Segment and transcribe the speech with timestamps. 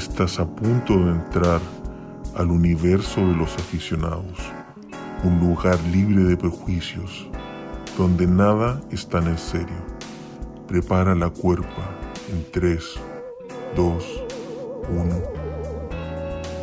[0.00, 1.60] Estás a punto de entrar
[2.34, 4.38] al universo de los aficionados,
[5.24, 7.28] un lugar libre de prejuicios,
[7.98, 9.76] donde nada es tan en serio.
[10.66, 11.98] Prepara la cuerpa
[12.32, 12.82] en 3,
[13.76, 14.24] 2,
[14.88, 15.22] 1.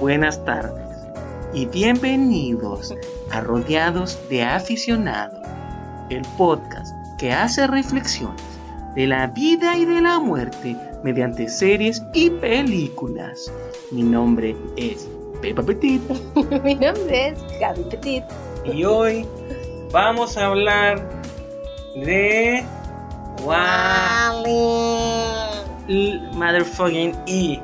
[0.02, 0.98] Buenas tardes
[1.54, 2.96] y bienvenidos
[3.32, 5.48] a Rodeados de Aficionados,
[6.10, 8.42] el podcast que hace reflexiones
[8.96, 13.52] de la vida y de la muerte mediante series y películas.
[13.92, 15.08] Mi nombre es
[15.42, 16.02] Pepa Petit
[16.64, 18.24] Mi nombre es Gaby Petit.
[18.66, 19.26] y hoy
[19.92, 21.22] vamos a hablar
[21.96, 22.64] de
[23.44, 24.44] Wow
[26.34, 27.62] Motherfucking E.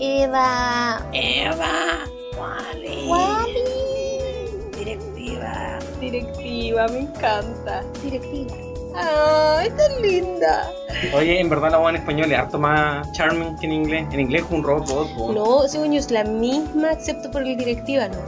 [0.00, 1.00] Eva.
[1.12, 2.04] Eva
[2.38, 3.08] Wally.
[3.08, 4.70] Wally.
[4.76, 5.78] Directiva.
[6.00, 7.82] Directiva, me encanta.
[8.04, 8.67] Directiva.
[9.00, 10.70] Ay, tan linda.
[11.14, 14.06] Oye, en verdad la voz en español es harto más charming que en inglés.
[14.12, 15.14] En inglés es un robot.
[15.14, 15.32] po.
[15.32, 18.18] No, según yo es la misma, excepto por el directiva, no.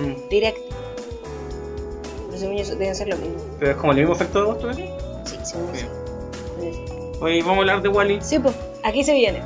[0.00, 0.76] Mm, Directiva.
[2.28, 3.36] Pero según yo deben ser lo mismo.
[3.58, 4.76] Pero es como el mismo efecto de voz, ¿tú ves?
[5.24, 5.86] Sí, según yo sí.
[7.20, 8.18] Hoy vamos a hablar de Wally.
[8.20, 8.54] Sí, pues,
[8.84, 9.42] aquí se viene.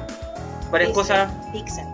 [0.70, 1.28] Varias Pixar.
[1.28, 1.46] cosas.
[1.52, 1.84] Pixar.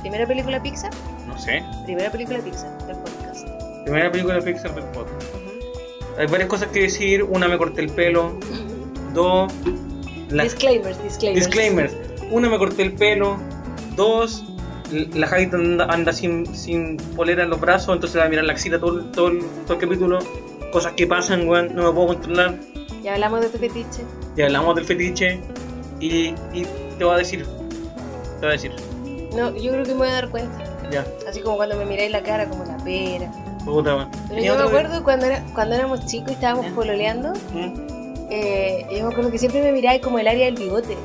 [0.00, 0.90] Primera película Pixar.
[1.26, 1.62] No sé.
[1.84, 3.46] Primera película Pixar del podcast.
[3.84, 5.17] Primera película Pixar del podcast.
[6.18, 7.22] Hay varias cosas que decir.
[7.22, 8.32] Una, me corté el pelo.
[9.14, 9.52] Dos,
[10.30, 11.46] la- Disclaimers, disclaimers.
[11.46, 11.92] disclaimers.
[12.30, 13.36] Una, me corté el pelo.
[13.96, 14.44] Dos,
[14.92, 18.52] la Jaita anda, anda sin, sin polera en los brazos, entonces va a mirar la
[18.52, 19.30] axila todo, el- todo,
[19.66, 20.18] todo el capítulo.
[20.72, 22.56] Cosas que pasan, weón, no me puedo controlar.
[23.02, 24.02] Ya hablamos de tu fetiche.
[24.36, 25.40] Ya hablamos del fetiche.
[26.00, 26.66] Y, y
[26.98, 27.44] te voy a decir.
[27.44, 28.72] Te voy a decir.
[29.34, 30.64] No, yo creo que me voy a dar cuenta.
[30.90, 33.30] Ya, Así como cuando me miráis la cara como la pera.
[33.68, 34.08] Puta, weón.
[34.10, 36.72] Pero ¿Tenía yo me acuerdo cuando, era, cuando éramos chicos y estábamos ¿Eh?
[36.74, 38.26] pololeando, ¿Mm?
[38.30, 40.96] eh, yo me acuerdo que siempre me miráis como el área del bigote.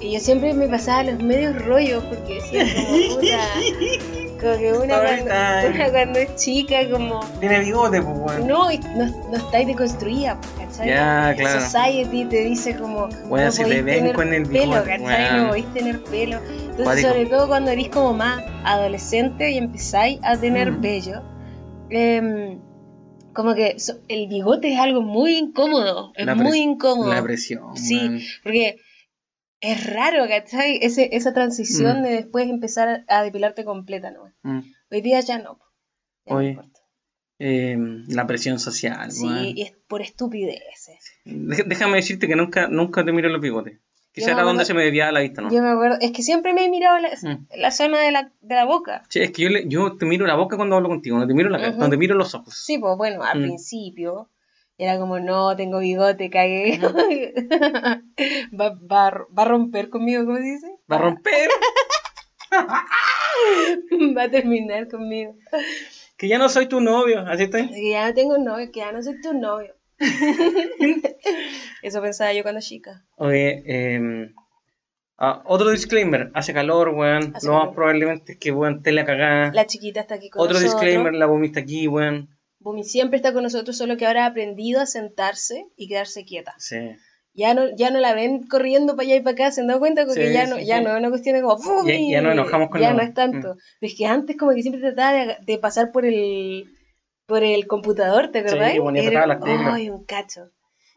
[0.00, 3.38] Y yo siempre me pasaba los medios rollos porque decía como puta.
[4.38, 5.68] Como que una cuando, time.
[5.74, 7.20] una cuando es chica, como.
[7.40, 8.46] Tiene bigote, pues, weón.
[8.46, 10.88] No, no, no estáis deconstruida, pues, ¿cachai?
[10.90, 11.60] Ya, claro.
[11.62, 13.08] Society te dice como.
[13.28, 14.98] Bueno, no si te ven tener con el pelo, bigote.
[15.32, 16.36] No podéis tener pelo.
[16.46, 17.08] Entonces, Cuático.
[17.08, 20.80] sobre todo cuando eres como más adolescente y empezáis a tener Mm.
[20.82, 21.22] vello,
[21.90, 22.60] em,
[23.32, 26.12] como que so- el bigote es algo muy incómodo.
[26.16, 27.12] Es muy incómodo.
[27.12, 27.76] La presión.
[27.76, 28.76] Sí, porque
[29.60, 30.78] es raro, ¿cachai?
[30.82, 32.02] Ese, esa transición Mm.
[32.04, 34.32] de después empezar a depilarte completa, ¿no?
[34.42, 34.60] Mm.
[34.90, 35.58] Hoy día ya no.
[36.26, 36.80] Ya no Oye, importa.
[37.38, 37.76] Eh,
[38.08, 40.98] la presión social, Sí, y es por estupideces.
[41.24, 43.78] Déjame decirte que nunca, nunca te miro los bigotes.
[44.16, 45.50] Quizá era donde se me desviaba la vista, ¿no?
[45.52, 47.46] Yo me acuerdo, es que siempre me he mirado la, Mm.
[47.58, 49.02] la zona de la, de la boca.
[49.10, 51.34] Sí, es que yo, le- yo te miro la boca cuando hablo contigo, no te
[51.34, 52.54] miro la cara, no te miro los ojos.
[52.56, 53.42] Sí, pues bueno, al Mm.
[53.42, 54.30] principio
[54.78, 56.80] era como, no, tengo bigote, cagué.
[58.58, 60.66] va, va, a- va a romper conmigo, ¿cómo se dice?
[60.90, 61.50] Va a romper.
[64.16, 65.34] va a terminar conmigo.
[66.16, 67.68] que ya no soy tu novio, así está.
[67.68, 69.74] Que ya no tengo novio, que ya no soy tu novio.
[71.82, 73.04] Eso pensaba yo cuando chica.
[73.16, 74.30] Oye, eh,
[75.18, 77.32] ah, otro disclaimer, hace calor, weón.
[77.34, 79.52] Hace Lo más probablemente es que, weón, te la cagada.
[79.52, 80.80] La chiquita está aquí con Otro nosotros.
[80.80, 82.28] disclaimer, la vomita aquí, weón.
[82.58, 86.54] Bumi siempre está con nosotros, solo que ahora ha aprendido a sentarse y quedarse quieta.
[86.58, 86.76] Sí.
[87.34, 89.78] Ya no, ya no la ven corriendo para allá y para acá, ¿se han dado
[89.78, 90.06] cuenta?
[90.06, 90.84] Porque Sí, ya, sí, no, ya sí.
[90.84, 93.02] no es una cuestión de como "Bumi", Ya- ya nos enojamos con Ya la- no
[93.02, 93.54] es tanto.
[93.54, 93.58] Mm.
[93.80, 96.64] Pero es que antes como que siempre trataba de, de pasar por el
[97.26, 98.74] por el computador, ¿te Sí, acordás?
[98.74, 99.74] y ponía Era- las teclas.
[99.74, 100.50] Ay, un cacho.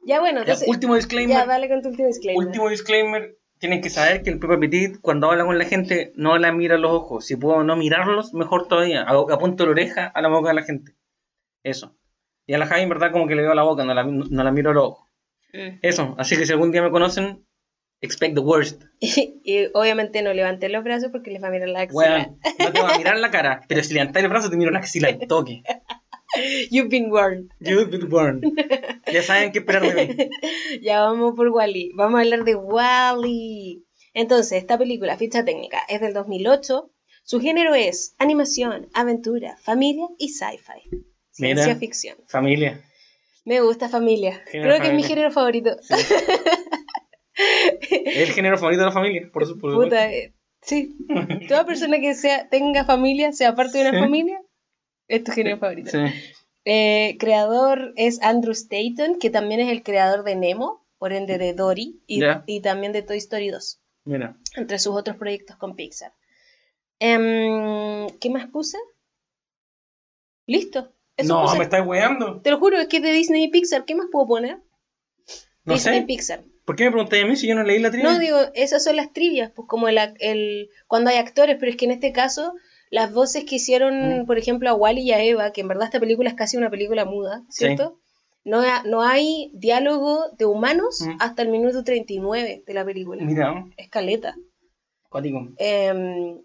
[0.05, 0.67] Ya bueno, Ya, entonces...
[0.67, 1.35] último disclaimer.
[1.37, 2.45] Ya, dale con tu último disclaimer.
[2.47, 6.37] Último disclaimer, tienen que saber que el Pepe Petit, cuando habla con la gente, no
[6.37, 7.25] la mira a los ojos.
[7.25, 9.01] Si puedo no mirarlos, mejor todavía.
[9.03, 10.93] A- Apunto la oreja a la boca de la gente.
[11.63, 11.95] Eso.
[12.47, 14.43] Y a la Javi, en verdad, como que le veo la boca, no la, no
[14.43, 15.09] la miro a los ojos.
[15.53, 15.79] Mm.
[15.81, 16.15] Eso.
[16.17, 17.45] Así que si algún día me conocen,
[18.01, 18.81] expect the worst.
[19.01, 21.97] y obviamente no levanté los brazos porque les va a mirar la axila.
[21.97, 24.71] Weón, no te voy a mirar la cara, pero si levantas el brazo, te miro
[24.71, 25.63] la axila al toque.
[26.71, 27.51] You've been warned.
[27.59, 28.43] You've been burned.
[29.11, 30.29] Ya saben qué esperar de mí.
[30.81, 31.91] Ya vamos por Wally.
[31.95, 33.85] Vamos a hablar de Wally.
[34.13, 36.91] Entonces, esta película, ficha técnica, es del 2008.
[37.23, 41.03] Su género es animación, aventura, familia y sci-fi.
[41.31, 41.79] Ciencia Mira.
[41.79, 42.17] ficción.
[42.27, 42.83] Familia.
[43.45, 44.43] Me gusta familia.
[44.51, 45.07] Género Creo que es mi familia.
[45.07, 45.75] género favorito.
[45.79, 45.89] Es
[48.29, 49.57] el género favorito de la familia, por eso.
[49.57, 49.95] Por supuesto.
[49.95, 50.97] Puta, eh, sí.
[51.47, 54.03] Toda persona que sea, tenga familia, sea parte de una Sí.
[54.03, 54.41] familia,
[55.09, 55.91] es tu género favorito.
[55.91, 55.97] Sí.
[56.65, 61.53] Eh, creador es Andrew Staton, que también es el creador de Nemo, por ende de
[61.53, 64.37] Dory, y, también de Toy Story 2, Mira.
[64.55, 66.13] entre sus otros proyectos con Pixar.
[66.99, 68.77] Em, ¿Qué más puse?
[70.45, 70.93] Listo.
[71.15, 71.57] Eso no, puse.
[71.57, 72.41] me estás weando.
[72.41, 73.85] Te lo juro, es que es de Disney y Pixar.
[73.85, 74.59] ¿Qué más puedo poner?
[75.63, 76.05] No Disney y sé.
[76.05, 76.43] Pixar.
[76.65, 78.11] ¿Por qué me preguntáis a mí si yo no leí la trivia?
[78.11, 81.77] No, digo, esas son las trivias, pues como el, el cuando hay actores, pero es
[81.77, 82.53] que en este caso
[82.89, 84.25] las voces que hicieron, Mm.
[84.25, 86.69] por ejemplo, a Wally y a Eva, que en verdad esta película es casi una
[86.69, 87.65] película muda, Sí.
[87.65, 87.99] ¿cierto?
[88.45, 91.17] No, no hay diálogo de humanos Mm.
[91.19, 93.23] hasta el minuto 39 de la película.
[93.23, 94.35] Mira, Escaleta.
[95.09, 95.49] cuático.
[95.57, 96.39] Em,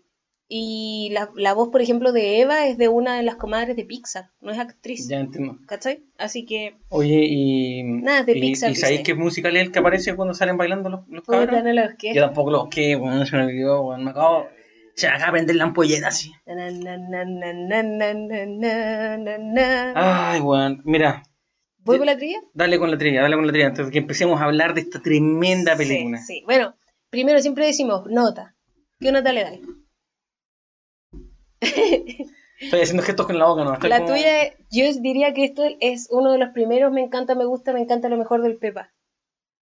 [0.49, 3.85] y la, la voz, por ejemplo, de Eva es de una de las comadres de
[3.85, 5.09] Pixar, no es actriz.
[5.09, 5.59] Ya entiendo.
[5.67, 6.03] ¿Cachai?
[6.19, 7.83] Así que, Oye, y.
[7.85, 10.57] Nada, es de y, Pixar, ¿Y sabéis qué musical es el que aparece cuando salen
[10.59, 11.63] bailando los, los cabros?
[12.15, 14.05] Yo tampoco lo busqué, weón, se me olvidó, weón.
[14.05, 14.47] Me acabo.
[14.95, 16.33] Se van a prender la ampolleta así.
[19.95, 20.83] Ay, weón.
[20.85, 21.23] Mira.
[21.79, 22.39] ¿Voy con la trilla?
[22.55, 23.69] Dale con la trilla, dale con la trilla.
[23.69, 26.19] Entonces que empecemos a hablar de esta tremenda película.
[26.19, 26.43] Sí, sí.
[26.45, 26.77] Bueno,
[27.11, 28.57] primero siempre decimos nota.
[29.01, 29.61] ¿Qué nota le dais?
[32.61, 33.77] Estoy haciendo gestos con la boca, ¿no?
[33.89, 37.73] La tuya, yo diría que esto es uno de los primeros me encanta, me gusta,
[37.73, 38.93] me encanta lo mejor del Pepa.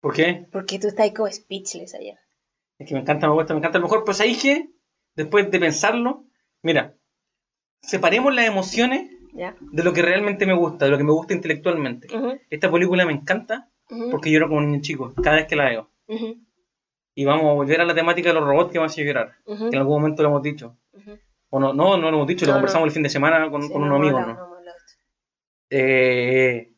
[0.01, 0.47] ¿Por qué?
[0.51, 2.19] Porque tú estás como speechless ayer.
[2.79, 4.71] Es que me encanta, me gusta, me encanta lo mejor, pues ahí que
[5.19, 6.25] después de pensarlo,
[6.63, 6.95] mira,
[7.83, 12.07] separemos las emociones de lo que realmente me gusta, de lo que me gusta intelectualmente.
[12.49, 15.69] Esta película me encanta ujú, porque lloro como un niño chico cada vez que la
[15.71, 15.91] veo.
[17.17, 19.35] Y vamos a volver a la temática de los robots que me hace llorar.
[19.45, 20.79] Que en algún momento lo hemos dicho.
[21.51, 22.87] O no, no, no lo hemos dicho, lo conversamos no.
[22.87, 24.59] el fin de semana con, Sí, con no amigos, hablado, ¿no?
[25.71, 26.73] Eh,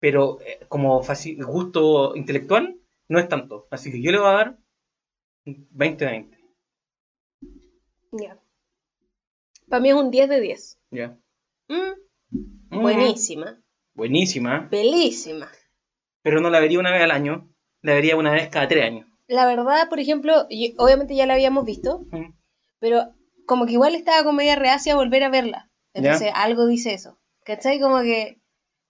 [0.00, 1.02] pero eh, como
[1.46, 2.76] gusto intelectual,
[3.08, 3.66] no es tanto.
[3.70, 4.58] Así que yo le voy a dar
[5.44, 6.33] 20-20.
[8.20, 8.36] Ya.
[9.68, 10.78] Para mí es un 10 de 10.
[10.90, 11.16] Ya.
[11.68, 11.94] Mm,
[12.70, 13.60] Mm, Buenísima,
[13.94, 14.68] Buenísima.
[14.70, 15.48] belísima.
[16.22, 17.48] Pero no la vería una vez al año.
[17.82, 19.06] La vería una vez cada tres años.
[19.28, 22.32] La verdad, por ejemplo, yo- obviamente ya la habíamos visto, Mm.
[22.80, 23.14] pero
[23.46, 25.70] como que igual estaba con media reacia a volver a verla.
[25.92, 27.18] Entonces, algo dice eso.
[27.44, 27.78] ¿Cachai?
[27.78, 28.40] Como que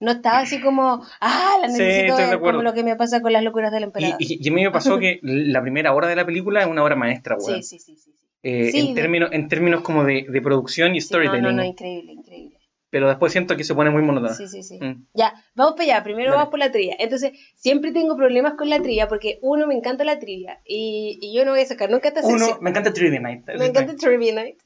[0.00, 3.20] no estaba así como, ah, la Sí, necesito de ver, como lo que me pasa
[3.20, 4.16] con las locuras del emperador.
[4.20, 6.82] y- y a mí me pasó que la primera hora de la película es una
[6.82, 7.62] obra maestra, weón.
[7.62, 8.23] sí, sí, sí, sí.
[8.44, 11.42] Eh, Sí, en, de- términos, en términos como de, de producción y Sí, no, storytelling.
[11.42, 12.58] no, no, increíble, increíble.
[12.90, 14.34] Pero después siento que se pone muy monótona.
[14.34, 14.78] Sí, sí, sí.
[14.80, 15.06] Mm.
[15.14, 16.04] Ya, vamos para allá.
[16.04, 16.36] Primero Dale.
[16.36, 16.94] vamos por la trivia.
[17.00, 21.34] Entonces, siempre tengo problemas con la trivia porque, uno, me encanta la trivia y, y
[21.34, 22.58] yo no voy a sacar nunca esta Uno, sección.
[22.62, 23.46] me encanta Trivia Night.
[23.58, 24.58] Me encanta Trivia Night.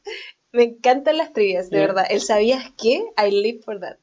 [0.53, 1.87] Me encantan las trivias, de Ya.
[1.87, 2.05] verdad.
[2.11, 3.97] El sabías qué, I live for that.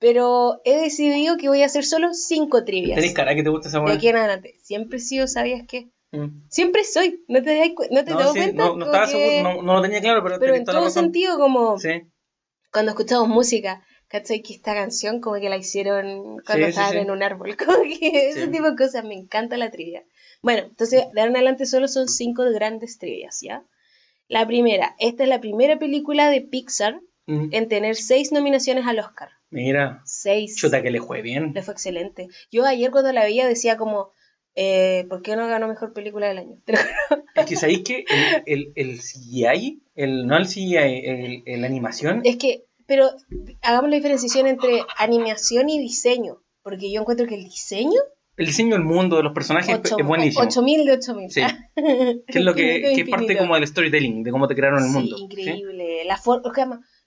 [0.00, 2.96] Pero he decidido que voy a hacer solo cinco trivias.
[2.96, 3.94] Tenés cara que te gusta esa De weá.
[3.94, 4.54] aquí en adelante.
[4.62, 5.90] Siempre he sido, ¿sabías qué?
[6.12, 6.42] Mm.
[6.48, 7.22] Siempre soy.
[7.28, 8.64] ¿No te, das cu- no te No, sí, cuenta?
[8.64, 11.04] no, estaba que- seguro, no, lo tenía claro, pero, Pero en todo razón.
[11.04, 12.02] sentido, como Sí.
[12.72, 14.42] cuando escuchamos música, ¿cachai?
[14.42, 17.56] Que esta canción como que la hicieron cuando Sí, estaban en un árbol.
[17.78, 19.04] Como que ese tipo de cosas.
[19.04, 20.02] Me encanta la trivia.
[20.42, 23.62] Bueno, entonces de ahora en adelante solo son cinco grandes trivias, ¿ya?
[24.26, 24.94] La primera.
[24.98, 27.48] Esta es la primera película de Pixar Mm.
[27.52, 29.28] en tener seis nominaciones al Oscar.
[29.50, 30.56] Mira, Seis.
[30.56, 31.52] chuta que le fue bien.
[31.54, 32.26] Le fue excelente.
[32.50, 34.12] Yo ayer cuando la veía decía como,
[34.56, 36.56] eh, ¿por qué no ganó mejor película del año?
[37.36, 38.04] Es que sabéis que
[38.46, 43.08] el, el, el CGI, el, no el CGI, la animación, Es que, pero
[43.62, 46.38] hagamos la diferenciación entre animación y diseño.
[46.62, 47.98] Porque yo encuentro que el diseño,
[48.36, 50.42] el diseño del mundo de los personajes es- ocho- es buenísimo.
[50.44, 51.30] 8000 de 8000.
[51.30, 51.40] Sí.
[52.26, 54.90] Que es lo que, que es parte como del storytelling, de cómo te crearon el
[54.90, 55.16] mundo.
[55.16, 55.40] Sí, ¿sí?
[55.40, 56.04] increíble.
[56.04, 56.42] La for-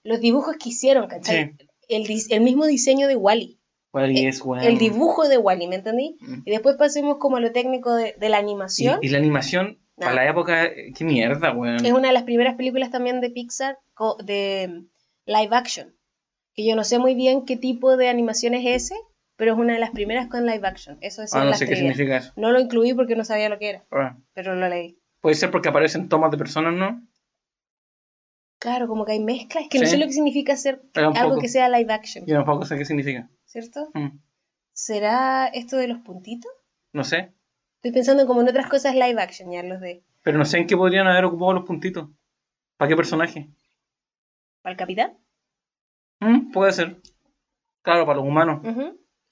[0.03, 1.51] los dibujos que hicieron, ¿cachai?
[1.59, 1.65] Sí.
[1.89, 3.59] El, el mismo diseño de Wally.
[3.93, 4.63] Wall-E es bueno.
[4.63, 6.17] El dibujo de Wally, ¿me entendí?
[6.19, 6.41] Mm.
[6.45, 8.99] Y después pasemos como a lo técnico de, de la animación.
[9.01, 10.07] Y, y la animación, Nah.
[10.07, 11.85] para la época, eh, qué mierda, weón.
[11.85, 13.77] Es una de las primeras películas también de Pixar
[14.23, 14.85] de
[15.27, 15.95] live action.
[16.55, 18.95] Que yo no sé muy bien qué tipo de animación es ese,
[19.37, 20.97] pero es una de las primeras con live action.
[21.01, 22.31] Eso es Ah, no sé qué significa eso.
[22.35, 24.97] No lo incluí porque no sabía lo que era, Ah, pero lo leí.
[25.21, 27.01] Puede ser porque aparecen tomas de personas, ¿no?
[28.63, 29.65] Claro, como que hay mezclas.
[29.65, 32.63] Es que no sé lo que significa hacer algo que sea live action, Yo tampoco
[32.63, 33.29] sé qué significa.
[33.43, 33.91] ¿cierto?
[33.93, 34.19] Mm.
[34.71, 36.49] ¿Será esto de los puntitos?
[36.93, 37.33] No sé.
[37.75, 40.05] Estoy pensando como en otras cosas live action, ya los de...
[40.21, 42.09] Pero no sé en qué podrían haber ocupado los puntitos.
[42.77, 43.49] ¿Para qué personaje?
[44.61, 45.17] ¿Para el capitán?
[46.21, 47.01] Mm, puede ser.
[47.81, 48.61] Claro, para los humanos.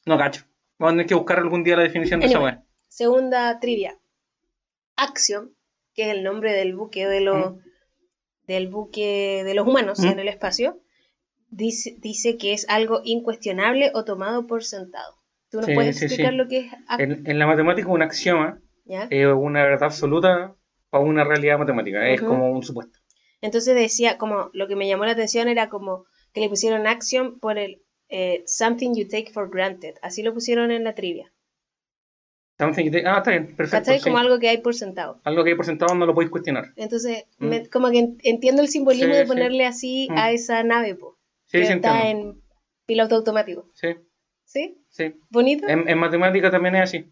[0.06, 0.44] No cacho.
[0.78, 2.66] Vamos a tener que buscar algún día la definición de esa weá.
[2.90, 3.98] Segunda trivia.
[4.98, 5.52] Axiom,
[5.94, 7.56] que es el nombre del buque de los
[8.48, 10.08] del buque de los humanos Mm.
[10.08, 10.80] en el espacio,
[11.50, 15.16] dice, dice que es algo incuestionable o tomado por sentado.
[15.50, 16.38] ¿Tú nos Sí, puedes explicar sí.
[16.38, 16.74] lo que es?
[16.98, 18.62] En, en la matemática, un axioma
[19.10, 20.56] es una verdad absoluta
[20.90, 22.10] para una realidad matemática.
[22.10, 23.00] Es como un supuesto.
[23.42, 27.40] Entonces decía, como lo que me llamó la atención era como que le pusieron Axiom
[27.40, 29.96] por el eh, something you take for granted.
[30.02, 31.32] Así lo pusieron en la trivia.
[32.62, 33.72] Something Ah, está bien, perfecto.
[33.86, 33.98] ¿Cachai?
[34.00, 34.04] sí.
[34.04, 35.20] Como algo que hay por sentado.
[35.24, 36.74] Algo que hay por sentado no lo podéis cuestionar.
[36.76, 37.48] Entonces, Mm.
[37.48, 40.18] me- como que en- entiendo el simbolismo Sí, de ponerle así Mm.
[40.18, 42.32] a esa nave, po, Sí, que sí, está entiendo.
[42.34, 42.42] en
[42.86, 43.66] piloto automático.
[43.74, 43.88] Sí,
[44.46, 44.78] ¿Sí?
[44.90, 45.16] sí.
[45.32, 45.68] ¿Bonito?
[45.68, 47.06] En, en matemática también es así.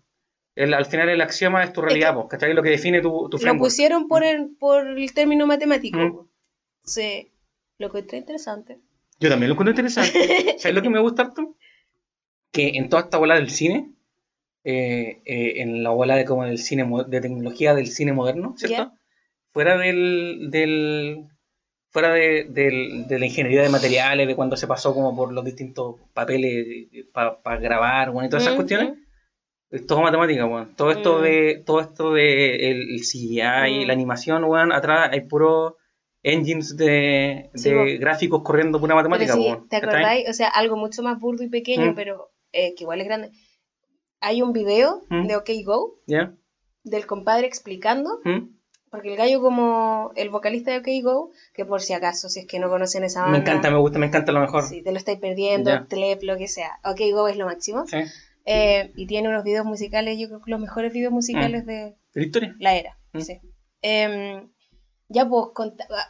[0.56, 2.54] El- al final el axioma es tu realidad, po, ¿cachai?
[2.54, 3.60] Lo que define tu, tu Lo framework.
[3.72, 5.98] pusieron por el, por el término matemático.
[5.98, 6.28] Mm.
[6.84, 7.32] Sí.
[7.80, 8.78] Lo encontré interesante.
[9.20, 10.12] Yo también lo encuentro interesante.
[10.60, 11.56] ¿Sabes lo que me gusta harto?
[12.52, 13.94] Que en toda esta bola del cine,
[14.70, 18.92] eh, eh, en la bola de como del cine de tecnología del cine moderno, ¿cierto?
[19.52, 21.26] Fuera del, del
[21.92, 25.44] fuera de, del- de la ingeniería de materiales, de cuando se pasó como por los
[25.44, 28.94] distintos papeles para grabar, bueno, y todas esas Mm, cuestiones,
[29.72, 30.76] es todo matemática, weón.
[30.76, 31.24] Todo esto Mm.
[31.24, 33.88] de, todo esto de el, el CGI, Mm.
[33.88, 35.78] la animación, weón, atrás hay puro
[36.22, 39.68] engines de, Sí, de gráficos corriendo pura Pero matemática, sí, weón.
[39.70, 40.30] ¿te acordáis?
[40.30, 41.96] O sea, algo mucho más burdo y pequeño, Mm.
[41.96, 43.32] pero eh, que igual es grande.
[44.22, 45.28] Hay un video Mm.
[45.28, 46.00] de OK Go
[46.84, 48.56] del compadre explicando, ¿Mm?
[48.90, 52.48] porque el gallo como el vocalista de OK Go, que por si acaso, si es
[52.48, 54.64] que no conocen esa banda, Me encanta, me gusta, me encanta lo mejor.
[54.64, 55.86] si te lo estáis perdiendo, Ya.
[55.88, 57.86] Tlep, lo que sea, OK Go es lo máximo.
[57.88, 57.98] Sí.
[58.46, 61.96] Eh, y tiene unos videos musicales, yo creo que los mejores videos musicales de ¿De
[62.22, 62.56] la historia?
[62.60, 62.98] la era.
[63.14, 63.20] Mm.
[63.20, 63.40] sí.
[63.82, 64.50] Em,
[65.08, 65.48] ya pues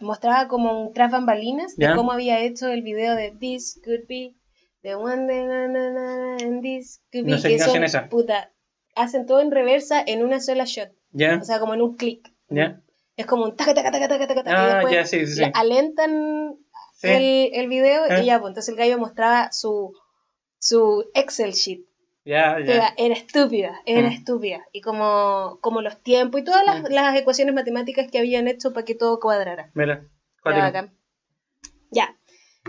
[0.01, 4.35] mostraba como un tras bambalinas de cómo había hecho el video de This Could Be,
[4.81, 8.07] The One Day, na, na, na, and This Could Be, No sé que son, esa.
[8.09, 8.51] puta,
[8.95, 11.37] hacen todo en reversa en una sola shot, ¿Ya?
[11.41, 12.31] o sea, como en un clic.
[12.49, 12.81] ¿Ya?
[13.17, 15.33] Es como un taca, taca, taca, taca, taca, taca, y Ah, después ya, sí, sí,
[15.33, 15.39] sí.
[15.41, 16.55] le alentan
[17.01, 18.19] el, el video Ah.
[18.21, 19.93] y ya, pues entonces el gallo mostraba su,
[20.59, 21.85] su Excel sheet
[22.23, 22.93] Ya, ya.
[22.97, 24.11] era estúpida, era Mm.
[24.13, 24.65] estúpida.
[24.71, 26.93] Y como, como los tiempos y todas las, Mm.
[26.93, 29.71] las ecuaciones matemáticas que habían hecho para que todo cuadrara.
[29.73, 30.05] Mira.
[30.43, 30.93] Bacán.
[31.91, 32.15] Ya.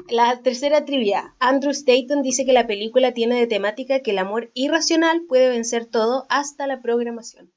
[0.09, 1.35] La tercera trivia.
[1.39, 5.87] Andrew Staton dice que la película tiene de temática que el amor irracional puede vencer
[5.87, 7.53] todo hasta la programación.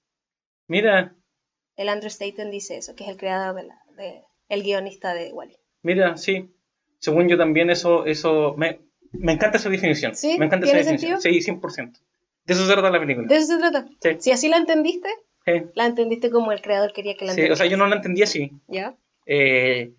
[0.68, 1.16] Mira,
[1.76, 5.32] El Andrew Staton dice eso, que es el creador de la, de- el guionista de
[5.34, 5.56] Wally.
[5.82, 6.50] mira, sí.
[7.00, 8.80] Según yo también eso, eso, me,
[9.12, 10.16] me encanta esa definición.
[10.16, 10.38] ¿Sí?
[10.40, 11.22] Me encanta esa ¿Tiene definición.
[11.22, 12.00] Sí, 100%.
[12.46, 13.28] De eso se trata la película.
[13.28, 13.88] De eso se trata.
[14.02, 14.10] Sí.
[14.20, 15.10] Si así la entendiste,
[15.46, 15.52] Sí.
[15.76, 18.24] la entendiste como el creador quería que la Sí, o sea, yo no la entendía
[18.24, 18.52] así.
[18.68, 18.96] ¿Ya?
[19.26, 19.92] Eh,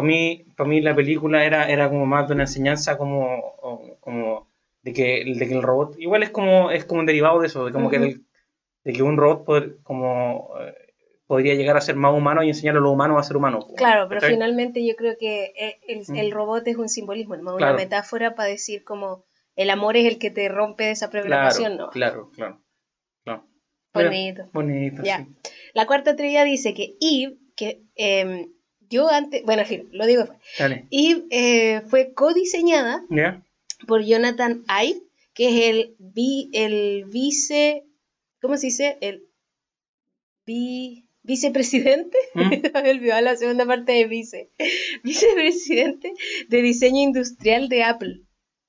[0.00, 4.48] para mí, para mí la película era, era como más de una enseñanza como, como
[4.82, 7.66] de que, de que el robot, igual es como, es como un derivado de eso,
[7.66, 8.04] de como que Ujú.
[8.06, 8.24] el-
[8.84, 10.74] de que un robot pod- como eh,
[11.26, 13.66] podría llegar a ser más humano y enseñar a los humanos a ser humanos.
[13.76, 17.42] Claro, pero finalmente yo creo que eh, el, el robot es un simbolismo, ¿no?
[17.50, 17.76] una Claro.
[17.76, 19.24] metáfora para decir como
[19.56, 21.90] el amor es el que te rompe esa Claro, programación, ¿no?
[21.90, 22.60] claro, claro.
[23.24, 23.44] claro.
[23.94, 24.48] Mira, Bonito.
[24.52, 25.18] bonito, Ya.
[25.18, 25.26] sí.
[25.74, 28.52] La cuarta teoría dice que Eve, que em,
[28.90, 30.24] yo antes, bueno, en fin, lo digo,
[30.58, 30.86] Dale.
[30.90, 33.42] Eve eh, fue codiseñada ¿Ya?
[33.86, 35.00] por Jonathan Ive,
[35.32, 37.84] que es el, vi, el vice,
[38.42, 38.98] ¿cómo se dice?
[39.00, 39.22] El
[40.46, 42.50] vi- vicepresidente, ¿Mm?
[42.82, 44.50] me olvidó la segunda parte de vice,
[45.04, 46.12] vicepresidente
[46.48, 48.22] de diseño industrial de Apple.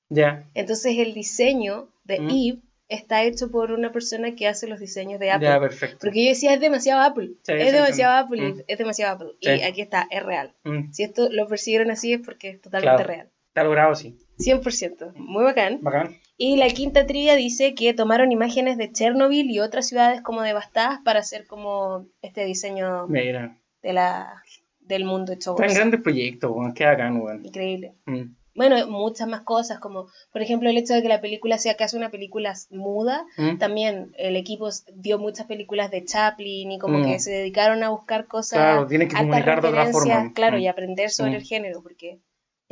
[0.08, 0.48] Ya.
[0.54, 2.30] Entonces el diseño de Mm.
[2.30, 2.58] Eve
[2.92, 5.48] está hecho por una persona que hace los diseños de Apple.
[5.48, 5.98] Ya, perfecto.
[6.00, 8.14] Porque yo decía, es demasiado Apple, Sí, es demasiado.
[8.26, 8.60] Apple, Mm.
[8.66, 9.28] es demasiado Apple.
[9.40, 9.50] Sí.
[9.50, 10.54] Y aquí está, es real.
[10.64, 13.08] Mm, Si esto lo persiguieron así es porque es totalmente Claro.
[13.08, 13.28] real.
[13.48, 14.16] Está logrado, sí.
[14.38, 15.12] 100%.
[15.14, 15.78] Muy bacán.
[15.82, 16.16] Bacán.
[16.38, 21.00] Y la quinta trivia dice que tomaron imágenes de Chernobyl y otras ciudades como devastadas
[21.04, 23.58] para hacer como este diseño Mira.
[23.82, 24.42] de la,
[24.80, 26.72] del mundo hecho Tan proyectos, weón.
[26.74, 27.44] Qué bacán, weón.
[27.44, 27.94] Increíble.
[28.06, 31.76] Mm, Bueno, muchas más cosas, como por ejemplo el hecho de que la película sea
[31.76, 33.24] casi una película muda.
[33.38, 33.58] mm.
[33.58, 37.04] También el equipo vio muchas películas de Chaplin y como Mm.
[37.04, 40.32] que se dedicaron a buscar cosas, Claro, tienen que comunicar de otra referencias, forma.
[40.34, 40.60] claro, Mm.
[40.60, 41.34] y aprender sobre Mm.
[41.36, 42.18] el género, porque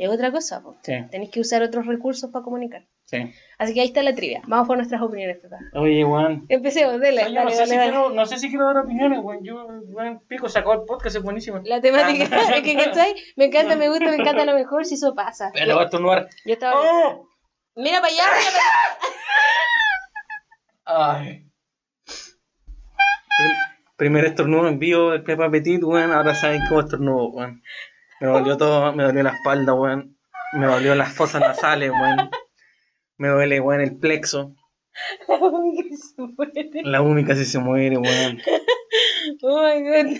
[0.03, 0.61] es otra cosa.
[0.83, 2.83] Sí, tenéis que usar otros recursos para comunicar.
[3.05, 3.31] sí.
[3.57, 4.41] Así que ahí está la trivia.
[4.47, 5.57] Vamos por nuestras opiniones, papá.
[5.73, 6.45] Oye, weón.
[6.49, 9.43] Empecemos, dele, no, dale, sé dale, si quiero, no sé si quiero dar opiniones, weón.
[9.43, 11.61] Yo, weón, pico, sacó el podcast, es buenísimo.
[11.65, 12.51] La temática, Ah.
[12.55, 13.13] es que, ¿cachai?
[13.35, 15.51] Me encanta, me gusta, me encanta lo mejor si eso pasa.
[15.53, 16.27] Pero voy a estornudar.
[16.45, 16.79] Yo estaba...
[16.81, 17.27] ¡Oh!
[17.75, 18.51] Mira para allá, mira
[20.85, 21.19] para allá.
[21.25, 21.45] Ay.
[23.37, 23.57] Prim-
[23.97, 26.11] Primer estornudo en vivo del Pepa Petit, weón.
[26.11, 27.61] Ahora saben cómo estornudo, weón.
[28.21, 30.17] Me dolió todo, me dolió la espalda, weón.
[30.53, 32.29] Me dolió las fosas nasales, weón.
[33.17, 34.55] Me duele, weón, el plexo.
[35.27, 36.69] La única se muere.
[36.83, 38.39] La única si se muere, weón.
[39.43, 40.17] Oh my god.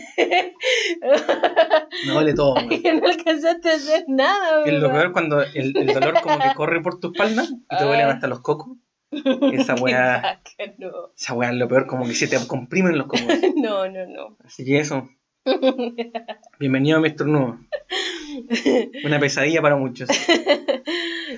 [2.05, 2.69] Me duele todo, weón.
[2.69, 4.91] Que no alcanzaste a hacer nada, Es lo weón.
[4.93, 8.13] peor cuando el, el dolor como que corre por tu espalda y te duelen Ay.
[8.13, 8.77] hasta los cocos.
[9.11, 10.41] Esa weá,
[11.17, 13.21] esa weá es lo peor, como que se te comprimen los cocos.
[13.57, 14.37] No, no, no.
[14.45, 15.09] Así que eso.
[16.59, 17.57] Bienvenido a mi estornudo.
[19.03, 20.07] Una pesadilla para muchos.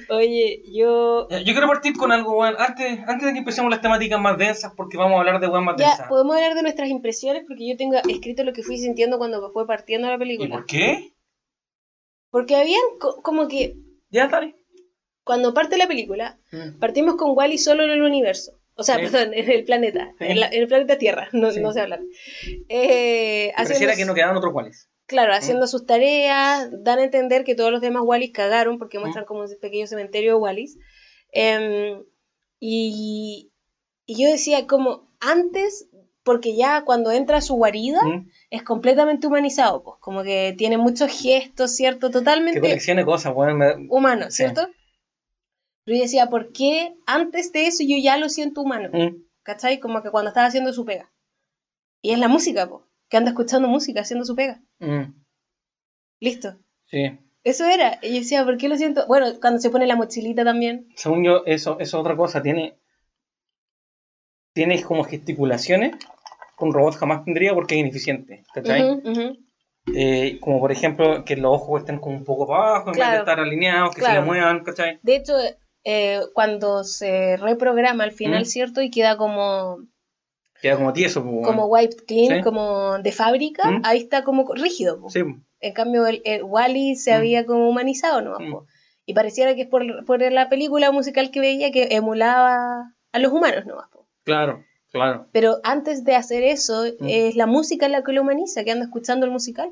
[0.09, 1.27] Oye, yo...
[1.29, 2.55] Yo quiero partir con algo, weón.
[2.59, 5.63] Antes, antes de que empecemos las temáticas más densas, porque vamos a hablar de weón
[5.65, 6.07] más Ya, densas.
[6.09, 9.65] podemos hablar de nuestras impresiones porque yo tengo escrito lo que fui sintiendo cuando fue
[9.65, 10.55] partiendo la ¿Y película.
[10.55, 11.13] por qué?
[12.29, 13.75] Porque habían co- como que
[14.09, 14.55] Ya, dale.
[15.23, 16.79] cuando parte la película, Mm.
[16.79, 18.59] partimos con Wally solo en el universo.
[18.75, 19.01] O sea, Sí.
[19.03, 20.11] perdón, en el planeta.
[20.19, 20.25] Sí.
[20.27, 21.59] En, la- en el planeta Tierra, no, Sí.
[21.59, 22.01] no sé hablar.
[22.69, 24.89] Eh, Pareciera que no quedaban otros cuales.
[25.05, 29.25] Claro, haciendo sus tareas, dan a entender que todos los demás Wallis cagaron porque muestran
[29.25, 30.77] como un pequeño cementerio de Wallis.
[31.31, 32.03] Em,
[32.59, 33.51] y,
[34.05, 35.87] y yo decía como antes,
[36.23, 38.29] porque ya cuando entra a su guarida ¿Mm?
[38.49, 42.07] es completamente humanizado, pues como que tiene muchos gestos, ¿cierto?
[42.07, 43.57] Que Totalmente coleccione cosas, weón.
[43.57, 44.43] me- humano, Sí.
[45.85, 48.89] Pero yo decía, ¿por qué antes de eso yo ya lo siento humano?
[48.93, 49.21] ¿Mm?
[49.43, 49.79] ¿Cachai?
[49.79, 51.11] Como que cuando estaba haciendo su pega.
[52.01, 54.61] Y es la música, pues, que anda escuchando música haciendo su pega.
[54.79, 55.13] Mm.
[56.21, 56.57] Listo.
[56.85, 57.17] Sí.
[57.43, 57.99] Eso era.
[58.01, 59.05] Y yo decía, ¿por qué lo siento?
[59.07, 60.87] Bueno, cuando se pone la mochilita también.
[60.95, 62.41] Según yo, eso, eso es otra cosa.
[62.41, 62.77] Tiene.
[64.53, 65.95] Tienes como gesticulaciones
[66.57, 68.43] que un robot jamás tendría porque es ineficiente.
[68.53, 69.01] ¿Cachai?
[69.93, 73.11] Eh, como por ejemplo que los ojos estén como un poco para abajo en vez
[73.11, 74.13] de estar alineados, que Claro.
[74.13, 74.99] se le muevan, ¿cachai?
[75.01, 75.33] De hecho,
[75.83, 78.45] eh, cuando se reprograma al final, ¿Mm?
[78.45, 78.81] ¿cierto?
[78.81, 79.79] Y queda como,
[80.61, 82.41] Queda como tieso, pues, como wiped clean, Sí.
[82.43, 83.81] como de fábrica, ¿Mm?
[83.83, 85.01] ahí está como rígido.
[85.09, 85.21] Sí,
[85.59, 87.15] En cambio, el, el Wally se ¿Mm?
[87.15, 88.39] había como humanizado, ¿no?
[88.39, 88.65] Mm.
[89.05, 93.31] Y pareciera que es por, por la película musical que veía que emulaba a los
[93.33, 93.75] humanos, ¿no?
[94.23, 95.27] Claro, claro.
[95.33, 97.07] Pero antes de hacer eso, Mm.
[97.09, 99.69] es la música la que lo humaniza, que anda escuchando el musical.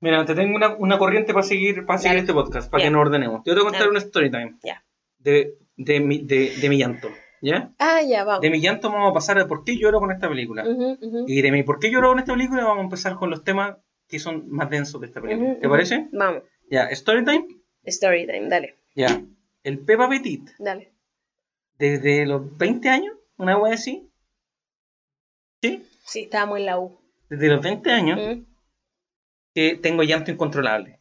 [0.00, 2.88] Mira, te tengo una, una corriente para seguir, para seguir este podcast, para Ya.
[2.88, 3.40] que nos ordenemos.
[3.44, 3.90] Yo te voy a contar Dale.
[3.90, 4.84] una story time Ya.
[5.18, 7.08] De, de, mi, de, de mi llanto,
[7.42, 7.72] ¿ya?
[7.78, 8.42] Ah, ya, vamos.
[8.42, 10.64] De mi llanto vamos a pasar a por qué lloro con esta película.
[11.26, 13.76] Y de mi por qué lloro con esta película vamos a empezar con los temas
[14.08, 15.50] que son más densos de esta película.
[15.52, 16.08] Ujú, ¿Te parece?
[16.12, 16.42] Vamos.
[16.70, 17.46] Ya, story time.
[17.84, 19.22] Story time, dale, Ya.
[19.64, 20.92] El Peppa Petit, dale.
[21.78, 24.08] desde los 20 años, una wea así.
[25.62, 25.84] ¿Sí?
[26.04, 26.98] Sí, estábamos en la U.
[27.28, 28.38] Desde los 20 años
[29.54, 31.00] que tengo llanto incontrolable.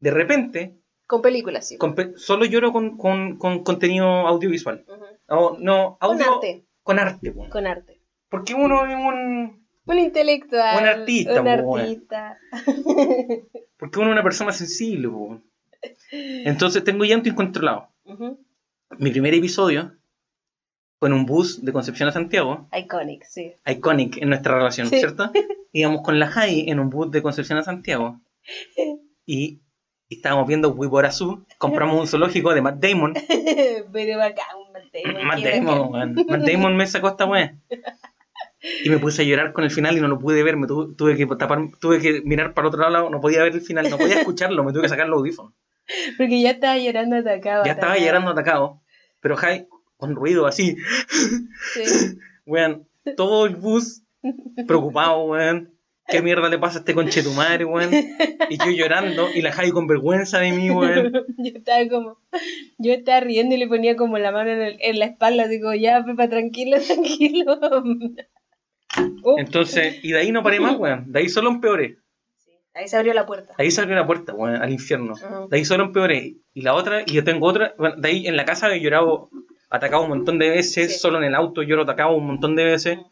[0.00, 0.77] De repente,
[1.08, 1.76] Con películas, sí.
[1.78, 4.84] con pe- solo lloro con, con- con contenido audiovisual.
[4.86, 5.04] Ujú.
[5.28, 6.34] O, no, Con audio.
[6.34, 6.64] arte.
[6.84, 7.50] Con arte, weón.
[7.50, 8.00] Con arte.
[8.28, 9.66] Porque uno es un.
[9.86, 10.82] Un intelectual.
[10.82, 12.38] Un artista, Un artista.
[13.78, 15.44] Porque uno es una persona sensible, weón.
[16.12, 17.88] Entonces tengo llanto incontrolado.
[18.04, 18.38] Ujú.
[18.98, 19.92] Mi primer episodio
[20.98, 22.68] fue en un bus de Concepción a Santiago.
[22.76, 23.52] Iconic, sí.
[23.66, 24.98] iconic en nuestra relación, Sí.
[24.98, 25.30] ¿cierto?
[25.72, 28.20] Íbamos con la Jai en un bus de Concepción a Santiago
[29.26, 29.60] y,
[30.08, 33.14] y estábamos viendo Wiborazú, compramos un zoológico de Matt Damon.
[33.92, 35.26] Pero acá, un Matt Damon.
[35.26, 36.14] Matt Damon.
[36.28, 37.54] Matt Damon me sacó esta weá.
[38.84, 40.92] Y me puse a llorar con el final y no lo pude ver, me tu-
[40.96, 43.88] tuve que tapar, tuve que mirar para el otro lado, no podía ver el final,
[43.88, 45.52] no podía escucharlo, me tuve que sacar los audífonos.
[46.16, 47.64] Porque ya estaba llorando atacado.
[47.64, 48.06] Ya estaba atacado.
[48.06, 48.80] llorando atacado,
[49.20, 50.76] pero Jai con ruido así,
[51.72, 52.18] Sí.
[52.46, 54.02] weón, todo el bus
[54.66, 55.72] preocupado, weón.
[56.08, 57.90] ¿Qué mierda le pasa a este conche tu madre, weón?
[58.48, 61.12] Y yo llorando y la Jai con vergüenza de mí, weón.
[61.38, 62.18] Yo estaba como,
[62.78, 65.74] yo estaba riendo y le ponía como la mano en, el- en la espalda, digo,
[65.74, 67.58] ya, Pepa, tranquilo, tranquilo.
[69.22, 71.12] Uh, Entonces, y de ahí no paré más, weón.
[71.12, 71.98] De ahí solo empeoré.
[72.38, 73.54] sí, ahí se abrió la puerta.
[73.58, 75.12] De ahí se abrió la puerta, weón, al infierno.
[75.12, 75.48] Ujú.
[75.48, 76.36] De ahí solo empeoré.
[76.54, 79.30] Y la otra, y yo tengo otra, bueno, de ahí en la casa he llorado,
[79.70, 80.98] atacado un montón de veces, Sí.
[80.98, 82.96] solo en el auto lloro atacado un montón de veces.
[82.98, 83.10] Ujú.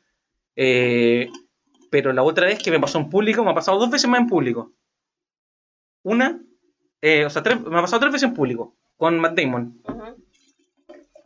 [0.57, 1.29] Eh,
[2.03, 4.21] pero la otra vez que me pasó en público, me ha pasado dos veces más
[4.21, 4.73] en público.
[6.03, 6.39] Una,
[7.01, 9.81] eh, o sea, tres- me ha pasado tres veces en público, con Matt Damon.
[9.85, 10.25] Ujú.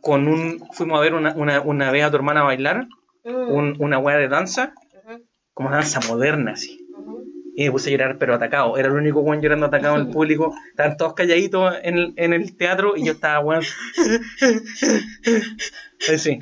[0.01, 2.87] Con un, fuimos a ver una, una, una vez a tu hermana bailar,
[3.23, 4.73] Mm, un- una wea de danza,
[5.05, 6.87] ujú, como danza moderna, así.
[7.55, 8.77] Y me puse a llorar, pero atacado.
[8.77, 10.55] Era el único weón llorando atacado en el público.
[10.69, 13.61] Estaban todos calladitos en el, en el teatro y yo estaba, weón.
[16.11, 16.39] Así,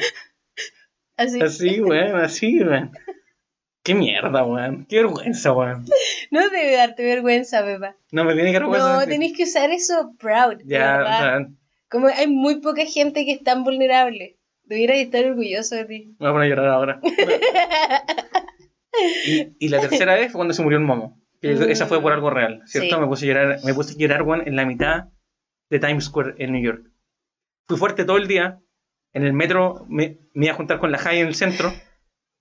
[1.18, 1.42] Así.
[1.42, 2.92] así, weón, así, weón.
[3.90, 4.86] Qué mierda, weón.
[4.88, 5.86] Qué vergüenza, weón.
[6.32, 7.96] No debe darte vergüenza, Pepa.
[8.12, 9.00] No me tiene que vergüenza.
[9.00, 10.60] No, tenéis que usar eso proud.
[10.66, 11.48] Ya, o sea,
[11.90, 14.38] Como hay muy poca gente que es tan vulnerable.
[14.64, 16.06] Debieras estar orgulloso de ti.
[16.08, 17.02] me voy a poner a llorar ahora.
[19.26, 21.22] Y, y la tercera vez fue cuando se murió el momo.
[21.42, 21.70] Que Mm.
[21.70, 22.96] Esa fue por algo real, ¿cierto?
[22.96, 23.02] Sí.
[23.02, 25.06] Me puse a llorar, me puse a llorar, weón, en la mitad
[25.70, 26.86] de Times Square en New York.
[27.68, 28.60] Fui fuerte todo el día.
[29.14, 31.72] En el metro me, me iba a juntar con la Jai en el centro.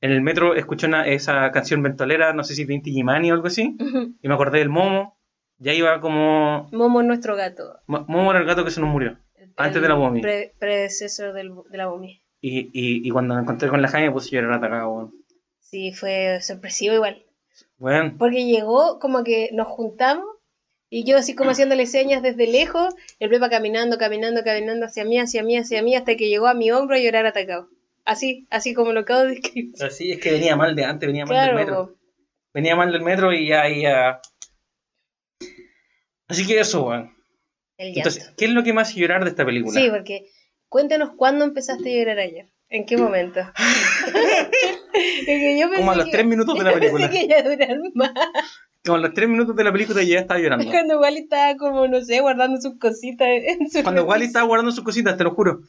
[0.00, 3.46] En el metro escuché una, esa canción ventolera, no sé si Vinti Gimani o algo
[3.48, 3.76] así.
[4.22, 5.18] Y me acordé del momo.
[5.58, 6.68] Ya iba como.
[6.72, 7.80] Momo es nuestro gato.
[7.87, 9.18] Mo- Momo era el gato que se nos murió.
[9.34, 10.20] El- Antes de la Bomi.
[10.20, 12.22] pre- predecesor del- de la Bomi.
[12.40, 15.12] Y, y, y cuando me encontré con la Jai me puse a llorar atacado, weón.
[15.58, 17.24] Sí, fue sorpresivo igual.
[17.80, 20.24] Weón, Porque llegó como que nos juntamos
[20.90, 25.18] y yo así como haciéndole señas desde lejos, el Pepa caminando, caminando, caminando hacia mí,
[25.18, 27.68] hacia mí, hacia mí, hasta que llegó a mi hombro a llorar atacado.
[28.08, 29.74] Así, así como lo acabo de describir.
[29.84, 31.86] Así es que venía mal de antes, venía mal Claro, del metro.
[31.88, 31.98] po.
[32.54, 34.20] Venía mal del metro y ya, y ya.
[36.26, 37.14] Así que eso, weón.
[37.78, 39.78] Entonces, ¿qué es lo que más llorar de esta película?
[39.78, 40.24] Sí, porque
[40.70, 42.46] cuéntanos cuándo empezaste a llorar ayer.
[42.70, 43.40] ¿En qué momento?
[45.58, 47.10] Yo Como a los que- tres minutos de la película.
[47.10, 48.10] Que ya durar más.
[48.84, 50.64] Como a los tres minutos de la película ya estaba llorando.
[50.70, 54.72] Cuando Wally estaba como, no sé, guardando sus cositas en su Cuando Wally estaba guardando
[54.72, 55.60] sus cositas, te lo juro.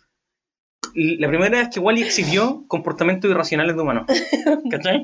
[0.95, 4.06] La primera vez que Wally exhibió comportamientos irracionales de humanos.
[4.71, 5.04] ¿Cachai?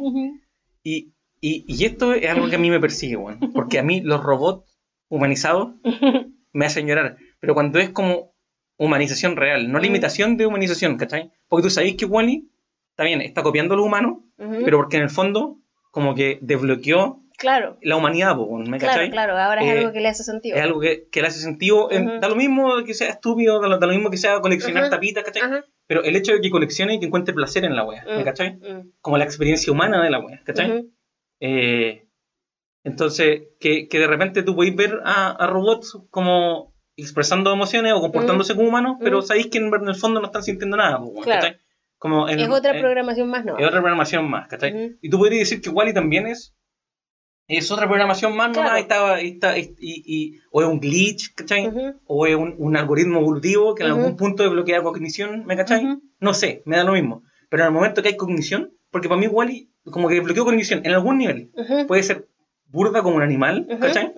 [0.84, 3.40] Y, y, y esto es algo que a mí me persigue, weón.
[3.54, 4.78] Porque a mí los robots
[5.10, 5.76] humanizados
[6.54, 7.18] me hacen llorar.
[7.40, 8.34] Pero cuando es como
[8.78, 11.32] humanización real, no limitación de humanización, ¿cachai?
[11.48, 12.50] Porque tú sabéis que Wally,
[12.90, 14.62] está bien, está copiando a los humanos, Ujú.
[14.66, 15.60] pero porque en el fondo
[15.92, 19.10] como que desbloqueó Claro, la humanidad, ¿me claro, cachai?
[19.12, 19.38] claro.
[19.38, 20.56] Ahora es Eh, algo que le hace sentido.
[20.58, 21.92] Es algo que, que le hace sentido.
[21.92, 22.20] en- Ujú.
[22.22, 24.90] da lo mismo que sea estúpido, da lo, da lo mismo que sea coleccionar Ajá.
[24.92, 25.42] tapitas, ¿cachai?
[25.44, 25.66] Ajá.
[25.88, 28.24] Pero el hecho de que coleccione y que encuentre placer en la wea, ¿me Mm,
[28.24, 28.54] cachai?
[28.56, 30.86] mm, Como la experiencia humana de la wea, ¿cachai?
[31.42, 32.08] Eh,
[32.84, 38.00] entonces, que, que de repente tú podéis ver a, a robots como expresando emociones o
[38.00, 41.14] comportándose como humanos, pero sabéis que en, en el fondo no están sintiendo nada, po,
[41.22, 41.42] Claro.
[41.42, 41.58] ¿cachai?
[41.98, 43.58] Como en- Es otra en- programación más, ¿no?
[43.58, 44.98] es otra programación más, ¿cachai?
[45.02, 46.54] Y tú podrías decir que Wally también es
[47.48, 48.78] es otra programación más, Claro.
[48.78, 51.68] y estaba, y está, y, y- o es un glitch, ¿cachai?
[51.68, 51.94] Ujú.
[52.08, 54.00] O es un, un algoritmo evolutivo que en Ujú.
[54.02, 55.86] algún punto desbloquea cognición, ¿me cachai?
[55.86, 56.02] Ujú.
[56.20, 57.24] No sé, me da lo mismo.
[57.50, 60.82] Pero en el momento que hay cognición, porque para mí Wally como que desbloqueó cognición
[60.86, 61.52] en algún nivel.
[61.88, 62.28] Puede ser
[62.68, 63.68] burda como un animal.
[63.80, 64.14] ¿cachai?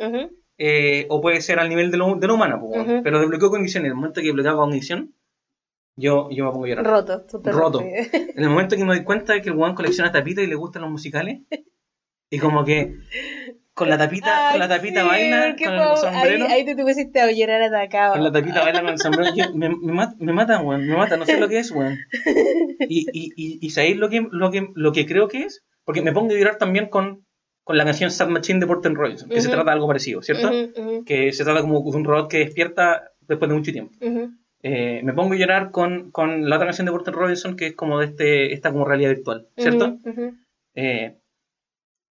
[0.57, 3.83] Eh, o puede ser al nivel de lo, de lo humano, pues, pero desbloqueó cognición.
[3.83, 5.13] En el momento que desbloquea cognición,
[5.97, 6.85] yo, yo me pongo a llorar.
[6.85, 7.51] Roto, totalmente.
[7.51, 7.81] Roto.
[8.37, 10.55] En el momento que me doy cuenta de que el weón colecciona tapitas y le
[10.55, 11.41] gustan los musicales,
[12.29, 12.93] y como que
[13.73, 16.75] con la tapita, con la Ay, tapita sí, baila, con el sombrero, Ahí, ahí te
[16.75, 18.13] tuviste a llorar atacado.
[18.13, 19.93] con la tapita baila con el sombrero, yo- me, me,
[20.33, 21.97] mata, me weón, me mata, no sé lo que es, weón.
[22.89, 25.63] Y, y, y, y ¿sabéis lo que, lo, que, lo que creo que es?
[25.85, 27.25] Porque me pongo a llorar también con,
[27.63, 29.55] con la canción Sad Machine de Porten Royce, que se Ujú.
[29.55, 30.49] trata de algo parecido, ¿cierto?
[30.49, 33.93] Ujú, ujú, Que se trata como de un robot que despierta después de mucho tiempo.
[34.63, 37.75] Eh, me pongo a llorar con, con la otra canción de Porter Robinson, que es
[37.75, 39.97] como de este, esta como realidad virtual, ¿cierto?
[40.75, 41.15] Eh,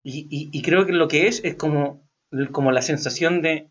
[0.04, 2.08] y, y- y creo que lo que es es como,
[2.52, 3.70] como la sensación de,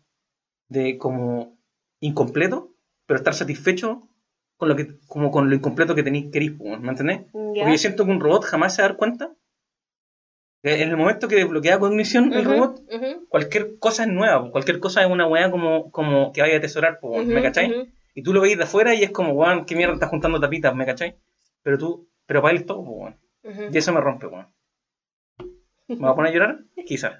[0.69, 1.57] de como
[2.01, 2.71] incompleto,
[3.07, 4.09] pero estar satisfecho
[4.57, 7.21] con lo que como con lo incompleto que tenéis queréis, ¿me entendés?
[7.23, 7.31] Ya.
[7.59, 9.31] Porque yo siento que un robot jamás se va a dar cuenta.
[10.63, 14.49] que En el momento que desbloquea cognición el Ujú, robot, ujú, cualquier cosa es nueva,
[14.51, 17.67] cualquier cosa es una weá como, como que vaya a atesorar, pues, ¿me ujú, cachai?
[17.67, 17.87] ujú.
[18.15, 20.73] Y tú lo veis de afuera y es como, weón, qué mierda estás juntando tapitas,
[20.75, 21.15] ¿me cachai?
[21.63, 23.17] Pero tú, pero para él es todo, weón.
[23.71, 24.47] Y eso me rompe, weón.
[25.87, 26.59] ¿Me voy a poner a llorar?
[26.85, 27.13] Quizás.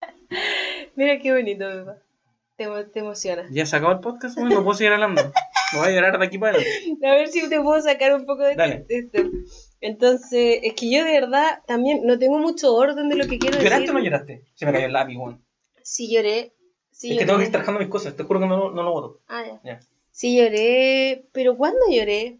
[0.96, 1.98] Mira qué bonito, papá.
[2.56, 3.46] Te, te emociona.
[3.50, 5.22] Ya se acabó el podcast, no puedo seguir hablando.
[5.72, 7.06] Me voy a llorar de aquí para adelante.
[7.06, 9.22] A ver si te puedo sacar un poco de de esto.
[9.80, 13.58] Entonces, es que yo de verdad también no tengo mucho orden de lo que quiero
[13.58, 13.90] ¿Lloraste decir.
[13.90, 14.44] o no lloraste?
[14.54, 15.44] Se me cayó el lápiz, weón.
[15.82, 16.52] Sí lloré.
[16.90, 18.90] Sí es que tengo que ir trabajando mis cosas, te juro que no, no lo
[18.90, 19.20] voto.
[19.28, 19.60] Ah, ya.
[19.62, 19.80] Ya.
[20.12, 22.38] Sí lloré, pero ¿cuándo lloré?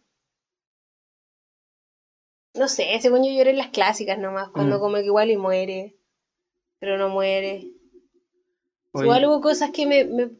[2.56, 4.80] No sé, según yo lloré en las clásicas nomás, cuando Mm.
[4.80, 5.96] como que igual y muere,
[6.80, 7.64] pero no muere.
[8.92, 10.30] Oye, Igual hubo cosas que me, me-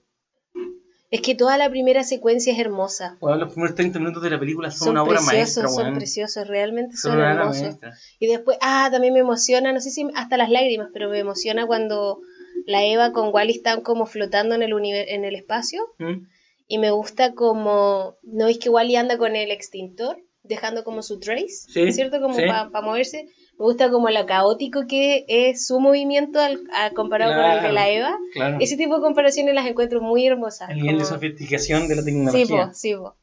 [1.08, 3.16] Es que toda la primera secuencia es hermosa.
[3.20, 5.94] weón, los primeros 30 minutos de la película son, Son una obra preciosos, maestra, son
[5.94, 7.76] preciosos, realmente Son hermosos.
[8.18, 11.64] Y después, ah, también me emociona, no sé si hasta las lágrimas, pero me emociona
[11.66, 12.20] cuando
[12.66, 15.80] la Eva con Wally están como flotando en el, univer- en el espacio.
[15.98, 16.26] ¿Mm?
[16.66, 20.18] Y me gusta como, ¿no es que Wally anda con el extintor?
[20.48, 22.20] Dejando como su trace, Sí, ¿cierto?
[22.20, 22.42] Como sí.
[22.46, 23.24] para moverse.
[23.58, 27.58] Me gusta como lo caótico que es su movimiento al, a- comparado con el de
[27.60, 27.74] Claro.
[27.74, 28.18] la Eva.
[28.34, 28.58] Claro.
[28.60, 30.70] Ese tipo de comparaciones las encuentro muy hermosas.
[30.70, 32.66] El nivel de como- sofisticación de la Sí, tecnología.
[32.68, 33.16] po, sí, po.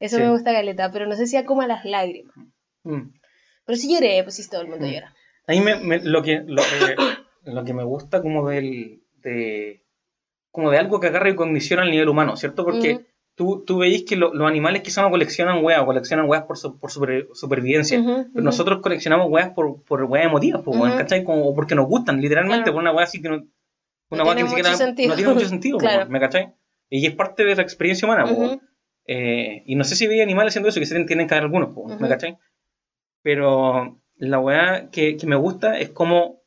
[0.00, 0.22] Eso Sí.
[0.22, 2.34] me gusta caleta, pero no sé si a como a las lágrimas.
[2.84, 3.10] Mm.
[3.64, 4.90] Pero sí lloré, pues sí, todo el mundo Mm.
[4.90, 5.14] llora.
[5.46, 6.96] A mí me, me- lo, que, lo, que,
[7.44, 9.82] lo que me gusta como del de
[10.50, 12.64] como de algo que agarre cognición al nivel humano, ¿cierto?
[12.64, 13.04] Porque Ujú.
[13.36, 16.78] Tú, tú veis que lo- los animales quizás no coleccionan weas, coleccionan weas por, su-
[16.80, 18.00] por super- supervivencia.
[18.00, 18.40] Ujú, Pero ujú.
[18.42, 20.98] nosotros coleccionamos weas por, por weas emotivas, pues, weón, Ujú.
[20.98, 21.22] ¿cachai?
[21.22, 22.72] Como porque nos gustan, literalmente, Claro.
[22.72, 23.36] por una wea así que no,
[24.10, 25.08] una No wea que tiene ni siquiera sentido.
[25.10, 26.10] no tiene mucho sentido, pues, Claro.
[26.10, 26.52] ¿me cachai?
[26.90, 28.58] Y es parte de la experiencia humana, pues.
[29.08, 31.70] Eh, y no sé si veía animales haciendo eso, que se tienen que haber algunos,
[31.74, 32.38] pues, ¿me cachai?
[33.22, 36.42] Pero la weá que, que me gusta es cómo,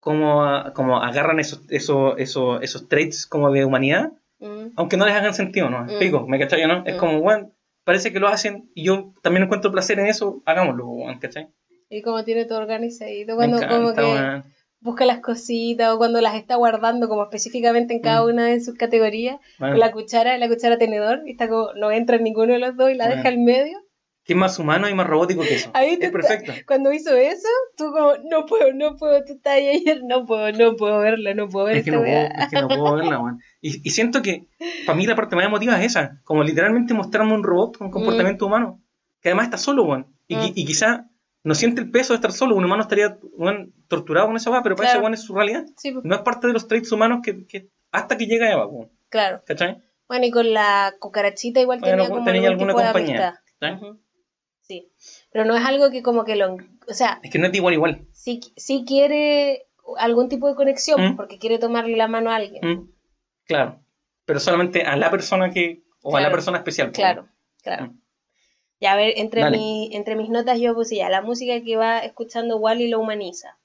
[0.00, 4.72] cómo, ah, cómo agarran esos, esos, esos, esos traits como de humanidad, Mm.
[4.76, 5.84] aunque no les hagan sentido, ¿no?
[5.84, 6.26] Mm.
[6.28, 6.84] ¿me cachai no?
[6.86, 6.98] Es Mm.
[6.98, 7.52] como, weón,
[7.84, 11.48] parece que lo hacen y yo también encuentro placer en eso, hagámoslo, weón, ¿cachai?
[11.90, 14.42] Y como tiene todo organizadito, Me cuando encanta, como que
[14.80, 18.26] busca las cositas o cuando las está guardando como específicamente en cada Mm.
[18.28, 19.38] una de sus categorías.
[19.58, 22.90] La cuchara, la cuchara tenedor, y está como, no entra en ninguno de los dos
[22.90, 23.16] y la Bueno.
[23.16, 23.78] deja al medio.
[24.28, 25.70] ¿Qué es más humano y más robótico que eso?
[25.72, 26.52] Ahí es perfecto.
[26.66, 30.52] Cuando hizo eso, tú como, no puedo, no puedo, tú estás ahí ayer, no puedo,
[30.52, 33.20] no puedo verla, no puedo ver Es que, no puedo, es que no puedo verla,
[33.20, 33.40] weón.
[33.62, 34.44] Y, y siento que
[34.84, 38.44] para mí la parte más emotiva es esa, como literalmente mostrarme un robot con comportamiento
[38.44, 38.82] humano.
[39.22, 40.14] que además está solo, weón.
[40.28, 40.52] Y, Mm.
[40.54, 41.06] y quizá
[41.42, 42.54] no siente el peso de estar solo.
[42.54, 43.18] Un humano estaría
[43.88, 44.98] torturado con esa weá, pero para Claro.
[44.98, 45.64] ese weón es su realidad.
[45.78, 48.66] Sí, pues, No es parte de los traits humanos que, que hasta que llega Eva,
[48.66, 48.90] weón.
[49.08, 49.42] claro.
[49.46, 49.78] ¿Cachai?
[50.06, 53.40] Bueno, y con la cucarachita igual Bueno, tenía como tenía algún alguna.
[54.68, 54.90] Sí.
[55.32, 56.54] Pero no es algo que como que lo...
[56.86, 58.06] O sea, Es que no es igual igual.
[58.12, 61.16] sí, sí quiere algún tipo de conexión, Mm.
[61.16, 62.60] porque quiere tomarle la mano a alguien.
[62.62, 62.90] Mm,
[63.46, 63.80] Claro.
[64.26, 65.82] Pero solamente a la persona que.
[66.02, 66.88] O a la persona especial.
[66.88, 67.28] po, Claro,
[67.62, 67.86] claro.
[67.86, 68.00] Mm.
[68.80, 71.98] Ya, a ver, entre, mi, entre mis notas yo puse ya, la música que va
[72.00, 73.58] escuchando Wally lo humaniza.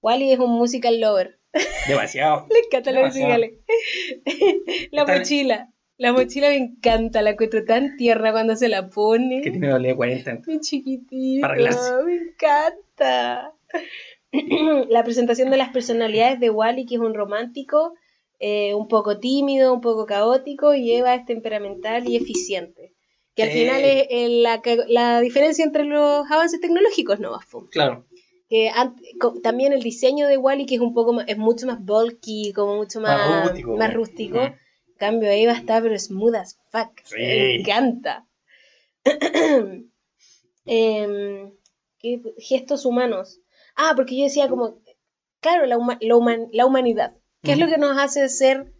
[0.00, 1.38] Wally es un musical lover.
[1.88, 2.46] Demasiado.
[2.72, 3.52] Le los musicales.
[4.92, 5.72] la Está- mochila.
[5.98, 9.40] La mochila me encanta, la encuentro tan tierna cuando se la pone.
[9.40, 10.42] Que tiene doble de 40.
[10.46, 11.40] Mi chiquitito.
[11.40, 12.04] Para arreglarse.
[12.04, 13.52] Me encanta.
[14.90, 17.94] la presentación de las personalidades de Wally, que es un romántico,
[18.38, 22.92] eh, un poco tímido, un poco caótico, y Eva es temperamental y eficiente.
[23.34, 27.38] Que al final es eh, la, la diferencia entre los avances tecnológicos, ¿no?
[27.70, 28.06] Claro.
[28.48, 28.70] Que
[29.42, 32.76] también el diseño de Wally, que es un poco más, es mucho más bulky, como
[32.76, 34.38] mucho más, Más rústico, más rústico.
[34.38, 34.44] Mm.
[34.44, 34.65] En
[34.96, 36.90] cambio, Eva está pero smooth as fuck.
[37.04, 37.16] Sí.
[37.16, 38.26] Me encanta.
[40.64, 41.52] Em,
[41.98, 43.40] ¿qué- gestos humanos.
[43.76, 44.80] Ah, porque yo decía como,
[45.40, 47.14] claro, la, huma- la human- la humanidad.
[47.42, 48.72] ¿Qué es lo que nos hace ser,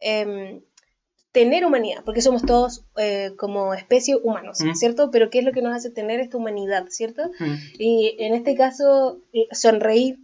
[0.00, 0.60] em,
[1.32, 2.02] tener humanidad?
[2.04, 4.58] Porque somos todos eh, como especie humanos.
[4.74, 5.10] ¿cierto?
[5.10, 7.30] Pero ¿qué es lo que nos hace tener esta humanidad, ¿cierto?
[7.78, 9.22] Y en este caso,
[9.52, 10.18] sonreír,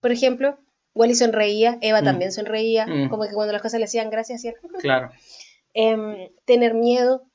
[0.00, 0.58] por ejemplo.
[0.94, 2.04] Wally sonreía, Eva Mm.
[2.04, 3.08] también sonreía, Mm.
[3.10, 5.10] como que cuando las cosas le hacían gracia, hacía Claro.
[5.72, 7.26] Em, tener miedo.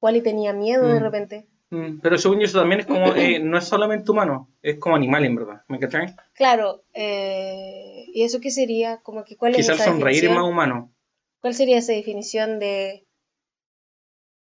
[0.00, 1.02] Wally tenía miedo de Mm.
[1.02, 1.46] repente.
[1.70, 3.14] Mm, Pero según yo, eso también es como.
[3.14, 5.62] eh, no es solamente humano, es como animal en verdad.
[5.68, 6.14] ¿Me cachai?
[6.34, 8.98] Claro, eh, ¿y eso qué sería?
[9.02, 10.42] Como que cuál es Quizás esa sonreír es definición?
[10.42, 10.94] más humano.
[11.40, 13.04] ¿Cuál sería esa definición de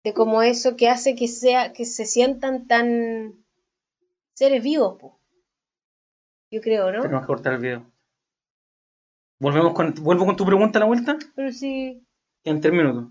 [0.04, 3.44] de como eso que hace que sea que se sientan tan
[4.34, 5.20] seres vivos, po?
[6.50, 7.02] Yo creo, ¿no?
[7.02, 7.92] Tenemos que cortar el video.
[9.38, 11.16] Volvemos con, ¿Vuelvo con tu pregunta a la vuelta?
[11.34, 12.02] Pero sí,
[12.42, 13.10] Quedan tres minutos.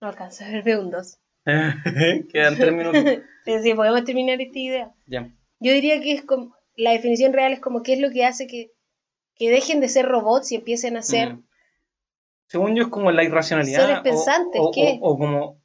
[0.00, 1.18] no alcanza a ver segundos.
[1.44, 3.02] Quedan tres minutos.
[3.44, 4.92] Pero sí, podemos terminar esta idea.
[5.06, 5.30] Ya.
[5.60, 8.46] Yo diría que es como la definición real es como qué es lo que hace
[8.46, 8.70] que
[9.34, 11.44] que dejen de ser robots y empiecen a ser Mm.
[12.48, 13.80] Según yo, es como la irracionalidad.
[13.82, 14.98] Seres o- pensantes, o, ¿qué?
[15.02, 15.62] O, o como.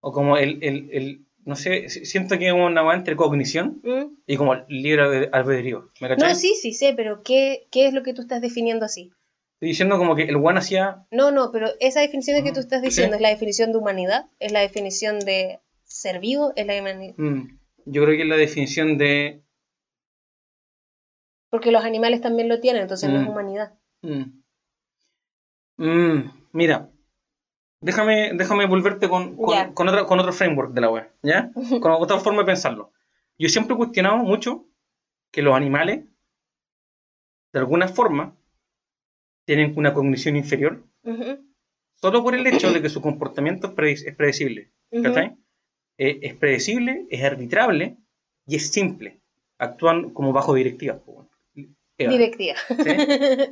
[0.00, 4.16] O como el, el, el- No sé, si- siento que es una entre cognición ¿Mm?
[4.26, 5.88] y como libre albe- albedrío.
[6.00, 6.28] ¿Me cachai?
[6.28, 9.12] No, sí, sí sé, pero ¿qué, ¿qué es lo que tú estás definiendo así?
[9.54, 11.06] Estoy diciendo como que el one hacía.
[11.12, 12.86] No, no, pero esa definición que tú estás Sí.
[12.88, 16.74] diciendo es la definición de humanidad, es la definición de ser vivo, es la
[17.16, 19.40] mm, yo creo que es la definición de.
[21.48, 23.28] Porque los animales también lo tienen, entonces no es Mm.
[23.30, 23.72] humanidad.
[24.02, 24.42] mm,
[25.78, 26.90] mm, mira,
[27.80, 29.72] déjame, déjame volverte con, con, Ya.
[29.74, 31.50] con otro, con otro framework de la web, ¿ya?
[31.80, 32.92] Con otra forma de pensarlo.
[33.38, 34.66] Yo siempre he cuestionado mucho
[35.30, 36.04] que los animales,
[37.52, 38.34] de alguna forma,
[39.44, 41.38] tienen una cognición inferior Ujú,
[41.94, 44.72] solo por el hecho de que su comportamiento es, predecible.
[44.90, 45.36] ¿cachai?
[45.98, 47.96] Eh, es predecible, es arbitrable
[48.46, 49.20] y es simple.
[49.58, 51.28] Actúan como bajo weón.
[51.98, 52.58] Eva, Directiva.
[52.68, 52.90] ¿sí?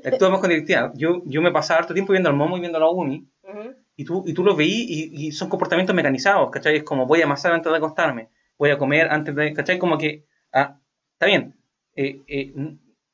[0.04, 0.92] Actúan bajo directivas.
[0.96, 3.74] Yo, yo me pasaba harto tiempo viendo al momo y viendo a la uni Ujú,
[3.96, 6.76] y tú, y tú los veí y, y son comportamientos mecanizados, ¿cachai?
[6.76, 8.28] Es como voy a amasar antes de acostarme,
[8.59, 9.78] voy a comer antes de, ¿cachai?
[9.78, 10.80] Como que, ah,
[11.12, 11.54] está bien,
[11.94, 12.52] eh, eh,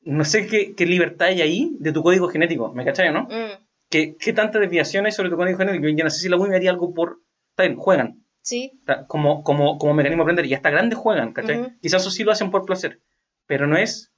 [0.03, 3.25] no sé qué, qué libertad hay ahí de tu código genético, ¿me cachai, no?
[3.25, 5.89] mm, ¿Qué, qué tanta desviación hay sobre tu código genético?
[5.89, 7.19] Yo no sé si la UI haría algo por,
[7.51, 11.33] está bien, juegan, Sí, está- como, como, como mecanismo de aprender, y hasta grandes juegan,
[11.35, 11.61] ¿cachai?
[11.61, 11.73] Ujú.
[11.83, 13.01] Quizás eso sí lo hacen por placer,
[13.47, 14.13] pero no es,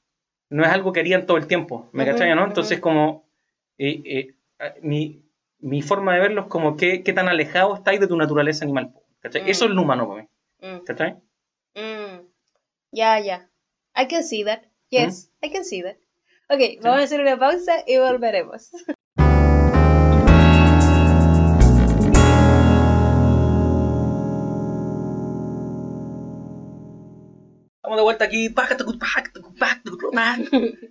[0.48, 2.46] no es algo que harían todo el tiempo, ¿me Ujú, cachai, no?
[2.46, 3.26] Entonces como,
[3.78, 5.24] eh, eh, ah, mi,
[5.62, 8.92] mi forma de verlo es como qué, qué tan alejado estáis de tu naturaleza animal,
[9.20, 9.42] ¿cachai?
[9.42, 9.48] Mm.
[9.48, 10.28] Eso es lo humano para mí,
[10.60, 11.14] mm, ¿cachai?
[11.76, 12.26] mm.
[12.90, 13.48] ya, ya.
[13.96, 14.64] I can see that.
[14.90, 15.96] Yes, I can see that.
[16.48, 18.72] Ok, vamos a hacer una pausa y volveremos.
[27.76, 28.46] Estamos de vuelta aquí,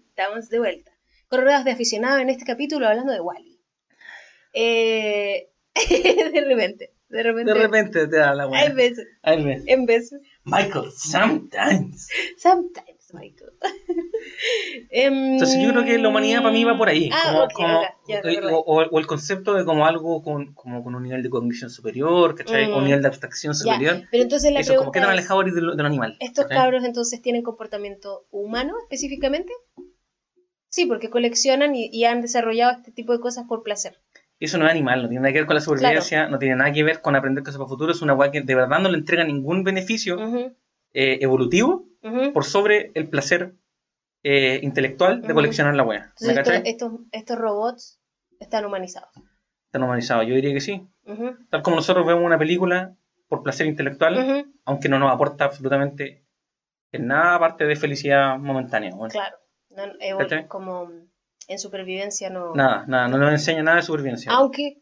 [0.10, 0.92] Estamos de vuelta.
[1.28, 3.51] Con ruedas de aficionado en este capítulo hablando de Wally.
[4.54, 5.50] Eh,
[6.34, 7.54] de repente, de repente.
[7.54, 8.74] de repente te da la Hay buena.
[8.74, 9.64] veces, Hay veces.
[9.68, 10.22] en veces.
[10.44, 12.08] Michael, sometimes.
[12.38, 13.52] Sometimes, Michael.
[14.90, 17.10] Em, Entonces yo creo que la humanidad para mí va por ahí.
[17.14, 20.96] Ah, como, como- ya, o, o- o el concepto de como algo con, como con
[20.96, 22.68] un nivel de cognición superior, ¿cachai?
[22.68, 22.74] Mm.
[22.76, 24.04] Un nivel de abstracción Ya, superior.
[24.12, 26.18] Pero entonces la Eso, como qué tan alejado de lo, de lo animal.
[26.20, 26.58] ¿estos ¿cachai?
[26.58, 29.54] cabros entonces tienen comportamiento humano específicamente?
[30.70, 33.98] Sí, porque coleccionan y, y han desarrollado este tipo de cosas por placer.
[34.42, 36.74] Eso no es animal, no tiene nada que ver con la supervivencia, no tiene nada
[36.74, 37.92] que ver con aprender cosas para el futuro.
[37.92, 40.18] Es una weá que de verdad no le entrega ningún beneficio
[40.94, 41.86] eh, evolutivo
[42.34, 43.54] por sobre el placer
[44.24, 46.14] eh, intelectual de coleccionar la weá.
[46.20, 48.02] Estos, estos robots
[48.40, 49.12] están humanizados.
[49.68, 50.24] Está normalizado.
[50.24, 50.88] Yo diría que sí.
[51.52, 52.96] Tal como nosotros vemos una película
[53.28, 56.26] por placer intelectual, aunque no nos aporta absolutamente
[56.92, 58.92] en nada aparte de felicidad momentánea.
[59.12, 59.38] Claro.
[59.70, 60.90] No, como
[61.48, 62.54] en supervivencia no.
[62.56, 64.32] Nada, nada, no nos enseña nada de supervivencia.
[64.32, 64.78] Aunque,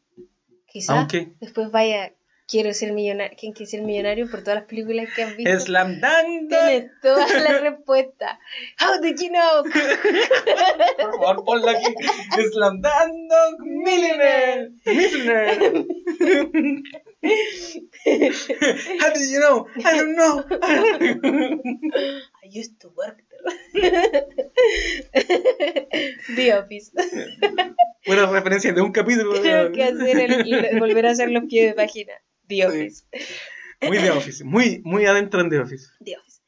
[0.65, 2.13] quizás Aunque después vaya,
[2.47, 3.37] quiero ser millonario.
[3.39, 5.59] ¿Quién quiere ser millonario por todas las películas que has visto?
[5.59, 6.49] Slam Dunk.
[6.49, 8.37] Tienes todas las respuestas.
[8.79, 9.63] How did you know?
[10.97, 11.93] Por favor, ponla aquí.
[12.51, 14.71] Slam Dunk Millionaire.
[14.85, 15.85] Millionaire.
[17.21, 19.67] How did you know?
[19.83, 20.41] I don't know.
[22.43, 23.43] I used to work there.
[26.35, 26.91] The Office.
[28.05, 29.41] Buena referencia de un capítulo.
[29.41, 32.13] Tengo que hacer el, volver a hacer los pies de página.
[32.47, 33.03] The Office.
[33.81, 34.43] Muy de Office.
[34.45, 35.87] Muy, muy adentro en The Office.
[36.03, 36.39] The Office.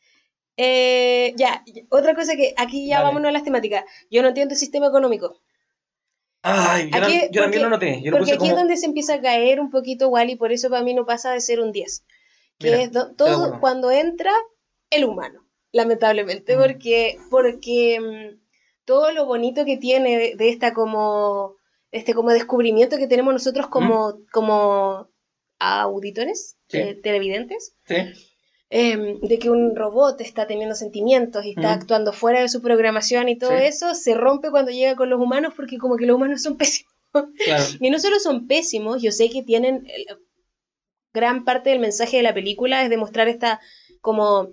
[0.56, 3.08] Eh, ya, otra cosa que aquí ya Dale.
[3.08, 3.84] vámonos a las temáticas.
[4.10, 5.42] Yo no entiendo el sistema económico.
[6.44, 8.02] Ay, yo, Aquí- yo también porque- lo noté.
[8.02, 10.70] Yo lo Porque aquí es donde se empieza a caer un poquito Wally, por eso
[10.70, 12.04] para mí no pasa de ser un 10.
[12.58, 14.32] Que Mira, es do- todo cuando entra
[14.90, 16.60] el humano, lamentablemente, Mm.
[16.60, 18.42] porque, porque mm,
[18.86, 21.56] todo lo bonito que tiene de, de esta como
[21.92, 25.10] este como descubrimiento que tenemos nosotros como, como
[25.60, 26.78] auditores, Sí.
[26.80, 27.96] eh, televidentes, Sí.
[28.74, 31.80] Em, de que un robot está teniendo sentimientos y está Ujú.
[31.82, 33.64] actuando fuera de su programación y todo Sí.
[33.66, 36.92] eso, se rompe cuando llega con los humanos porque como que los humanos son pésimos.
[37.46, 37.64] Claro.
[37.82, 39.86] Y no solo son pésimos, yo sé que tienen
[41.14, 43.60] gran parte del mensaje de la película es demostrar esta
[44.00, 44.48] como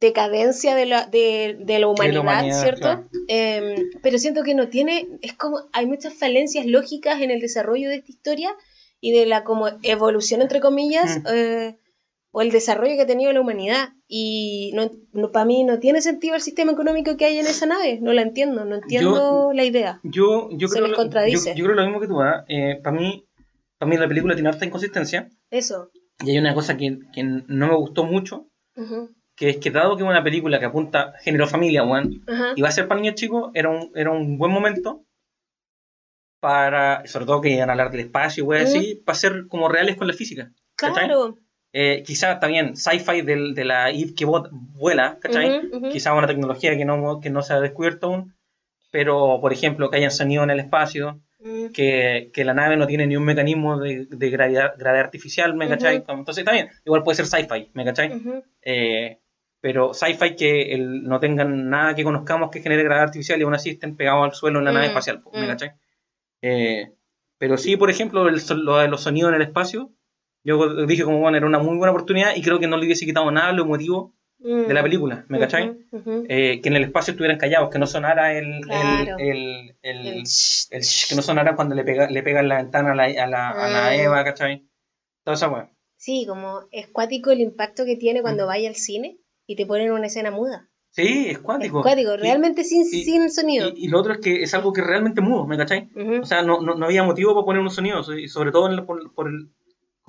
[0.00, 2.80] decadencia de la, de, de la humanidad, humanidad, ¿cierto?
[2.80, 3.08] claro.
[3.28, 7.88] Em, pero siento que no tiene, es como, hay muchas falencias lógicas en el desarrollo
[7.88, 8.54] de esta historia
[9.00, 11.26] y de la como evolución, entre comillas, Mm.
[11.32, 11.76] eh,
[12.30, 13.90] o el desarrollo que ha tenido la humanidad.
[14.06, 17.98] Y no, para mí no tiene sentido el sistema económico que hay en esa nave,
[18.00, 20.00] no la entiendo, no entiendo la idea.
[20.02, 21.50] Yo, yo, Se creo les lo- contradice.
[21.50, 22.20] yo, yo creo lo mismo que tú.
[22.20, 22.44] ¿ah?
[22.48, 23.24] Eh, para mí,
[23.78, 25.28] para mí la película tiene harta inconsistencia.
[25.50, 25.90] Eso.
[26.24, 28.46] Y hay una cosa que, que no me gustó mucho,
[29.36, 32.52] que es que dado que es una película que apunta género familia, weón, Ajá.
[32.56, 35.04] y va a ser para niños chicos, era un, era un buen momento
[36.40, 38.66] para, sobre todo que iban a hablar del espacio y weón, Mm.
[38.66, 40.50] así, para ser como reales con la física.
[40.76, 41.08] ¿cachai?
[41.80, 45.48] Eh, quizás también sci-fi de la Eve que vuela, ¿cachai?
[45.58, 45.88] Ujú, ujú.
[45.90, 48.34] Quizás una tecnología que no, que no se ha descubierto aún,
[48.90, 52.88] pero por ejemplo que hayan sonido en el espacio, Mm, que, que la nave no
[52.88, 56.02] tiene ni un mecanismo de, de gravedad, gravedad artificial, ¿me cachai?
[56.08, 58.10] Entonces también, igual puede ser sci-fi, ¿me cachai?
[58.62, 59.18] Eh,
[59.60, 63.54] pero sci-fi que el- no tengan nada que conozcamos que genere gravedad artificial y aún
[63.54, 65.46] así estén pegados al suelo en la nave Mm, espacial, ¿me mm.
[65.46, 65.70] cachai?
[66.42, 66.90] Eh,
[67.38, 69.92] pero sí, por ejemplo, el lo de los sonidos en el espacio,
[70.48, 73.04] yo dije como, bueno, era una muy buena oportunidad y creo que no le hubiese
[73.06, 74.84] quitado nada lo emotivo de la Mm.
[74.84, 75.38] película, ¿me.
[76.28, 79.16] Eh, que en el espacio estuvieran callados, que no sonara el, Claro.
[79.18, 82.46] el, el, el- El sh- el sh- que no sonara cuando le, pega, le pegan
[82.48, 84.00] la ventana a la, a la, a la Mm.
[84.00, 84.64] Eva, ¿cachai?
[85.24, 85.70] Toda esa weá.
[85.96, 88.46] Sí, como es cuático el impacto que tiene cuando Mm.
[88.46, 90.68] vaya al cine y te ponen una escena muda.
[90.90, 91.82] Sí, es Es cuático.
[91.82, 93.70] cuático, Y- realmente sin, y- sin sonido.
[93.74, 95.88] Y, y lo otro es que es algo que es realmente mudo, ¿me cachai?
[96.22, 98.86] O sea, no, no, no había motivo para poner un sonido, sobre todo en la-
[98.86, 99.48] por, por el,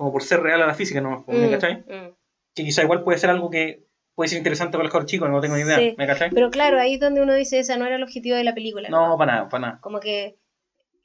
[0.00, 1.24] como por ser real a la física, ¿no?
[1.28, 1.74] ¿Me Mm, cachai?
[1.80, 2.14] mm.
[2.54, 3.84] Que quizá igual puede ser algo que
[4.14, 5.94] puede ser interesante para el mejor chico, no tengo ni idea, Sí.
[5.98, 6.30] ¿me cachai?
[6.30, 8.88] Pero claro, ahí es donde uno dice, esa no era el objetivo de la película.
[8.88, 9.78] No, para nada, para nada.
[9.82, 10.36] Como que...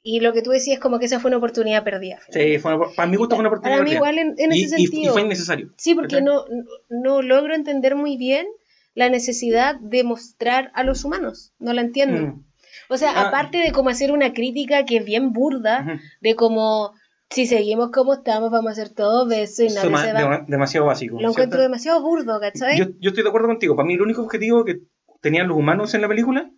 [0.02, 2.20] Y lo que tú decías como que esa fue una oportunidad perdida.
[2.30, 3.78] Sí, fue una- para mi gusto fue una oportunidad.
[3.78, 4.10] Para mí perdida.
[4.10, 5.12] igual en, en y, ese y- y sentido.
[5.12, 5.72] fue innecesario.
[5.76, 6.24] Sí, porque ¿Cachai?
[6.24, 6.44] no,
[6.88, 8.46] no logro entender muy bien
[8.94, 11.52] la necesidad de mostrar a los humanos.
[11.58, 12.20] No la entiendo.
[12.20, 12.44] Mm.
[12.88, 13.28] O sea, Ah.
[13.28, 16.92] aparte de como hacer una crítica que es bien burda, de como
[17.30, 20.20] si seguimos como estamos, vamos a hacer todo beso y ma- se va.
[20.20, 21.14] dema- demasiado básico.
[21.14, 21.32] Lo ¿cierto?
[21.40, 22.78] encuentro demasiado burdo, ¿cachai?
[22.78, 23.74] yo, yo estoy de acuerdo contigo.
[23.76, 24.80] Para mí el único objetivo que
[25.20, 26.50] tenían los humanos en la película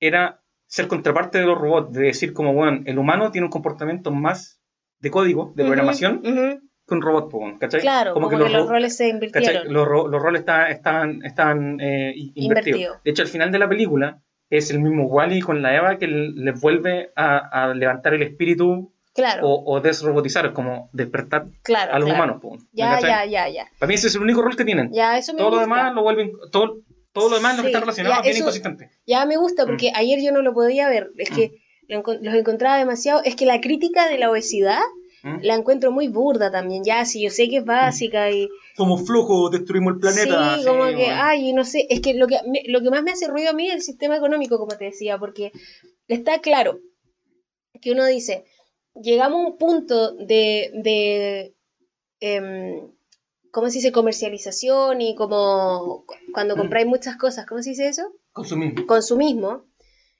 [0.00, 4.10] era ser contraparte de los robots, de decir como, bueno, el humano tiene un comportamiento
[4.10, 4.60] más
[5.00, 6.60] de código, de programación, ujú.
[6.86, 7.80] que un robot, ¿cachai?
[7.80, 9.72] Claro, como, que, los, ro- roles se invirtieron.
[9.72, 12.36] Los, ro- los roles estaban, estaban, estaban eh, invertidos.
[12.80, 13.00] Invertido.
[13.04, 16.06] De hecho, al final de la película es el mismo Wally con la Eva que
[16.06, 21.92] les vuelve a, a levantar el espíritu Claro, o, o desrobotizar, como despertar claro.
[21.94, 22.24] a los claro.
[22.24, 22.40] humanos.
[22.42, 23.70] po, ¿me Ya, ya, ya, ya.
[23.78, 24.90] Para mí ese es el único rol que tienen.
[24.92, 26.78] Ya, eso me todo lo demás lo vuelven todo,
[27.12, 29.64] todo lo demás lo que Sí, está relacionado ya, es bien inconsistente Ya me gusta
[29.64, 29.66] Mm.
[29.68, 31.10] porque ayer yo no lo podía ver.
[31.18, 31.50] Es que
[31.88, 33.22] lo encon- los encontraba demasiado.
[33.22, 34.80] Es que la crítica de la obesidad
[35.24, 35.40] ¿Mm?
[35.42, 36.82] la encuentro muy burda también.
[36.82, 38.48] Ya, si yo sé que es básica y.
[38.78, 41.14] somos flojos destruimos el planeta sí, como que, bueno.
[41.18, 41.86] ay, no sé.
[41.90, 44.16] Es que lo que, lo que más me hace ruido a mí es el sistema
[44.16, 45.52] económico, como te decía, porque
[46.08, 46.78] está claro
[47.82, 48.44] que uno dice.
[48.94, 51.54] Llegamos a un punto de, de
[52.20, 52.90] em,
[53.50, 53.92] ¿cómo se dice?
[53.92, 58.12] Comercialización y como cu- cuando compráis muchas cosas, ¿cómo se dice eso?
[58.32, 58.86] Consumismo.
[58.86, 59.64] Consumismo,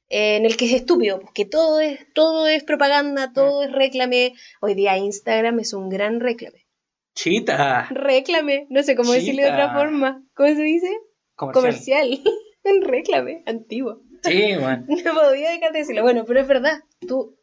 [0.08, 4.34] eh, en el que es estúpido, porque todo es, todo es propaganda, todo es réclame.
[4.60, 6.66] Hoy día Instagram es un gran réclame.
[7.14, 7.88] Chita.
[7.90, 10.24] Réclame, no sé cómo decirle de otra forma.
[10.34, 10.90] ¿Cómo se dice?
[11.36, 11.54] Comercial.
[11.54, 12.22] Comercial.
[12.64, 14.00] un réclame, antiguo.
[14.22, 14.86] Sí, man.
[15.04, 16.02] No podía dejar de decirlo.
[16.02, 16.78] Bueno, pero es verdad.
[17.06, 17.36] Tú,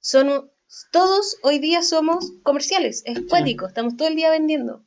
[0.00, 0.50] son,
[0.90, 4.84] todos hoy día somos comerciales, es cuático, estamos todo el día vendiendo.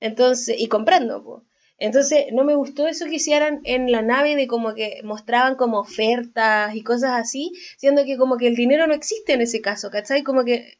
[0.00, 1.44] Entonces, y comprando, po.
[1.78, 5.78] Entonces, no me gustó eso que hicieran en la nave de como que mostraban como
[5.78, 9.90] ofertas y cosas así, siendo que como que el dinero no existe en ese caso,
[9.90, 10.22] ¿cachai?
[10.22, 10.78] Como que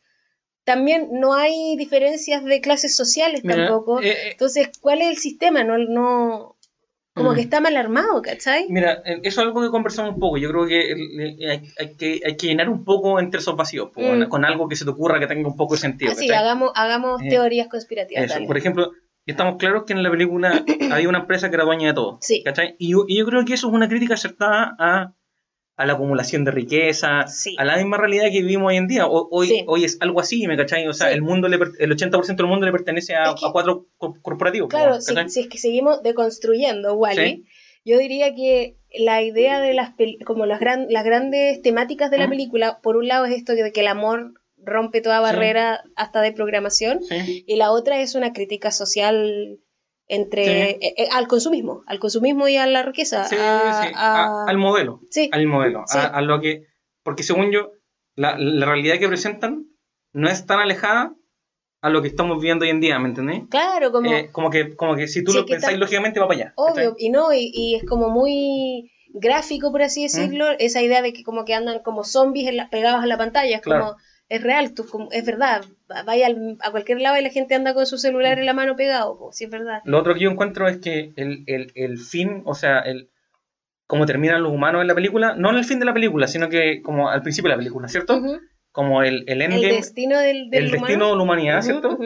[0.65, 4.01] también no hay diferencias de clases sociales Mira, tampoco.
[4.01, 5.65] eh, eh, Entonces, ¿cuál es el sistema?
[5.65, 6.56] No, no,
[7.17, 7.35] como Mm.
[7.35, 8.67] que está mal armado, ¿cachai?
[8.69, 10.37] Mira, eh, eso es algo que conversamos un poco.
[10.37, 13.89] Yo creo que eh, hay, hay que hay que llenar un poco entre esos vacíos,
[13.97, 14.25] Mm.
[14.29, 16.13] con algo que se te ocurra que tenga un poco de sentido.
[16.13, 16.45] Así, ¿cachai?
[16.45, 18.25] hagamos, hagamos Eh, teorías conspirativas.
[18.31, 18.41] Eso.
[18.47, 18.91] Por ejemplo,
[19.25, 20.63] estamos claros que en la película
[20.93, 22.19] había una empresa que era dueña de todo.
[22.21, 22.43] Sí.
[22.45, 22.77] ¿cachai?
[22.79, 25.15] Y, yo, y yo creo que eso es una crítica acertada a,
[25.77, 27.55] a la acumulación de riqueza, Sí.
[27.59, 29.07] a la misma realidad que vivimos hoy en día.
[29.07, 29.65] O- Hoy, Sí.
[29.67, 30.87] hoy es algo así, ¿me cachai?
[30.89, 31.15] O sea, Sí.
[31.15, 34.15] el mundo le el 80% del mundo le pertenece a, Es que- a cuatro co-
[34.23, 34.67] corporativos.
[34.69, 37.45] po, Claro, si, es que seguimos deconstruyendo Wally,
[37.85, 39.91] yo diría que la idea de las
[40.25, 43.71] como las, gran- las grandes temáticas de la película, por un lado es esto de
[43.73, 47.01] que el amor rompe toda barrera hasta de programación,
[47.47, 49.59] y la otra es una crítica social
[50.09, 50.51] entre Sí.
[50.81, 53.25] eh, eh, al consumismo, al consumismo y a la riqueza.
[53.25, 55.01] Sí, a- sí, a- al modelo.
[55.33, 55.85] Al modelo.
[55.93, 56.63] A, a lo que.
[57.03, 57.73] Porque según yo,
[58.15, 59.67] la, la realidad que presentan
[60.13, 61.15] no es tan alejada
[61.83, 63.43] a lo que estamos viendo hoy en día, ¿me entendés?
[63.51, 66.41] Claro, como Eh, como, que, como que si tú lo pensáis está- lógicamente va para
[66.41, 66.53] allá.
[66.57, 71.13] Obvio, y no, y, y es como muy gráfico, por así decirlo, esa idea de
[71.13, 73.85] que como que andan como zombies en la- pegados a la pantalla, es Claro.
[73.85, 73.97] como,
[74.29, 77.55] es real, tú, como- es verdad, va- vaya al- a cualquier lado y la gente
[77.55, 79.81] anda con su celular en la mano pegado, pues, sí es verdad.
[79.85, 83.09] Lo otro que yo encuentro es que el, el, el fin, o sea, el
[83.87, 86.49] cómo terminan los humanos en la película, no en el fin de la película, sino
[86.49, 88.21] que como al principio de la película, ¿cierto?
[88.73, 90.87] Como el, el El destino del, del el humano.
[90.87, 91.97] destino de la humanidad, ¿cierto?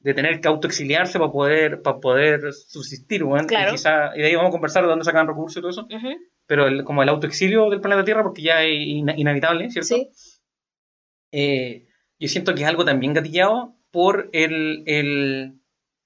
[0.00, 3.46] de tener que autoexiliarse para poder, para poder subsistir, weón.
[3.46, 3.70] Claro.
[3.70, 5.86] Y, quizá, y de ahí vamos a conversar de dónde sacan recursos y todo eso.
[6.46, 9.94] Pero el- como el autoexilio del planeta Tierra, porque ya es ina- inevitable, ¿cierto?
[9.94, 10.08] Sí,
[11.32, 11.86] Eh,
[12.18, 15.58] yo siento que es algo también gatillado por el, el,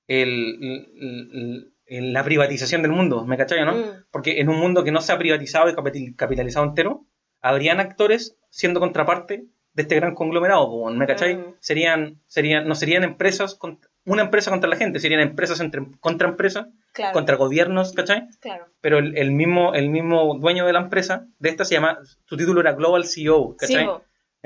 [0.08, 3.74] el- el- el- el- la privatización del mundo, ¿me cachai, no?
[3.76, 3.84] Mm.
[4.10, 7.06] Porque en un mundo que no se ha privatizado y capital- capitalizado entero,
[7.42, 11.36] habrían actores siendo contraparte de este gran conglomerado, ¿me cachai?
[11.36, 11.54] Mm.
[11.60, 16.28] Serían, serían, no serían empresas, con- una empresa contra la gente, serían empresas entre, contra
[16.28, 18.26] empresas, claro, contra gobiernos, ¿cachai?
[18.40, 18.66] claro.
[18.80, 22.36] Pero el, el mismo, el mismo dueño de la empresa, de esta se llama, su
[22.36, 23.84] título era Global CEO, ¿cachai?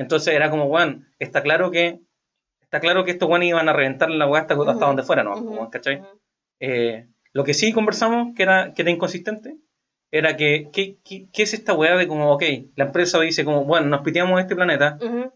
[0.00, 2.00] Entonces era como, weón, está claro que
[2.62, 5.22] está claro que estos weones iban a reventar la weá hasta, hasta Ujú, donde fuera,
[5.22, 5.34] ¿no?
[5.36, 6.02] ujú, Weón, ¿cachai?
[6.60, 9.56] Eh, lo que sí conversamos, que era, que era inconsistente,
[10.10, 12.42] era que, ¿qué, qué, qué es esta weá de como, ok,
[12.76, 15.32] la empresa dice como, bueno, nos piteamos este planeta, Ujú,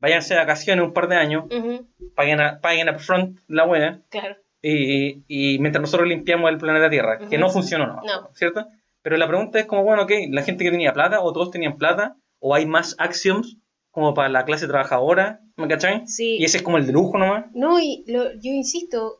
[0.00, 4.36] váyanse de vacaciones un par de años, ujú, paguen, a, paguen upfront la weá, Claro.
[4.62, 7.38] y, y mientras nosotros limpiamos el planeta Tierra, que Ujú.
[7.38, 8.02] no funcionó, ¿no?
[8.02, 8.28] No.
[8.34, 8.66] ¿Cierto?
[9.02, 11.76] Pero la pregunta es como, bueno, ok, la gente que tenía plata, o todos tenían
[11.78, 13.56] plata, o hay más actions
[13.98, 16.06] como para la clase trabajadora, ¿me cachai?
[16.06, 16.36] Sí.
[16.38, 17.46] Y ese es como el de lujo nomás.
[17.54, 19.16] No, y lo- yo insisto,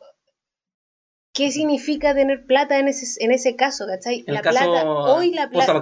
[1.33, 4.23] ¿qué significa tener plata en ese, en ese caso, cachai?
[4.27, 5.73] El la caso plata, hoy la plata,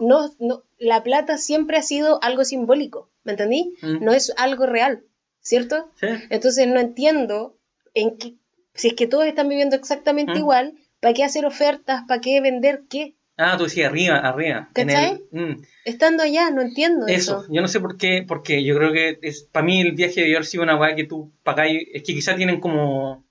[0.00, 3.74] no, no, la plata siempre ha sido algo simbólico, ¿me entendí?
[3.82, 4.04] Mm.
[4.04, 5.04] No es algo real,
[5.40, 5.90] ¿cierto?
[6.00, 6.06] Sí.
[6.30, 7.56] Entonces no entiendo
[7.94, 8.34] en qué,
[8.74, 10.38] si es que todos están viviendo exactamente Mm.
[10.38, 12.02] igual, ¿para qué hacer ofertas?
[12.06, 13.16] ¿Para qué vender qué?
[13.42, 14.68] Ah, tú decías arriba, arriba.
[14.74, 15.22] En ¿Cachai?
[15.32, 17.40] el- mm, Estando allá, no entiendo eso.
[17.42, 17.46] eso.
[17.52, 20.36] yo no sé por qué, porque yo creo que es para mí el viaje debió
[20.36, 23.26] haber sido una weá que tú pagáis, es que quizá tienen como,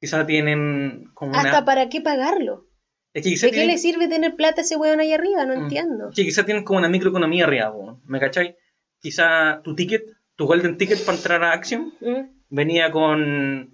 [0.00, 1.40] quizá tienen como una...
[1.42, 2.66] ¿Hasta para qué pagarlo?
[3.12, 5.44] es que quizá ¿De qué tienen- le sirve tener plata a ese weón ahí arriba?
[5.46, 5.62] No Mm.
[5.64, 6.10] entiendo.
[6.14, 8.56] que quizá tienen como una microeconomía arriba, po, ¿me cachai?
[9.00, 10.04] Quizá tu ticket,
[10.36, 12.30] tu golden ticket para entrar a Action Mm.
[12.48, 13.70] venía con...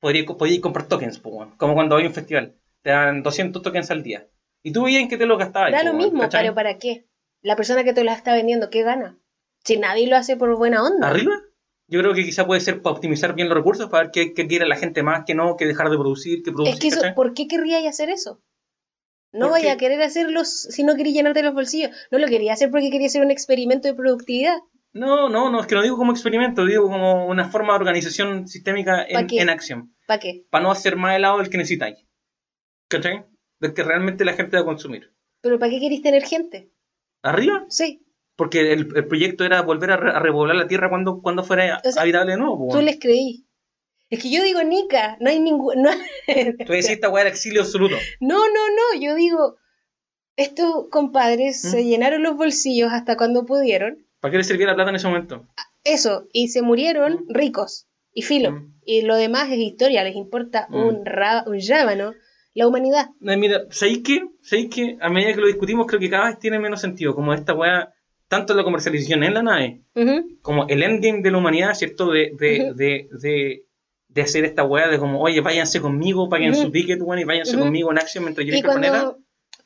[0.00, 2.54] Podrías podías comprar tokens, weón, como cuando hay un festival.
[2.82, 4.28] Te dan 200 tokens al día.
[4.68, 5.72] Y tú veías en qué te lo gastabas.
[5.72, 6.42] Da lo mismo, ¿cachai?
[6.42, 7.06] pero ¿para qué?
[7.40, 9.18] La persona que te lo está vendiendo, ¿qué gana?
[9.64, 11.08] Si nadie lo hace por buena onda.
[11.08, 11.32] ¿Arriba?
[11.86, 14.46] Yo creo que quizá puede ser para optimizar bien los recursos, para ver qué, qué
[14.46, 16.74] quiere la gente más, que no, que dejar de producir, que producir.
[16.74, 17.14] Es que eso, ¿cachai?
[17.14, 18.42] ¿por qué querríais hacer eso?
[19.32, 19.70] No ¿Por vaya qué?
[19.70, 21.90] a querer hacerlo si no quería llenarte los bolsillos.
[22.10, 24.58] No lo quería hacer porque quería hacer un experimento de productividad.
[24.92, 28.48] No, no, no, es que no digo como experimento, digo como una forma de organización
[28.48, 29.94] sistémica ¿Pa en, acción.
[30.06, 30.44] ¿Para qué?
[30.50, 32.04] Para no hacer más helado del que necesitáis.
[32.88, 33.24] ¿Cachai?
[33.60, 35.12] Del que realmente la gente va a consumir.
[35.40, 36.70] ¿Pero para qué queréis tener gente?
[37.22, 37.64] ¿Arriba?
[37.68, 38.04] Sí.
[38.36, 41.80] porque el, el proyecto era volver a, re- a repoblar la Tierra cuando, cuando fuera
[41.84, 42.68] O sea, habitable de nuevo.
[42.70, 43.44] Tú les creí.
[44.10, 45.82] Es que yo digo, Nika, no hay ningún.
[45.82, 45.90] No,
[46.66, 47.96] Tú decís esta weá era exilio absoluto.
[48.20, 49.56] no, no, no, yo digo,
[50.36, 51.68] estos compadres ¿Mm?
[51.68, 54.06] se llenaron los bolsillos hasta cuando pudieron.
[54.20, 55.46] ¿Para qué les servía la plata en ese momento?
[55.84, 57.34] Eso, y se murieron Mm.
[57.34, 58.52] ricos y filo.
[58.52, 58.74] Mm.
[58.84, 62.14] Y lo demás es historia, les importa un, ra- un rábano
[62.58, 63.06] la humanidad.
[63.20, 64.22] Mira, ¿sabéis qué?
[64.42, 64.96] ¿Sabéis qué?
[65.00, 67.14] A medida que lo discutimos, creo que cada vez tiene menos sentido.
[67.14, 67.92] Como esta weá,
[68.28, 69.80] tanto la comercialización en la nave,
[70.42, 72.10] como el endgame de la humanidad, ¿cierto?
[72.10, 73.64] De, de, de, de,
[74.08, 76.62] de hacer esta weá de como, oye, váyanse conmigo, paguen Ujú.
[76.62, 79.16] su ticket, weón, y váyanse conmigo en acción mientras yo el planeta.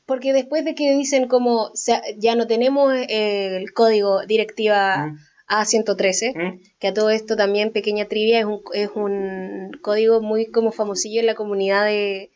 [0.07, 5.19] porque después de que dicen como "Se- ya no tenemos eh, el código directiva Mm,
[5.49, 10.47] A113, mm, que a todo esto también, pequeña trivia, es un, es un código muy
[10.51, 12.31] como famosillo en la comunidad de,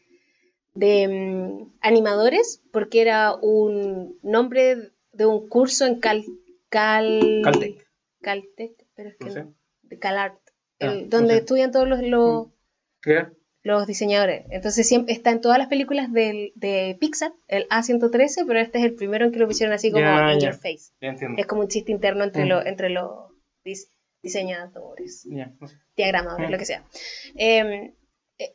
[0.77, 6.25] de mm, animadores, porque era un nombre de un curso en Cal...
[6.69, 7.87] Cal Caltech.
[8.21, 9.47] Caltech, pero es que No sé.
[9.83, 10.39] de CalArt,
[10.81, 11.41] Ah, el- no donde sé.
[11.41, 12.49] estudian todos los, los,
[13.01, 13.27] ¿Qué?
[13.63, 14.45] los diseñadores.
[14.51, 18.85] Entonces siempre está en todas las películas del- de Pixar, el A113, pero este es
[18.85, 20.51] el primero en que lo pusieron así como Ya, in ya.
[20.51, 20.93] your face.
[21.01, 21.15] Ya.
[21.37, 22.49] Es como un chiste interno entre, Mm.
[22.49, 23.11] los entre los
[23.65, 23.89] dis-
[24.23, 25.77] diseñadores, Ya, no sé.
[25.97, 26.53] diagramadores, Mm.
[26.53, 26.85] lo que sea.
[27.37, 27.95] Eh,
[28.39, 28.55] eh,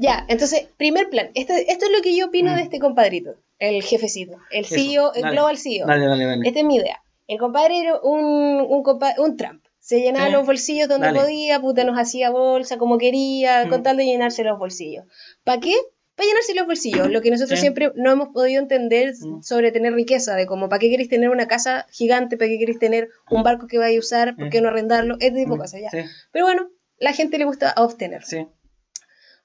[0.00, 1.30] ya, entonces, primer plan.
[1.34, 2.56] Este- esto es lo que yo opino Mm.
[2.56, 5.34] de este compadrito, el jefecito, el Eso, CEO, el dale.
[5.36, 5.86] Global CEO.
[5.86, 6.46] Dale, dale, dale.
[6.48, 7.02] Esta es mi idea.
[7.26, 8.24] El compadre era un,
[8.68, 9.62] un, compa- un Trump.
[9.78, 10.32] Se llenaba Sí.
[10.32, 13.82] los bolsillos donde podía, puta, nos hacía bolsa como quería, con Mm.
[13.82, 15.04] tal de llenarse los bolsillos.
[15.44, 15.74] ¿Para qué?
[16.16, 17.08] Para llenarse los bolsillos.
[17.10, 17.62] Lo que nosotros Sí.
[17.62, 19.42] siempre no hemos podido entender Mm.
[19.42, 22.36] sobre tener riqueza, de como, ¿para qué queréis tener una casa gigante?
[22.36, 24.36] ¿Para qué queréis tener un barco que vais a usar?
[24.36, 24.50] ¿Por Mm.
[24.50, 25.14] qué no arrendarlo?
[25.20, 25.90] Este tipo de Mm, cosas, ya.
[25.90, 25.98] Sí,
[26.32, 28.22] Pero bueno, la gente le gusta obtener.
[28.24, 28.46] sí.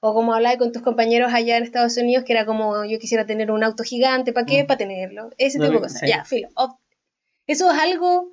[0.00, 3.24] O como hablaba con tus compañeros allá en Estados Unidos, que era como yo quisiera
[3.26, 4.64] tener un auto gigante, ¿para qué?
[4.64, 4.66] Mm.
[4.66, 5.30] Para tenerlo.
[5.38, 6.00] Ese tipo de cosas.
[6.00, 6.06] sí.
[6.08, 6.48] Ya, filo.
[7.46, 8.32] Eso es algo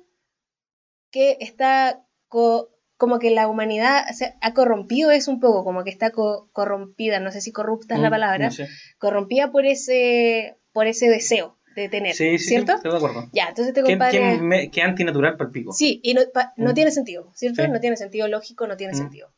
[1.10, 5.90] que está co- como que la humanidad se ha corrompido, es un poco como que
[5.90, 8.68] está co- corrompida, no sé si corrupta es la Mm, palabra, no sé.
[8.98, 12.72] corrompida por ese, por ese deseo de tener, Sí, sí, ¿cierto?
[12.72, 13.28] sí, estoy de acuerdo.
[13.32, 14.70] Ya, entonces ¿Qué, compadre...
[14.72, 15.72] qué, antinatural para el pico?
[15.72, 16.74] Sí, y no, pa- no Mm.
[16.74, 17.66] tiene sentido, ¿cierto?
[17.68, 18.96] No tiene sentido lógico, no tiene Mm.
[18.96, 19.33] sentido.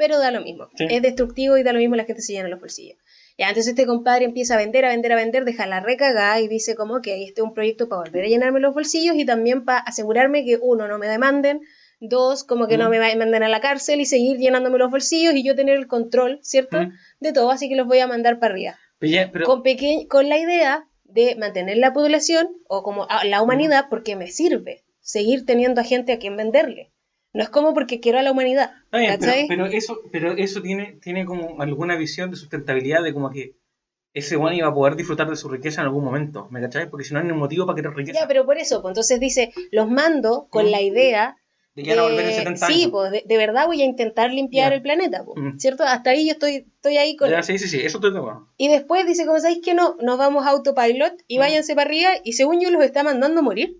[0.00, 0.68] Pero da lo mismo.
[0.76, 0.86] Sí.
[0.88, 2.96] Es destructivo y da lo mismo la gente se llena los bolsillos.
[3.36, 6.48] Ya, entonces este compadre empieza a vender, a vender, a vender, deja la recagada y
[6.48, 9.64] dice como que este es un proyecto para volver a llenarme los bolsillos y también
[9.66, 11.60] para asegurarme que uno, no me demanden,
[12.00, 15.44] dos, como que no me manden a la cárcel y seguir llenándome los bolsillos y
[15.44, 16.80] yo tener el control, ¿cierto?
[16.80, 16.92] Mm.
[17.20, 20.06] De todo, así que los voy a mandar para arriba Pero ya- pero- con, peque-
[20.08, 24.82] con la idea de mantener la población o como a la humanidad porque me sirve
[25.02, 26.90] seguir teniendo a gente a quien venderle.
[27.32, 28.72] No es como porque quiero a la humanidad.
[28.92, 33.30] Bien, pero, pero eso, pero eso tiene, tiene como alguna visión de sustentabilidad de como
[33.30, 33.54] que
[34.12, 36.90] ese one iba a poder disfrutar de su riqueza en algún momento, ¿me cachai?
[36.90, 38.18] Porque si no hay un motivo para querer riqueza.
[38.20, 40.70] Ya, pero por eso, pues, entonces dice, los mando con Mm.
[40.70, 41.36] la idea
[41.76, 42.90] de que van a volver en de- 70 sí, años.
[42.90, 44.76] pues de, de verdad voy a intentar limpiar Ya.
[44.76, 45.58] el planeta, pues, Mm.
[45.58, 45.84] ¿cierto?
[45.84, 47.30] Hasta ahí yo estoy, estoy ahí con...
[47.30, 48.48] Ya, sí, sí, sí, eso estoy de acuerdo.
[48.56, 51.40] Y después dice, como sabéis que no, nos vamos a autopilot y Mm.
[51.40, 53.76] váyanse para arriba y según yo los está mandando a morir,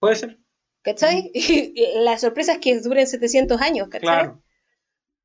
[0.00, 0.39] Puede ser,
[0.82, 1.30] ¿cachai?
[1.34, 4.00] Y la sorpresa es que duren 700 años, ¿cachai?
[4.00, 4.42] claro.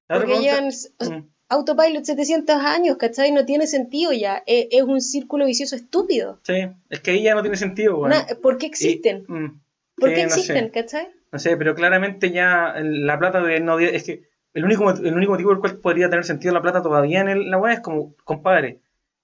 [0.07, 1.27] Porque llevan Mm.
[1.49, 3.31] autopilot 700 años, ¿cachai?
[3.31, 4.43] No tiene sentido ya.
[4.45, 6.39] E- Es, un círculo vicioso estúpido.
[6.43, 8.15] Sí, es que ahí ya no tiene sentido, bueno.
[8.41, 9.25] ¿Por qué existen?
[9.27, 9.61] Y- mm,
[9.97, 10.39] ¿Por qué no sé.
[10.41, 11.07] existen, cachai?
[11.31, 15.31] No sé, pero claramente ya la plata de no es que el único el único
[15.33, 17.79] motivo por el cual podría tener sentido la plata todavía en el- la web es
[17.81, 18.79] como, compadre,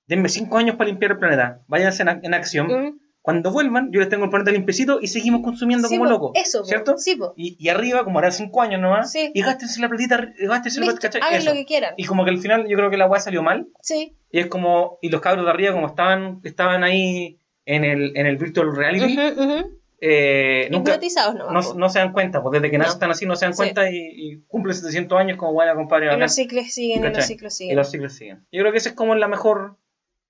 [0.07, 3.00] denme cinco años para limpiar el planeta, váyanse en, en acción.
[3.23, 6.31] Cuando vuelvan, yo les tengo el planeta limpiecito y seguimos consumiendo Sí, como po, locos.
[6.35, 6.97] Eso, po, ¿cierto?
[6.97, 7.33] Sí, po.
[7.37, 9.31] Y, y arriba, como harán cinco años nomás, Sí.
[9.33, 11.35] y gástense la platita, gástense la Listo, plata, ¿cachai?
[11.35, 11.93] hagan lo que quieran.
[11.97, 13.67] Y como que al final yo creo que la weá salió mal.
[13.81, 14.15] Sí.
[14.31, 18.25] Y es como, y los cabros de arriba, como estaban, estaban ahí en el, en
[18.25, 19.79] el virtual reality, Ujú, ujú.
[19.99, 21.51] eh, nunca, Hipnotizados no.
[21.51, 22.85] no, no se dan cuenta, pues desde que No.
[22.85, 23.57] nacen así no se dan Sí.
[23.57, 26.11] cuenta y, y cumplen 700 años como buena compadre.
[26.11, 27.75] Y los ciclos siguen, y los ciclos Y siguen.
[27.77, 28.47] los ciclos siguen.
[28.51, 29.77] Yo creo que esa es como la mejor,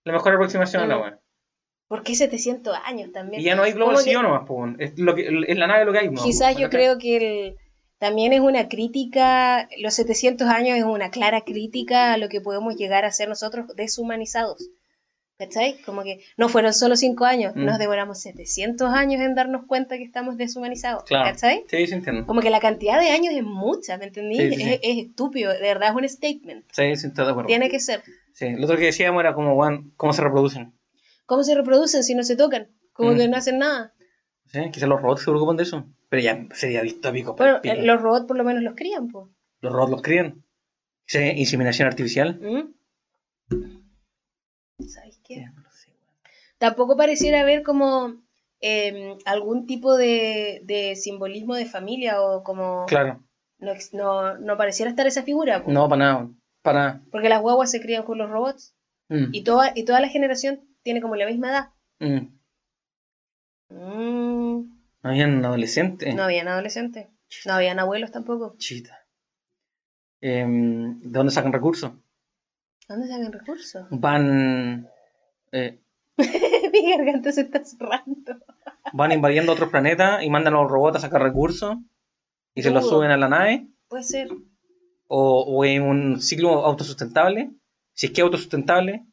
[0.03, 0.99] la mejor aproximación a la Mm.
[1.91, 3.41] ¿Por qué 700 años también?
[3.41, 5.83] Y ya no hay global Como que- nomás, pues, es, lo que, es la nave
[5.83, 6.09] lo que hay.
[6.09, 6.23] ¿no?
[6.23, 7.55] Quizás yo creo que el-
[7.97, 12.77] también es una crítica, los 700 años es una clara crítica a lo que podemos
[12.77, 14.69] llegar a ser nosotros deshumanizados.
[15.37, 15.81] ¿Cachai?
[15.85, 17.65] Como que no fueron solo 5 años, Mm.
[17.65, 21.03] nos demoramos 700 años en darnos cuenta que estamos deshumanizados.
[21.03, 21.25] Claro.
[21.31, 21.65] ¿Cachai?
[21.67, 22.25] Sí, sí entiendo.
[22.25, 24.37] Como que la cantidad de años es mucha, ¿me entendí?
[24.37, 24.69] Sí, sí, sí.
[24.73, 26.63] Es, es estúpido, de verdad es un statement.
[26.71, 27.47] Sí, sí, estoy de acuerdo.
[27.47, 28.01] Tiene que ser.
[28.33, 29.59] Sí, lo otro que decíamos era como,
[29.97, 30.73] cómo se reproducen.
[31.31, 32.67] ¿Cómo se reproducen si no se tocan?
[32.91, 33.17] Como Mm.
[33.17, 33.93] que no hacen nada.
[34.47, 35.85] Sí, quizás los robots se preocupan de eso.
[36.09, 37.35] Pero ya sería distópico.
[37.37, 39.27] Bueno, eh, los robots por lo menos los crían, pues.
[39.61, 40.43] Los robots los crían.
[41.05, 42.37] Sí, inseminación artificial.
[42.41, 42.73] ¿Mm?
[44.89, 45.45] ¿Sabes qué?
[45.55, 45.93] No sé.
[46.57, 48.13] Tampoco pareciera haber como
[48.59, 53.23] em, algún tipo de, de simbolismo de familia o como Claro.
[53.59, 55.63] no, no, no pareciera estar esa figura.
[55.63, 55.71] po.
[55.71, 56.29] No, para nada.
[56.61, 57.01] Para nada.
[57.09, 58.75] Porque las guaguas se crían con los robots
[59.07, 61.69] Mm, y toda, y toda la generación tiene como la misma edad.
[61.99, 62.39] mm.
[63.69, 64.61] Mm,
[65.03, 66.13] No habían adolescentes.
[66.15, 67.07] no habían adolescentes,
[67.45, 68.55] no habían abuelos tampoco.
[68.57, 68.97] Chita.
[70.21, 71.91] Em, ¿De dónde sacan recursos?
[72.87, 73.87] ¿Dónde sacan recursos?
[73.91, 74.87] Van.
[75.51, 75.79] eh,
[76.17, 78.37] Mi garganta se está cerrando.
[78.93, 81.77] van invadiendo otros planetas y mandan a los robots a sacar recursos
[82.53, 83.67] y se los suben a la nave.
[83.87, 84.27] Puede ser.
[85.07, 87.51] O, o en un ciclo autosustentable.
[87.93, 89.05] Si es que es autosustentable,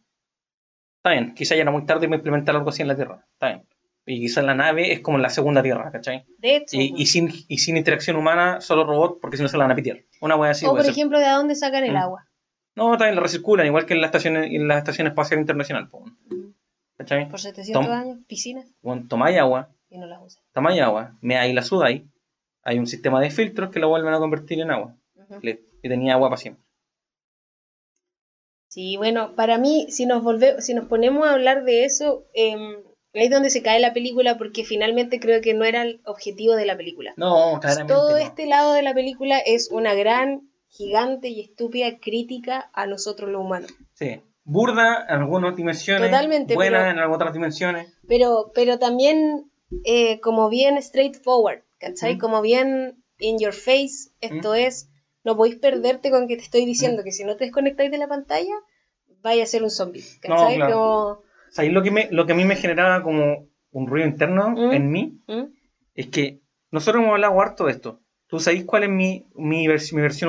[1.08, 1.34] está bien.
[1.34, 3.24] Quizá ya era muy tarde para implementar algo así en la Tierra.
[3.32, 3.62] Está bien.
[4.06, 6.24] Y quizá la nave es como la segunda Tierra, ¿cachai?
[6.38, 6.76] De hecho.
[6.76, 9.72] Y, y sin, y sin interacción humana, solo robots, porque si no se la van
[9.72, 9.98] a pitear.
[10.22, 10.64] Una wea así.
[10.66, 10.90] o por ser.
[10.92, 11.96] ejemplo, ¿de dónde sacan el Mm.
[11.96, 12.24] agua?
[12.74, 15.88] No, también la recirculan, igual que en la estación, en la estación espacial internacional.
[15.88, 16.04] po.
[16.96, 17.28] ¿Cachai?
[17.28, 20.42] Por 700 Tom- años, piscinas, Bueno, tomáis agua, y no las usan.
[20.52, 22.02] tomáis agua, me ahí la sudáis.
[22.62, 24.94] Hay un sistema de filtros que la vuelven a convertir en agua.
[25.16, 25.38] Ujú.
[25.42, 26.64] Le- Y tenía agua para siempre.
[28.68, 32.76] Sí, bueno, para mí, si nos volvemos, si nos ponemos a hablar de eso, em,
[33.14, 36.54] ahí es donde se cae la película, porque finalmente creo que no era el objetivo
[36.54, 37.14] de la película.
[37.16, 37.92] No, claramente.
[37.92, 38.16] Todo no.
[38.18, 43.40] este lado de la película es una gran, gigante y estúpida crítica a nosotros los
[43.40, 43.72] humanos.
[43.94, 44.20] Sí.
[44.44, 46.10] Burda en algunas dimensiones.
[46.10, 47.92] Totalmente, Buena pero- en algunas otras dimensiones.
[48.06, 49.50] Pero, pero también
[49.84, 52.16] eh, como bien straightforward, ¿cachai?
[52.16, 52.18] Mm.
[52.18, 54.88] Como bien in your face, esto es,
[55.28, 56.66] no podéis perderte con que te estoy Mm.
[56.74, 58.54] diciendo que si no te desconectáis de la pantalla,
[59.22, 60.56] vaya a ser un zombie, ¿cachai?
[60.56, 60.74] claro.
[60.74, 64.50] Como, y lo que, me, lo que a mí me generaba como un ruido interno
[64.50, 64.72] Mm.
[64.72, 65.44] en mí ¿Mm?
[65.94, 68.00] es que nosotros hemos hablado harto de esto.
[68.30, 70.28] ¿Tú sabéis cuál es mi, mi, vers- mi versión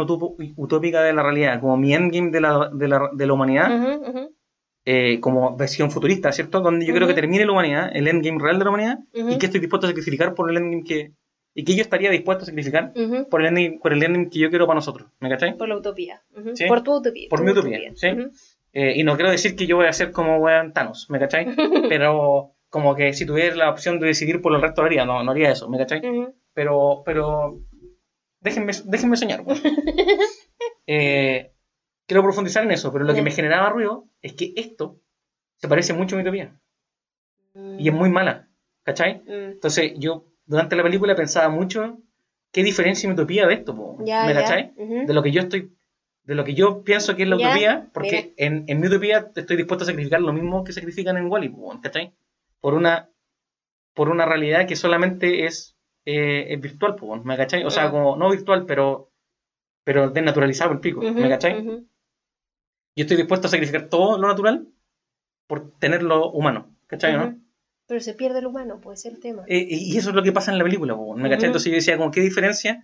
[0.57, 1.59] utópica de la realidad?
[1.59, 3.67] Como mi endgame de la, de la, de la humanidad.
[3.75, 4.23] Ujú, ujú,
[4.85, 6.61] eh, como versión futurista, ¿cierto?
[6.61, 9.45] Donde yo creo que termine la humanidad, el endgame real de la humanidad, y que
[9.47, 11.11] estoy dispuesto a sacrificar por el endgame que.
[11.53, 13.27] Y que yo estaría dispuesto a sacrificar ujú.
[13.29, 15.09] por el endgame, por el endgame que yo quiero para nosotros.
[15.19, 15.57] ¿Me cachai?
[15.57, 16.21] Por la utopía.
[16.35, 16.55] ujú.
[16.55, 16.67] Sí.
[16.67, 17.27] Por tu utopía.
[17.29, 18.11] Por tu mi utopía, ¿sí?
[18.11, 18.31] Ujú.
[18.73, 21.45] Eh, y no quiero decir que yo voy a ser como weón Thanos, ¿me cachai?
[21.89, 25.31] Pero como que si tuviera la opción de decidir por el resto haría, no, no
[25.31, 26.01] haría eso, ¿me cachai?
[26.53, 27.57] Pero, pero
[28.41, 29.41] déjenme, déjenme soñar.
[29.41, 29.59] weón.
[30.91, 31.51] Eh,
[32.07, 34.97] quiero profundizar en eso, pero lo que me generaba ruido es que esto
[35.57, 36.55] se parece mucho a mi utopía.
[37.77, 38.49] Y es muy mala,
[38.83, 39.19] ¿cachai?
[39.19, 39.51] Mm.
[39.51, 41.99] Entonces yo durante la película pensaba mucho
[42.51, 44.73] qué diferencia mi utopía de esto, po, ¿me cachai?
[45.05, 45.71] De lo que yo estoy,
[46.23, 49.57] de lo que yo pienso que es la utopía, porque en, en mi utopía estoy
[49.57, 52.13] dispuesto a sacrificar lo mismo que sacrifican en Wally, po, ¿cachai?
[52.59, 53.09] Por una,
[53.93, 57.63] por una realidad que solamente es, eh, es virtual, po, ¿me cachai?
[57.63, 59.11] O sea, como no virtual, pero,
[59.83, 61.63] pero desnaturalizado el pico, ¿me cachai?
[62.95, 64.67] Yo estoy dispuesto a sacrificar todo lo natural
[65.47, 67.13] por tenerlo humano, ¿cachai?
[67.13, 67.38] no?
[67.89, 69.43] Pero se pierde el humano, puede ser el tema.
[69.47, 71.21] Eh, y eso es lo que pasa en la película, ¿me Ujú.
[71.23, 71.47] cachai?
[71.47, 72.77] Entonces yo decía, como, ¿qué diferencia?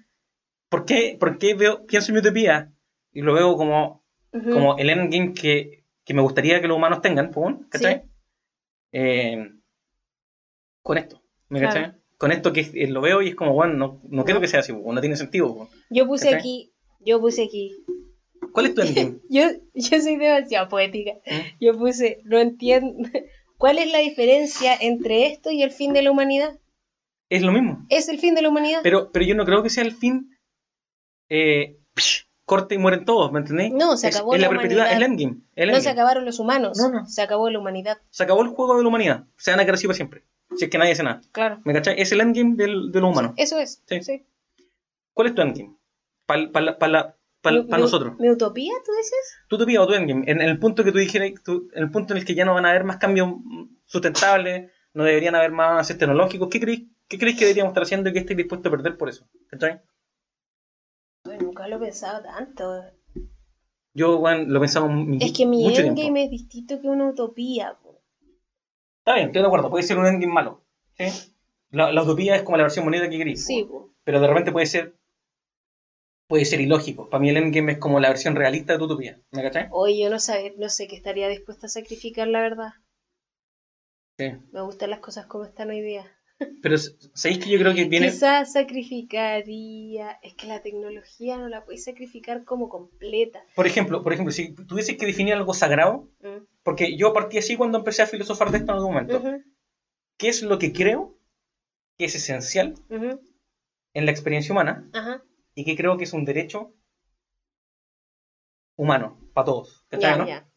[0.68, 2.72] ¿Por qué, por qué veo, pienso en mi utopía
[3.14, 4.04] y lo veo como,
[4.34, 4.50] Ujú.
[4.50, 7.32] como el endgame que, que me gustaría que los humanos tengan,
[7.70, 8.02] ¿cachai?
[8.02, 8.10] Sí.
[8.94, 9.52] Eh,
[10.82, 11.74] con esto, ¿me Claro.
[11.82, 12.00] cachai?
[12.18, 14.42] Con esto que eh, lo veo y es como, bueno, no, no quiero No.
[14.42, 15.54] que sea así, no tiene sentido.
[15.54, 15.70] po.
[15.92, 16.40] Yo puse ¿Cachai?
[16.40, 17.76] aquí, yo puse aquí.
[18.52, 19.20] ¿Cuál es tu endgame?
[19.30, 19.44] Yo,
[19.76, 21.12] yo soy demasiado poética.
[21.28, 21.64] ¿Mm?
[21.64, 23.08] Yo puse, no entiendo.
[23.58, 26.60] ¿Cuál es la diferencia entre esto y el fin de la humanidad?
[27.30, 27.86] Es lo mismo.
[27.90, 28.82] ¿Es el fin de la humanidad?
[28.84, 30.38] Pero, pero yo no creo que sea el fin
[31.30, 33.74] eh, psh, corte y mueren todos, ¿me entendéis?
[33.74, 35.42] No, se acabó es la la perpetuidad, es el endgame.
[35.56, 37.06] el no se acabaron los humanos, No, no.
[37.08, 37.98] se acabó la humanidad.
[38.12, 39.26] Se acabó el juego de la humanidad.
[39.38, 40.24] Se van a quedar así para siempre.
[40.58, 41.22] Si es que nadie hace nada.
[41.32, 41.60] Claro.
[41.66, 42.00] ¿Me cachai?
[42.00, 43.34] Es el endgame del, de lo humano.
[43.38, 43.82] Eso es.
[43.88, 44.02] Sí.
[44.04, 44.26] sí.
[45.14, 45.76] ¿Cuál es tu endgame?
[46.28, 47.16] Para pa, pa-
[47.52, 48.16] Mi- pa mi- nosotros.
[48.20, 49.36] ¿Mi utopía, tú dices?
[49.48, 50.24] ¿Tu utopía o tu endgame?
[50.30, 52.46] En, en el punto que tú dijeras, tú- en el punto en el que ya
[52.46, 53.30] no van a haber más cambios
[53.86, 58.10] sustentables, no deberían haber más avances tecnológicos, ¿qué crees, qué crees que deberíamos estar haciendo
[58.10, 59.28] y que estés dispuesto a perder por eso?
[59.50, 59.82] ¿Cachai?
[61.26, 62.84] Ay, nunca lo he pensado tanto.
[63.94, 66.20] Yo, bueno, lo pensamos mu- Es que mi mucho endgame tiempo.
[66.20, 67.74] es distinto que una utopía.
[67.82, 68.02] po.
[69.00, 70.64] Está bien, estoy de acuerdo, puede ser un endgame malo.
[70.98, 71.06] ¿sí?
[71.72, 73.46] La, la utopía es como la versión bonita que querís.
[73.46, 73.92] Sí, po.
[74.04, 74.96] pero de repente puede ser
[76.28, 77.10] puede ser ilógico.
[77.10, 79.20] Para mí el endgame es como la versión realista de tu utopía.
[79.32, 79.68] ¿Me cachai?
[79.72, 82.70] Oye, yo no, sabe, no sé qué estaría dispuesta a sacrificar, la verdad.
[84.18, 84.32] Sí.
[84.52, 86.12] Me gustan las cosas como están hoy día.
[86.62, 88.08] Pero ¿sabéis que yo creo que viene...
[88.08, 90.12] Quizás sacrificaría.
[90.22, 93.44] Es que la tecnología no la puedes sacrificar como completa.
[93.56, 96.46] Por ejemplo, por ejemplo, si tuvieses que definir algo sagrado, Mm.
[96.64, 99.22] porque yo partí así cuando empecé a filosofar de esto en algún momento.
[100.18, 101.18] ¿Qué es lo que creo
[101.98, 105.24] que es esencial en la experiencia humana Ajá.
[105.56, 106.72] Y que creo que es un derecho
[108.76, 109.86] humano para todos?
[109.90, 110.28] ¿Cachai, Ya, no?
[110.28, 110.48] ya.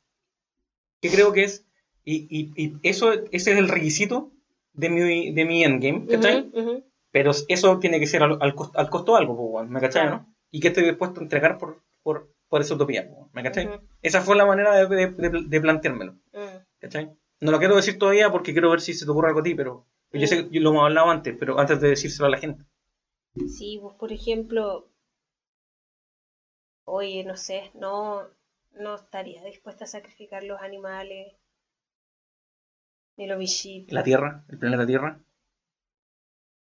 [1.00, 1.64] que creo que es,
[2.04, 4.32] y, y- y eso, ese es el requisito
[4.72, 6.48] de mi, de mi endgame, ¿cachai?
[6.52, 6.84] Ujú, ujú.
[7.10, 10.16] Pero eso tiene que ser al, al, costo, al costo de algo, ¿me cachai, Claro.
[10.26, 10.34] no?
[10.50, 13.66] Y que estoy dispuesto a entregar por, por, por esa utopía, ¿me cachai?
[13.66, 13.80] Ujú.
[14.02, 16.58] Esa fue la manera de, de, de- de planteármelo, Mm.
[16.80, 17.10] ¿cachai?
[17.40, 19.54] No lo quiero decir todavía porque quiero ver si se te ocurre algo a ti,
[19.54, 22.64] pero yo sé que lo hemos hablado antes, pero antes de decírselo a la gente.
[23.46, 24.88] Sí, pues por ejemplo,
[26.84, 28.28] oye, no sé, no,
[28.72, 31.34] no estaría dispuesta a sacrificar los animales,
[33.16, 33.92] ni los bichitos.
[33.92, 35.20] La Tierra, el planeta Tierra.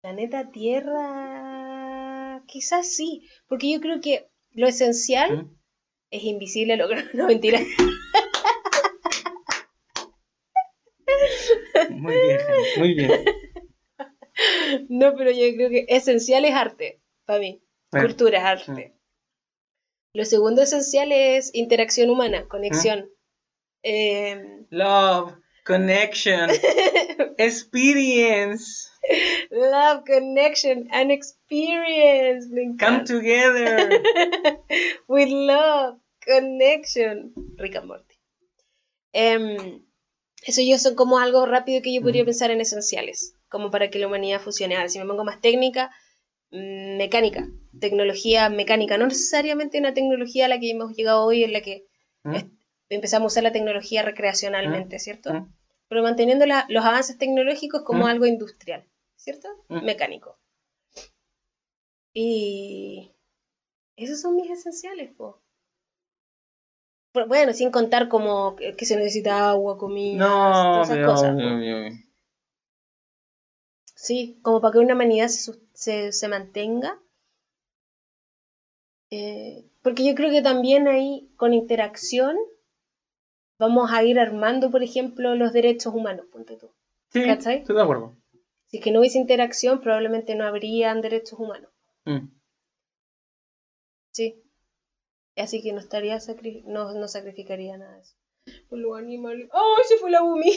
[0.00, 5.56] Planeta Tierra, quizás sí, porque yo creo que lo esencial ¿Mm?
[6.10, 7.60] es invisible, lo que no mentira.
[11.90, 12.38] Muy bien,
[12.78, 13.24] muy bien.
[14.98, 17.62] No, pero yo creo que esencial es arte, para mí.
[17.90, 18.92] Cultura es arte.
[20.12, 23.08] Lo segundo esencial es interacción humana, conexión.
[23.82, 25.34] Eh, Love,
[25.64, 26.50] connection,
[27.38, 28.90] experience,
[29.50, 32.48] love, connection, and experience.
[32.50, 34.02] Me come together.
[35.08, 37.32] With love, connection.
[37.58, 38.18] Rick and Morty.
[39.12, 39.84] Em,
[40.46, 42.26] eso yo son como algo rápido que yo podría Mm.
[42.26, 44.76] pensar en esenciales, como para que la humanidad funcione.
[44.76, 45.90] Ahora, si me pongo más técnica,
[46.50, 47.46] mm, mecánica,
[47.80, 51.84] tecnología mecánica, no necesariamente una tecnología a la que hemos llegado hoy en la que
[52.24, 52.36] ¿Mm?
[52.90, 55.32] Empezamos a usar la tecnología recreacionalmente, ¿cierto?
[55.32, 55.52] ¿Mm?
[55.88, 58.84] Pero manteniendo la- los avances tecnológicos como algo industrial,
[59.16, 59.48] ¿cierto?
[59.68, 60.36] Mecánico.
[62.12, 63.12] Y
[63.96, 65.40] esos son mis esenciales, po.
[67.26, 71.34] Bueno, sin contar como que, se necesita agua, comida, No, todas esas cosas.
[71.34, 71.42] po.
[74.00, 76.96] Sí, como para que una humanidad se, se, se mantenga.
[79.10, 82.36] Eh, porque yo creo que también ahí, con interacción,
[83.58, 86.70] vamos a ir armando, por ejemplo, los derechos humanos, ponte tú.
[87.12, 87.56] Sí, ¿Cachai?
[87.58, 88.14] estoy de acuerdo.
[88.68, 91.70] Si es que no hubiese interacción, probablemente no habrían derechos humanos.
[92.04, 92.28] Mm.
[94.12, 94.40] Sí.
[95.36, 98.14] Así que no estaría sacri- no, no sacrificaría nada de eso.
[98.70, 99.48] Los animales.
[99.52, 100.56] ¡Ay, se fue la Bumi!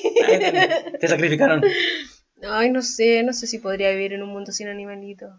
[0.99, 1.63] Te sacrificaron.
[2.43, 5.31] Ay, no sé, no sé si podría vivir en un mundo sin animalitos.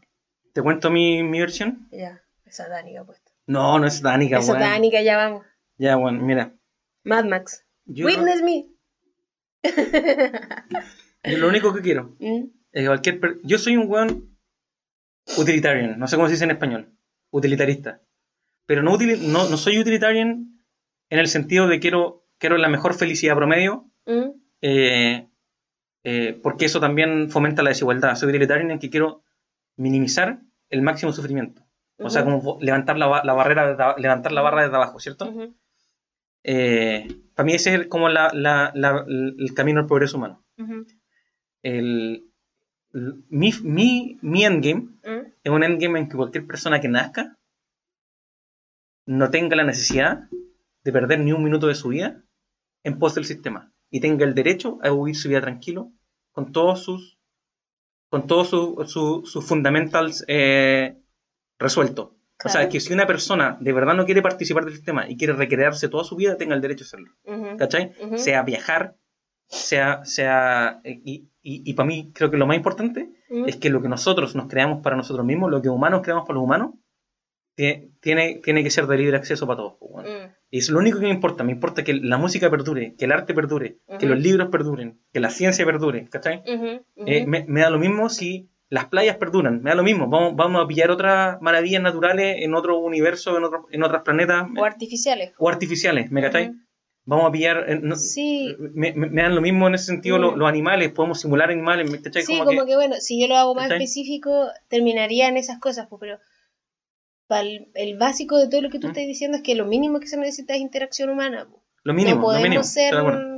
[0.53, 1.89] ¿Te cuento mi, mi versión?
[1.91, 3.33] Ya, es satánica puesto.
[3.47, 4.61] No, no es satánica, Es weón.
[4.61, 5.45] satánica, ya vamos.
[5.79, 6.55] Ya, bueno, mira.
[7.05, 7.65] Mad Max.
[7.87, 8.67] Yo, Witness me.
[11.25, 13.21] yo lo único que quiero Mm, es que cualquier.
[13.21, 14.37] per- Yo soy un weón
[15.39, 16.93] utilitarian, no sé cómo se dice en español.
[17.31, 18.01] Utilitarista.
[18.67, 20.59] Pero no, utili- no, no soy utilitarian
[21.11, 24.31] en el sentido de quiero, quiero la mejor felicidad promedio, mm,
[24.63, 25.29] eh,
[26.05, 28.15] eh, porque eso también fomenta la desigualdad.
[28.17, 29.23] Soy utilitarian en que quiero
[29.77, 30.41] minimizar
[30.71, 31.63] el máximo sufrimiento.
[31.99, 35.27] O sea, como levantar la, la barrera, a- levantar la barra desde abajo, ¿cierto?
[36.45, 40.43] Eh, para mí ese es como la, la- la- el camino al progreso humano.
[40.59, 40.87] ujú,
[41.63, 42.25] El,
[42.95, 44.89] el- mi, mi, mi endgame
[45.45, 47.37] es un endgame en que cualquier persona que nazca
[49.07, 50.29] no tenga la necesidad
[50.85, 52.23] de perder ni un minuto de su vida
[52.85, 55.93] en pos del sistema y tenga el derecho a vivir su vida tranquilo
[56.33, 57.19] con todos sus
[58.11, 60.97] con todos sus sus- sus fundamentals eh,
[61.59, 62.11] resueltos.
[62.45, 65.33] O sea, que si una persona de verdad no quiere participar del sistema y quiere
[65.35, 67.13] recrearse toda su vida, tenga el derecho a hacerlo.
[67.25, 67.93] ujú, ¿Cachai?
[68.19, 68.97] Sea viajar,
[69.47, 73.11] sea, sea, eh, y, y, para mí creo que lo más importante
[73.47, 76.35] es que lo que nosotros nos creamos para nosotros mismos, lo que humanos creamos para
[76.35, 76.71] los humanos,
[77.55, 79.75] tiene, tiene que ser de libre acceso para todos.
[79.81, 80.09] bueno.
[80.09, 81.45] mm, Y es lo único que me importa.
[81.45, 84.15] Me importa que la música perdure, que el arte perdure, que Ujú.
[84.15, 86.09] los libros perduren, que la ciencia perdure.
[86.09, 86.43] ¿Cachai?
[86.47, 86.65] ujú,
[86.97, 87.05] ujú.
[87.07, 90.09] Eh, me, me da lo mismo si las playas perduran, me da lo mismo.
[90.09, 94.47] Vamos, vamos a pillar otras maravillas naturales en otro universo, en, otro, en otros planetas
[94.57, 95.33] O artificiales.
[95.39, 96.53] o artificiales, ¿me cachai?
[97.05, 97.65] Vamos a pillar.
[97.69, 100.21] eh, no- Sí, me, me- me dan lo mismo en ese sentido Mm.
[100.23, 102.23] lo- los animales, podemos simular animales, ¿me cachai?
[102.23, 103.79] sí, como, como que, que bueno, si yo lo hago más ¿Cachai?
[103.79, 106.19] específico, terminaría en esas cosas, pero
[107.41, 108.91] el, el básico de todo lo que tú ¿Mm?
[108.91, 111.47] estás diciendo es que lo mínimo que se necesita es interacción humana.
[111.85, 112.63] lo mínimo, no lo podemos mínimo.
[112.63, 112.95] ser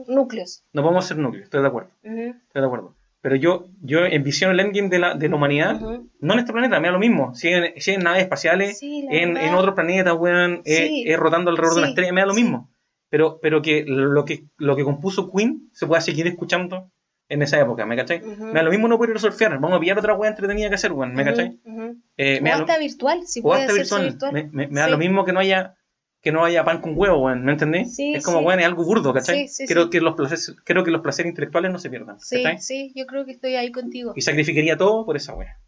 [0.09, 0.63] núcleos.
[0.73, 2.95] No podemos ser núcleos, estoy de acuerdo, Ujú, estoy de acuerdo.
[3.23, 6.11] Pero yo, yo envisiono el endgame de la, de la humanidad, ujú.
[6.21, 7.35] no en este planeta, me da lo mismo.
[7.35, 11.05] Si en, si en naves espaciales, Sí, en, en otro planeta, weón, eh, Sí.
[11.07, 12.43] eh, rotando alrededor de una Sí, estrella, me da lo sí.
[12.43, 12.71] mismo.
[13.09, 16.91] Pero, pero que lo que lo que compuso Queen se pueda seguir escuchando
[17.29, 18.21] en esa época, ¿me cachai?
[18.21, 20.69] Me da lo mismo no poder ir a surfear, vamos a pillar otra weá entretenida
[20.69, 21.59] que hacer, weón, ¿me cachai?
[22.17, 24.03] Eh, me o da lo- hasta virtual, si o puede hasta virtual.
[24.05, 24.33] virtual.
[24.33, 25.75] Me, me- me da lo mismo que no haya
[26.21, 27.95] que no haya pan con huevo, weón, ¿me entendés?
[27.97, 28.45] Sí, es como, sí.
[28.47, 29.47] weón, es algo burdo, ¿cachai?
[29.47, 29.91] Sí, sí, creo.
[29.91, 32.59] Que los placeres, creo que los placeres intelectuales no se pierdan, Sí, ¿cachai?
[32.61, 34.13] sí, yo creo que estoy ahí contigo.
[34.17, 35.59] Y sacrificaría todo por esa wea,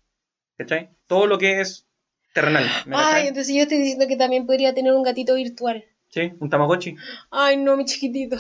[0.57, 0.88] ¿cachai?
[1.07, 1.86] Todo lo que es
[2.32, 3.28] terrenal, ¿me Ay, cachai?
[3.28, 5.84] entonces yo estoy diciendo que también podría tener un gatito virtual.
[6.09, 6.96] Sí, un tamagotchi.
[7.30, 8.38] Ay, no, mi chiquitito.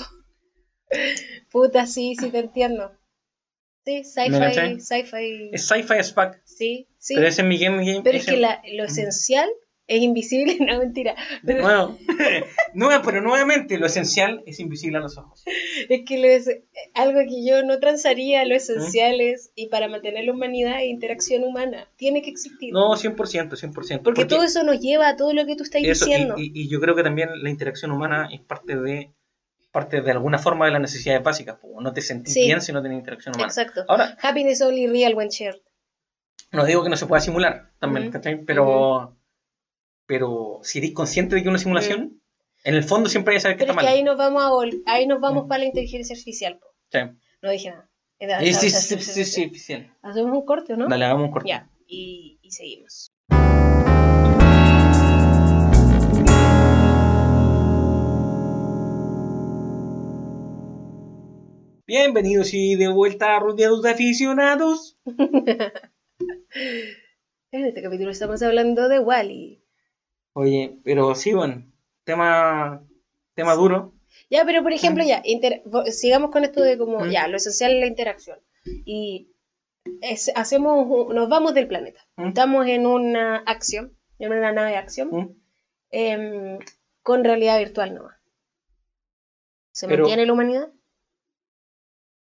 [1.50, 2.92] Puta, sí, sí te entiendo.
[3.86, 5.50] Sí, sci-fi, sci-fi.
[5.52, 6.34] Es sci-fi as fuck.
[6.44, 7.14] Sí, sí.
[7.14, 9.48] Pero ese es mi game, game Pero es que la- lo esencial
[9.86, 11.14] es invisible, no mentira.
[11.44, 11.96] De nuevo.
[12.74, 15.44] no, pero nuevamente, lo esencial es invisible a los ojos.
[15.88, 16.50] Es que lo es,
[16.94, 21.44] algo que yo no transaría, lo esencial es, y para mantener la humanidad e interacción
[21.44, 22.72] humana, tiene que existir.
[22.72, 24.02] No, 100%, 100%.
[24.02, 26.34] porque, todo eso nos lleva a todo lo que tú estás eso, y, diciendo.
[26.36, 29.10] y- y yo creo que también la interacción humana es parte de
[29.76, 31.56] parte de alguna forma de las necesidades básicas.
[31.58, 31.80] po.
[31.80, 32.44] No te sentís Sí.
[32.46, 33.48] bien si no tenés interacción humana.
[33.48, 33.84] Exacto.
[33.88, 35.60] Ahora, Happiness only real when shared.
[36.52, 38.12] no digo que no se pueda simular también, Ujú.
[38.14, 38.44] ¿cachai?
[38.44, 39.16] Pero,
[40.06, 42.22] pero si eres consciente de que es una simulación,
[42.64, 43.98] en el fondo siempre hay que saber que Pero está es que mal.
[43.98, 44.42] ahí nos vamos
[44.86, 46.58] a ahí nos vamos para la inteligencia artificial.
[46.58, 46.66] po.
[46.90, 46.98] Sí.
[47.42, 47.88] No dije nada.
[48.40, 49.86] Sí, sí, sí, sí, sí.
[50.02, 50.88] Hacemos un corte, ¿no?
[50.88, 51.48] Dale, hagamos un corte.
[51.50, 53.12] Ya, y, y seguimos.
[61.86, 64.98] Bienvenidos y de vuelta a rodeados de aficionados.
[67.52, 69.62] En este capítulo estamos hablando de Wally.
[70.34, 71.64] Oye, pero sí, bueno,
[72.04, 72.84] tema,
[73.34, 73.94] tema duro.
[74.28, 75.06] Ya, pero por ejemplo, Mm.
[75.06, 77.10] ya, inter- sigamos con esto de como, Mm.
[77.10, 78.38] ya, lo esencial es la interacción.
[78.84, 79.30] Y
[80.02, 82.00] es- hacemos, nos vamos del planeta.
[82.16, 82.26] Mm.
[82.28, 85.38] Estamos en una acción, en una nave de acción,
[85.90, 86.58] em,
[87.02, 88.16] con realidad virtual nomás.
[89.72, 90.72] ¿Se Pero- mantiene la humanidad?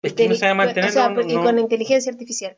[0.04, 0.90] Es que no se va a mantener.
[0.90, 2.58] O sea, no- y no- con inteligencia artificial.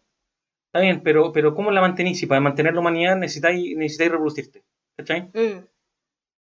[0.67, 2.19] Está bien, pero, pero ¿cómo la mantenís?
[2.19, 4.63] Si para mantener la humanidad necesitáis, necesitáis reproducirte.
[4.97, 5.29] ¿Cachai?
[5.33, 5.63] Mm,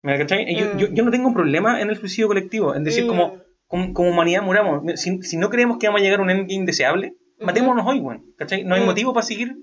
[0.03, 0.51] ¿Me cachai?
[0.51, 0.79] Y Yo, Mm.
[0.79, 3.93] yo, yo no tengo un problema en el suicidio colectivo, en decir, mm, como, como,
[3.93, 5.01] como humanidad muramos.
[5.01, 8.33] Si, si no creemos que vamos a llegar a un endgame deseable, matémonos hoy, weón.
[8.39, 8.65] ¿Cachai?
[8.65, 8.87] No hay Mm.
[8.87, 9.57] motivo para seguir.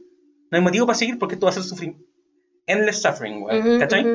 [0.52, 1.96] No hay motivo para seguir porque esto va a ser sufrir.
[2.68, 3.80] Endless suffering, weón.
[3.80, 4.06] ¿Cachai?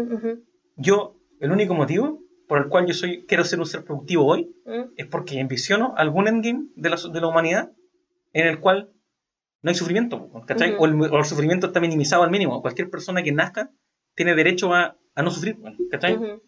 [0.76, 4.50] Yo, el único motivo por el cual yo soy, quiero ser un ser productivo hoy
[4.64, 7.72] mm, es porque envisiono algún endgame de la, de la humanidad
[8.32, 8.90] en el cual
[9.62, 10.72] no hay sufrimiento, ¿cachai?
[10.74, 10.82] Ujú.
[10.82, 12.62] o, el, o el sufrimiento está minimizado al mínimo.
[12.62, 13.70] Cualquier persona que nazca
[14.14, 15.56] tiene derecho a, a no sufrir,
[15.90, 16.16] ¿cachai?
[16.16, 16.42] ujú.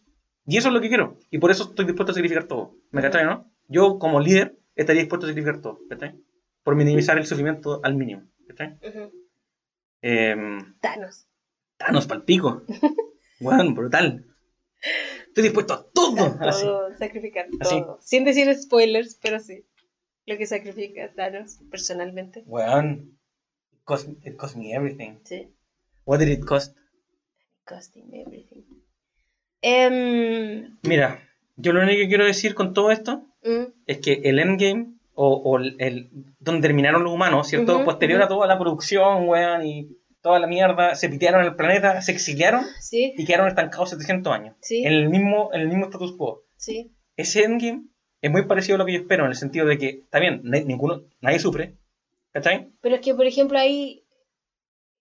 [0.47, 1.19] Y eso es lo que quiero.
[1.31, 2.75] Y por eso estoy dispuesto a sacrificar todo.
[2.91, 3.51] ¿Me cachai, no?
[3.69, 6.15] Yo, como líder, estaría dispuesto a sacrificar todo, ¿cachai?
[6.65, 8.79] Por minimizar el sufrimiento al mínimo, ¿cachai?
[8.83, 9.13] Ujú.
[10.03, 11.27] Em, Thanos.
[11.77, 12.63] Thanos palpico.
[13.41, 14.25] Weón, brutal.
[15.31, 16.39] Estoy dispuesto a todo.
[16.99, 17.81] Sacrificar Así.
[17.81, 17.99] todo.
[18.03, 19.65] Sin decir spoilers, pero sí.
[20.27, 22.43] Lo que sacrifica Thanos personalmente.
[22.47, 23.17] Weón.
[23.73, 25.15] It cost, it cost me everything.
[25.25, 25.49] Sí.
[26.05, 26.77] What did it cost?
[27.65, 28.63] Costing everything.
[29.63, 31.21] Em, Mira,
[31.57, 35.35] yo lo único que quiero decir con todo esto mm, es que el endgame, o,
[35.37, 37.85] o el, el- donde terminaron los humanos, ¿cierto?
[37.85, 42.13] Posterior a toda la producción, weón, y toda la mierda, se pitearon el planeta, se
[42.13, 44.57] exiliaron sí, y quedaron estancados 700 años.
[44.61, 46.43] sí, En el mismo, en el mismo status quo.
[46.57, 46.93] sí.
[47.17, 47.85] Ese endgame
[48.23, 50.41] es muy parecido a lo que yo espero, en el sentido de que, está bien,
[50.45, 51.77] na- ninguno, nadie sufre,
[52.33, 52.71] ¿cachai?
[52.81, 54.05] Pero es que, por ejemplo, ahí.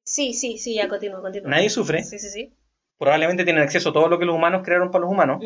[0.03, 1.49] Sí, sí, sí, ya continúa, continúa.
[1.51, 2.53] Nadie sufre, Sí, sí, sí.
[2.97, 5.43] probablemente tienen acceso a todo lo que los humanos crearon para los humanos.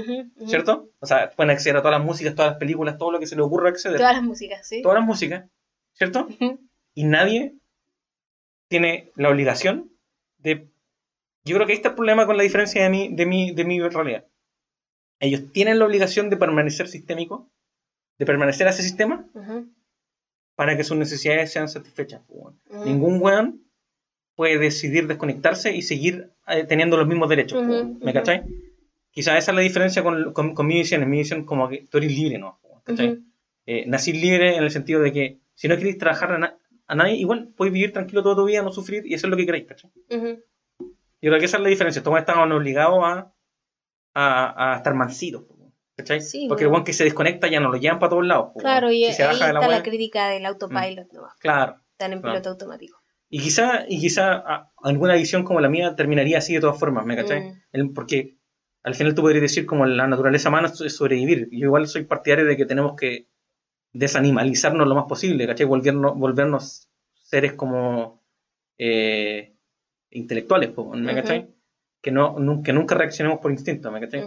[0.48, 0.90] ¿cierto?
[1.00, 3.36] O sea, pueden acceder a todas las músicas, todas las películas, todo lo que se
[3.36, 3.98] les ocurra acceder.
[3.98, 4.82] Todas las músicas, sí.
[4.82, 5.46] todas las músicas,
[5.94, 6.28] ¿cierto?
[6.96, 7.54] Y nadie
[8.68, 9.91] tiene la obligación
[10.38, 10.68] de...
[11.45, 13.66] Yo creo que ahí está el problema con la diferencia de mi, de mi, de
[13.66, 14.26] mi realidad.
[15.20, 17.41] Ellos tienen la obligación de permanecer sistémicos,
[18.18, 19.68] de permanecer a ese sistema, ujú,
[20.55, 22.22] para que sus necesidades sean satisfechas.
[22.28, 22.59] po, weón.
[22.70, 22.86] ujú.
[22.86, 23.61] Ningún weón
[24.36, 27.57] puede decidir desconectarse y seguir eh, teniendo los mismos derechos.
[27.57, 27.99] po, Ujú, weón.
[28.01, 28.43] ¿Me cachai?
[29.11, 31.03] Quizás esa es la diferencia con, con, con mi visión.
[31.03, 32.59] En mi visión, como que tú eres libre, ¿no?
[32.84, 33.20] ¿cachai?
[33.66, 37.06] Eh, nacís libre en el sentido de que si no queréis trabajar a, na- a
[37.08, 39.66] nadie, igual podéis vivir tranquilo toda tu vida, no sufrir y hacer lo que queráis,
[39.68, 39.92] ¿cachai?
[40.10, 40.44] ujú.
[41.22, 42.02] Yo creo que esa es la diferencia.
[42.02, 43.34] Weones estaban obligados a,
[44.14, 45.44] a, a estar mansitos,
[45.96, 46.22] ¿cachai?
[46.22, 46.84] Sí, Porque el bueno.
[46.84, 48.52] que se desconecta ya no lo llevan para todos lados.
[48.54, 51.28] po, Claro, y si se ahí de la está la crítica del autopilot, ¿no?
[51.40, 51.78] Claro.
[51.92, 52.34] Están en Claro.
[52.34, 53.00] piloto automático.
[53.30, 57.06] Y quizá, y quizá a- alguna visión como la mía terminaría así de todas formas,
[57.06, 57.42] ¿me cachai?
[57.42, 57.62] Mm.
[57.72, 58.38] El- porque
[58.84, 61.48] al final tú podrías decir como la naturaleza humana es sobrevivir.
[61.52, 63.30] Yo igual soy partidario de que tenemos que
[63.94, 65.66] desanimalizarnos lo más posible, ¿cachai?
[65.66, 68.22] Volvernos, volvernos seres como
[68.78, 69.54] eh,
[70.12, 70.72] intelectuales.
[72.02, 74.24] Que, no, que nunca reaccionemos por instinto, ¿me cachai?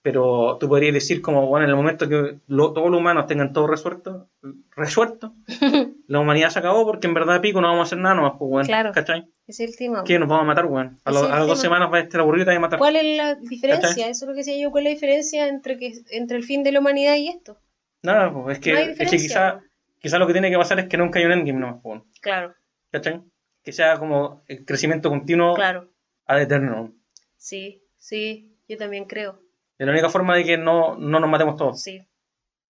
[0.00, 3.52] Pero tú podrías decir como, bueno, en el momento que lo- todos los humanos tengan
[3.52, 4.30] todo resuelto,
[4.74, 5.34] resuelto,
[6.06, 8.50] la humanidad se acabó porque en verdad pico no vamos a hacer nada nomás, pues,
[8.50, 8.92] weón, Claro.
[8.92, 9.28] ¿cachai?
[9.46, 10.04] Es el tema.
[10.04, 10.18] ¿Qué?
[10.18, 10.98] Nos vamos a matar, weón.
[11.04, 12.78] A, las dos semanas va a estar aburrido y a matar.
[12.78, 13.88] ¿Cuál es la diferencia?
[13.88, 14.10] ¿Cachai?
[14.10, 14.70] Eso es lo que decía yo.
[14.70, 17.58] ¿Cuál es la diferencia entre, que, entre el fin de la humanidad y esto?
[18.02, 19.60] Nada, pues, es que, No es que quizá,
[20.00, 22.54] quizá lo que tiene que pasar es que nunca hay un endgame nomás, pues, Claro,
[22.90, 23.22] ¿cachai?
[23.62, 25.90] Que sea como el crecimiento continuo claro.
[26.26, 26.94] ad eterno.
[27.36, 29.40] Sí, sí, yo también creo.
[29.78, 32.00] Es la única forma de que no, no nos matemos todos, Sí,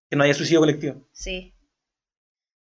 [0.09, 1.07] que no haya suicidio colectivo.
[1.11, 1.51] sí.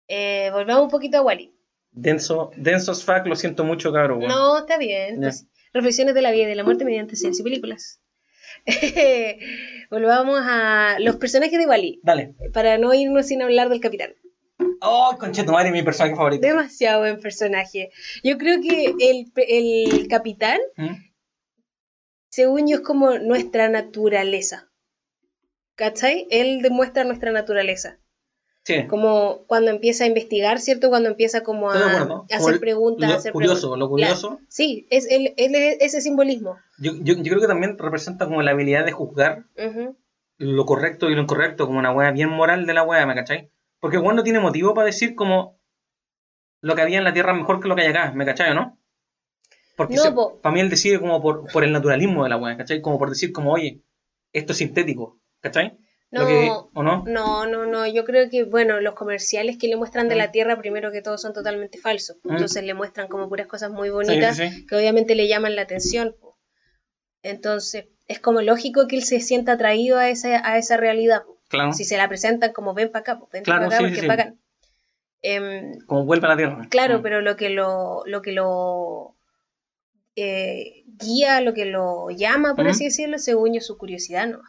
[0.08, 1.52] Eh, volvamos un poquito a Wally.
[1.90, 4.20] Denso, densos fuck, lo siento mucho, cabrón.
[4.20, 5.20] No, está bien.
[5.72, 8.00] Reflexiones de la vida y de la muerte mediante series y películas.
[9.90, 12.00] volvamos a los personajes de Wally.
[12.02, 12.34] Dale.
[12.52, 14.14] Para no irnos sin hablar del capitán.
[14.80, 16.46] Oh, conchetumare, mi personaje favorito.
[16.46, 17.90] Demasiado buen personaje.
[18.22, 20.94] Yo creo que el, el capitán, ¿Mm?
[22.30, 24.70] según yo, es como nuestra naturaleza.
[25.74, 26.26] ¿Cachai?
[26.30, 27.98] Él demuestra nuestra naturaleza.
[28.66, 28.84] Sí.
[28.88, 30.88] Como cuando empieza a investigar, ¿cierto?
[30.88, 33.78] Cuando empieza como a, a hacer el- preguntas, a Lo hacer curioso, preguntas.
[33.78, 34.40] lo curioso.
[34.48, 36.56] Sí, es, él es ese simbolismo.
[36.78, 39.96] Yo, yo, yo creo que también representa como la habilidad de juzgar Ujú.
[40.38, 43.50] lo correcto y lo incorrecto, como una wea bien moral de la wea, ¿me cachai?
[43.78, 45.60] Porque el weón no tiene motivo para decir como
[46.60, 48.50] lo que había en la tierra es mejor que lo que hay acá, ¿me cachai
[48.50, 48.80] o no?
[49.76, 50.40] Porque No, po.
[50.40, 52.80] para mí él decide como por, por el naturalismo de la wea, ¿cachai?
[52.80, 53.82] Como por decir como, oye,
[54.32, 55.76] esto es sintético, ¿cachai?
[56.12, 57.04] No, que- ¿O no?
[57.06, 57.86] No, no, no.
[57.86, 60.18] Yo creo que, bueno, los comerciales que le muestran de Mm.
[60.18, 62.16] la Tierra, primero que todo, son totalmente falsos.
[62.22, 62.30] Mm.
[62.32, 64.66] Entonces le muestran como puras cosas muy bonitas sí, sí.
[64.66, 66.14] que obviamente le llaman la atención.
[67.22, 71.22] Entonces, es como lógico que él se sienta atraído a esa, a esa realidad.
[71.48, 71.72] Claro.
[71.72, 73.94] Si se la presentan como ven para acá, pues ven Claro, para acá sí, porque
[73.96, 74.06] sí, sí.
[74.06, 74.40] pagan.
[75.22, 76.66] Em, Como vuelve a la tierra.
[76.70, 77.02] claro, Mm.
[77.02, 79.16] pero lo que lo, lo que lo
[80.14, 84.40] eh, guía, lo que lo llama, por así decirlo, según yo, su curiosidad, ¿no?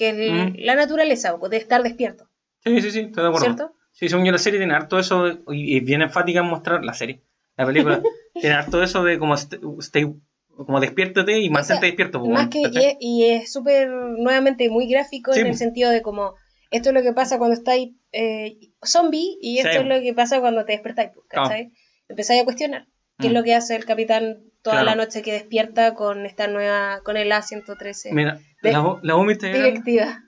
[0.00, 0.54] Que es el- Mm.
[0.60, 2.24] la naturaleza, de estar despierto,
[2.64, 3.44] Sí, sí, sí, estoy de acuerdo.
[3.44, 3.74] ¿cierto?
[3.92, 6.82] Sí, según yo la serie tiene harto eso, de- y y bien enfática en mostrar
[6.82, 7.20] la serie,
[7.58, 8.00] la película,
[8.34, 10.14] tiene harto eso de como, st- stay-
[10.56, 12.20] como despiértate y mantente despierto.
[12.20, 15.90] pues, Más que, y es, y es súper, nuevamente, muy gráfico Sí, en el sentido
[15.90, 16.34] de como,
[16.70, 19.78] esto es lo que pasa cuando estáis eh, zombie y esto Sí.
[19.80, 21.10] es lo que pasa cuando te despertáis.
[21.28, 21.72] ¿cachai?
[22.08, 22.86] Empezáis a cuestionar
[23.18, 23.36] qué es Mm.
[23.36, 24.86] lo que hace el capitán toda Claro.
[24.90, 29.58] la noche que despierta con esta nueva, con el A113 Mira, de- la, la era-
[29.58, 30.18] directiva.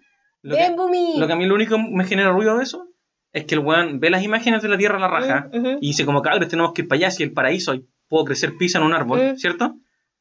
[0.42, 1.14] lo, que, ¡Ven, Bumi!
[1.18, 2.88] lo que a mí lo único que me genera ruido de eso
[3.32, 5.68] es que el weón ve las imágenes de la tierra a la raja Mm, ujú.
[5.80, 7.74] y dice como cabros tenemos que ir para allá si el paraíso
[8.08, 9.36] puedo crecer pisa en un árbol, Mm.
[9.36, 9.74] ¿cierto?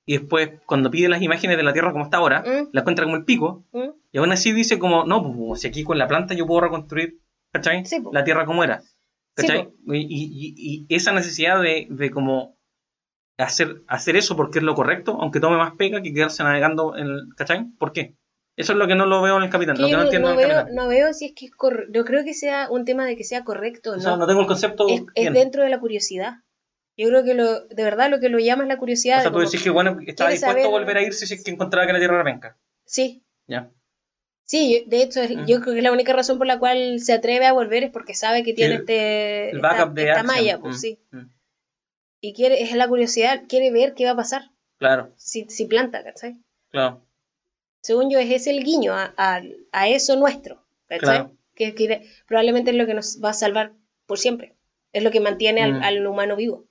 [0.06, 2.70] Y después cuando pide las imágenes de la tierra como está ahora, Mm.
[2.72, 3.66] la encuentra como el pico
[4.12, 6.62] y aún así dice como no, pues, pues, si aquí con la planta yo puedo
[6.62, 7.16] reconstruir,
[7.52, 7.86] ¿cachai?
[7.86, 8.12] Sí, po.
[8.14, 8.82] la tierra como era.
[8.82, 9.70] Sí, ¿Cachai?
[9.88, 12.58] y, y- y- y esa necesidad de, de como
[13.38, 17.08] hacer, hacer eso porque es lo correcto, aunque tome más pega que quedarse navegando en
[17.08, 17.66] el, ¿cachai?
[17.80, 18.16] ¿Por qué?
[18.58, 20.04] Eso es lo que no lo veo en el capitán, Que lo que yo no
[20.04, 20.76] entiendo no en el veo, capitán.
[20.76, 21.92] no veo si es que es correcto.
[21.94, 24.02] Yo creo que sea un tema de que sea correcto O no.
[24.02, 26.34] sea, no tengo el concepto es, es dentro de la curiosidad.
[26.98, 29.20] Yo creo que lo, de verdad lo que lo llama es la curiosidad.
[29.20, 31.44] o sea, tú decís que bueno, estaba dispuesto saber- a volver a irse si es
[31.44, 32.58] que encontraba que la tierra era penca.
[32.86, 33.72] Sí, Ya.
[34.44, 35.46] sí, yo- de hecho es- Mm.
[35.46, 38.14] yo creo que la única razón por la cual se atreve a volver es porque
[38.14, 39.62] sabe que tiene el- este El
[39.98, 41.00] esta, malla, pues Mm, sí.
[41.12, 41.20] mm.
[42.22, 46.04] Y quiere, es la curiosidad, quiere ver qué va a pasar Claro, si, si planta,
[46.04, 46.38] ¿cachai?
[46.70, 47.04] claro.
[47.82, 49.42] Según yo, es ese el guiño a, a-
[49.72, 51.00] a eso nuestro, ¿cachai?
[51.00, 51.32] Claro.
[51.56, 53.74] Que, quiere- probablemente es lo que nos va a salvar
[54.06, 54.56] por siempre.
[54.94, 55.84] Es lo que mantiene al, Mm.
[55.84, 56.68] al humano vivo.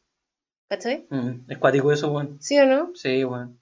[0.68, 1.07] ¿Cachai?
[1.11, 2.40] Mm, Es cuático eso, weón.
[2.40, 2.92] ¿Sí o no?
[2.94, 3.61] Sí, weón.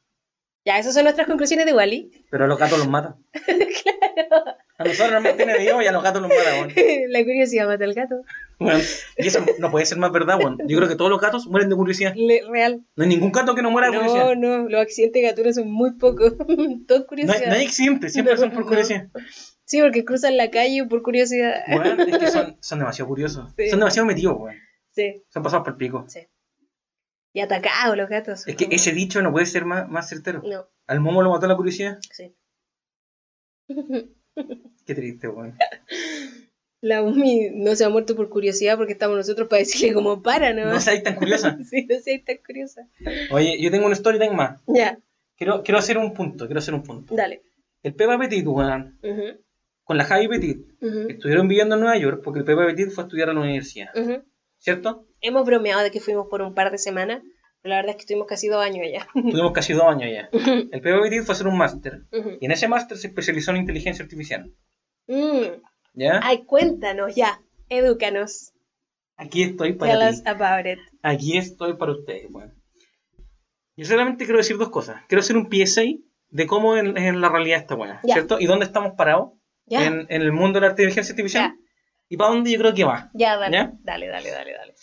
[0.66, 2.26] Ya, esas son nuestras conclusiones de Wally.
[2.30, 3.16] Pero a los gatos los mata.
[4.78, 6.72] A nosotros nos mantiene vivos y a los gatos los mata, weón.
[7.12, 8.22] la curiosidad mata al gato.
[8.61, 8.80] Weón,
[9.16, 10.59] Y eso no puede ser más verdad, weón.
[10.66, 12.12] Yo creo que todos los gatos mueren de curiosidad.
[12.16, 12.84] Le- real.
[12.96, 14.34] No hay ningún gato que no muera de curiosidad.
[14.34, 16.34] No, no, los accidentes gatunos son muy pocos.
[16.88, 17.40] Todo No curiosidad.
[17.42, 18.66] hay, no hay accidentes, siempre No, son por no.
[18.66, 19.09] curiosidad.
[19.64, 21.54] Sí, porque cruzan la calle por curiosidad.
[21.68, 23.50] Weón, es que son, son demasiado curiosos.
[23.56, 23.68] Sí.
[23.70, 24.56] Son demasiado metidos, weón.
[24.90, 26.04] Sí, Son pasados por el pico.
[26.09, 26.20] sí.
[27.34, 28.48] Y atacados los gatos.
[28.48, 30.42] Es que ese dicho no puede ser más, más certero.
[30.44, 31.98] No, Al momo lo mató la curiosidad.
[32.11, 32.34] sí.
[34.86, 35.56] Qué triste, weón.
[36.81, 40.53] La Umi no se ha muerto por curiosidad porque estamos nosotros para decirle como para,
[40.53, 40.66] ¿no?
[40.66, 41.59] No seáis tan curiosa.
[41.68, 42.83] Sí, no seas tan curiosa.
[43.31, 44.61] Oye, yo tengo un story time más.
[44.66, 44.99] Ya,
[45.37, 47.14] Quiero, quiero hacer un punto, quiero hacer un punto.
[47.14, 47.43] dale.
[47.83, 49.41] El Pepa Petit, weón, Ujú,
[49.85, 50.66] con la Javi Petit,
[51.09, 53.89] estuvieron viviendo en Nueva York porque el Pepa Petit fue a estudiar a la universidad.
[54.59, 55.07] ¿Cierto?
[55.20, 57.22] Hemos bromeado de que fuimos por un par de semanas,
[57.62, 59.07] pero la verdad es que estuvimos casi dos años allá.
[59.14, 60.29] Tuvimos casi dos años ya.
[60.33, 62.03] El Pepa Petit fue a hacer un máster.
[62.41, 64.53] Y en ese máster se especializó en inteligencia artificial.
[65.07, 65.62] Mm.
[65.95, 66.20] ¿Ya?
[66.22, 68.53] Ay, cuéntanos ya, edúcanos.
[69.16, 70.28] Aquí estoy Tell para us ti.
[70.30, 70.78] about it.
[71.03, 72.55] Aquí estoy para ustedes, weón.
[73.76, 75.03] Yo solamente quiero decir dos cosas.
[75.09, 75.82] Quiero hacer un PSA
[76.30, 76.84] de cómo es
[77.16, 78.14] la realidad esta weá, Ya.
[78.14, 78.39] ¿cierto?
[78.41, 79.30] Y dónde estamos parados
[79.66, 81.55] en, en el mundo de la inteligencia artificial.
[82.09, 83.11] Y para dónde yo creo que va.
[83.14, 83.72] ya, dale, ¿Ya?
[83.80, 84.74] dale, dale, dale, dale.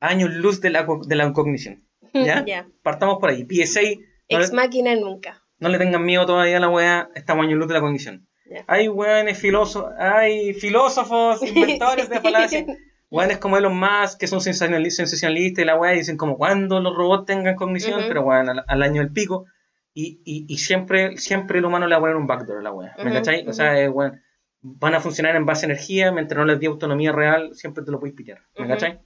[0.00, 1.82] Años luz de la, de la cognición.
[2.14, 2.66] ¿Ya?
[2.82, 3.44] Partamos por ahí.
[3.48, 5.42] PSA, no Ex máquina nunca.
[5.58, 7.10] no le tengan miedo todavía a la weá.
[7.14, 8.26] Estamos años luz de la cognición.
[8.66, 12.64] Hay weones filósofos, hay filósofos, inventores de falacias.
[13.10, 16.94] Weones como Elon Musk, que son sensacionali- sensacionalistas y la weá, dicen como cuando los
[16.96, 18.08] robots tengan cognición, Ujú.
[18.08, 19.46] pero weón, al, al año del pico.
[19.94, 22.72] Y, y, y siempre, siempre el humano le va a poner un backdoor a la
[22.72, 22.94] weá.
[22.98, 23.40] ¿Me Ujú, cachai?
[23.40, 23.52] O ujú.
[23.54, 24.20] sea, eh, weón,
[24.62, 27.90] van a funcionar en base a energía, mientras no les dé autonomía real, siempre te
[27.90, 28.38] lo puedes pitear.
[28.56, 28.98] ¿Me cachai?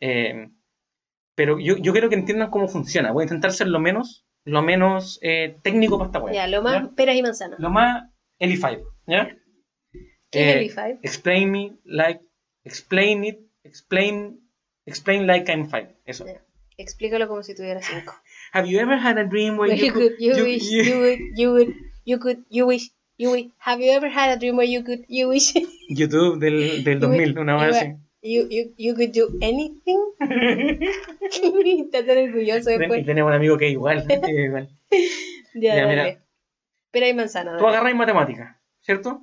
[0.00, 0.48] Eh,
[1.36, 3.12] pero yo, yo quiero que entiendan cómo funciona.
[3.12, 6.34] Voy a intentar ser lo menos, lo menos eh, técnico para esta wea.
[6.34, 7.60] Ya, lo más peras y manzanas.
[7.60, 8.02] Lo más
[8.40, 9.36] Eli5, ¿ya?
[10.30, 10.98] ¿Qué Eh, es el E5?
[11.02, 12.20] Explain me like,
[12.64, 14.40] explain it, explain,
[14.86, 15.88] explain like I'm five.
[16.06, 16.26] Eso.
[16.26, 16.42] Ya.
[16.76, 18.14] Explícalo como si tuviera cinco.
[18.52, 21.18] Have you ever had a dream where you could, you, you- wish, you- you would,
[21.36, 21.74] you would,
[22.04, 23.48] you could, you wish, you wish.
[23.58, 25.52] Have you ever had a dream where you could, you wish,
[25.90, 27.96] YouTube del, del You 2000, would- una you vez así.
[28.22, 29.98] you, you, you could do anything?
[31.82, 33.06] Está tan orgulloso Y después.
[33.06, 34.06] tenemos un amigo que es igual.
[34.06, 34.68] que es igual.
[35.54, 36.24] Ya, Ya, mira.
[36.90, 37.56] Pera y manzana.
[37.58, 39.22] Tú agarráis matemáticas, ¿cierto?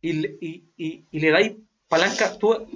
[0.00, 1.52] Y, le- y, y, y le dais
[1.88, 2.36] palanca.
[2.38, 2.66] Tú,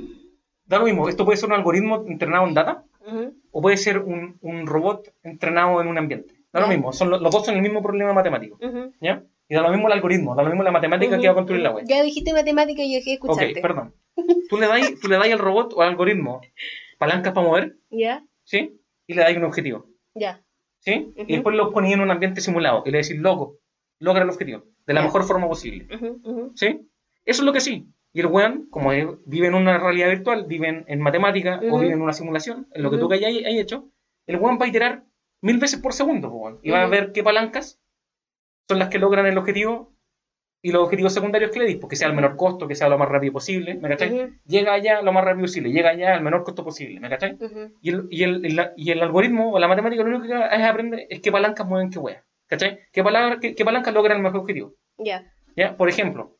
[0.66, 3.98] da lo mismo, esto puede ser un algoritmo entrenado en data Ujú, o puede ser
[3.98, 6.34] un, un robot entrenado en un ambiente.
[6.52, 8.58] Da lo mismo, son, lo- los dos son el mismo problema matemático.
[9.00, 9.22] ¿Ya?
[9.48, 11.62] Y da lo mismo el algoritmo, da lo mismo la matemática que va a construir
[11.62, 11.84] la web.
[11.88, 13.94] Ya dijiste matemática y yo dejé de Ok, perdón.
[14.48, 16.40] Tú le dais tú le dais al robot o al algoritmo
[16.98, 18.78] palancas para mover, Ya, ¿sí?
[19.06, 20.40] Y le dais un objetivo, ya.
[20.80, 20.98] ¿sí?
[21.16, 21.24] Ujú.
[21.26, 23.56] Y después lo ponéis en un ambiente simulado y le decís, loco,
[24.00, 26.52] logra el objetivo, de la mejor forma posible, Ujú, ujú.
[26.56, 26.80] ¿sí?
[27.24, 27.86] Eso es lo que sí.
[28.12, 28.90] Y el weón, como
[29.26, 31.78] vive en una realidad virtual, vive en, en matemática o Ujú.
[31.80, 33.88] vive en una simulación, en lo que tú hayas hayas hecho,
[34.26, 35.04] el weón va a iterar
[35.42, 37.78] mil veces por segundo, weón, y va a ver qué palancas
[38.68, 39.94] son las que logran el objetivo
[40.62, 42.98] y los objetivos secundarios que le dis, porque sea el menor costo, que sea lo
[42.98, 44.10] más rápido posible, ¿me cachai?
[44.46, 47.36] Llega allá lo más rápido posible, llega allá al menor costo posible, ¿me cachai?
[47.80, 50.62] Y el, y el, el- y el algoritmo o la matemática lo único que es
[50.62, 52.80] aprender es qué palancas mueven qué wea, ¿cachai?
[52.92, 54.74] ¿Qué, palabra, qué, qué palancas logran el mejor objetivo?
[54.98, 55.32] Ya.
[55.56, 55.76] ¿Ya?
[55.76, 56.36] Por ejemplo,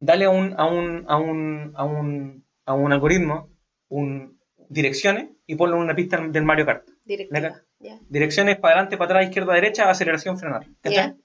[0.00, 3.48] dale a un, a un, a un, a un, a un algoritmo
[3.88, 4.38] un,
[4.68, 6.86] direcciones y ponle una pista del Mario Kart.
[7.80, 7.98] Ya.
[8.08, 10.66] Direcciones para adelante, para atrás, izquierda, derecha, aceleración, frenar.
[10.84, 11.16] Ya.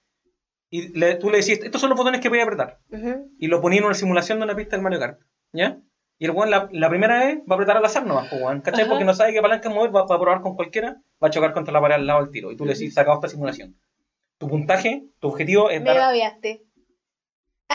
[0.69, 2.79] Y le- tú le decís, estos son los botones que voy a apretar.
[2.91, 3.31] Ujú.
[3.39, 5.19] Y lo ponía en una simulación de una pista del Mario Kart.
[5.51, 5.79] ¿Ya?
[6.19, 8.81] Y el weón la, la primera vez va a apretar al azar nomás, pues, ¿cachai?
[8.81, 8.89] Ajá.
[8.89, 11.53] Porque no sabe qué palanca mover, va, va a probar con cualquiera, va a chocar
[11.53, 12.51] contra la pared al lado del tiro.
[12.51, 13.75] Y tú le decís, sacado esta simulación.
[14.37, 15.97] Tu puntaje, tu objetivo es Me dar,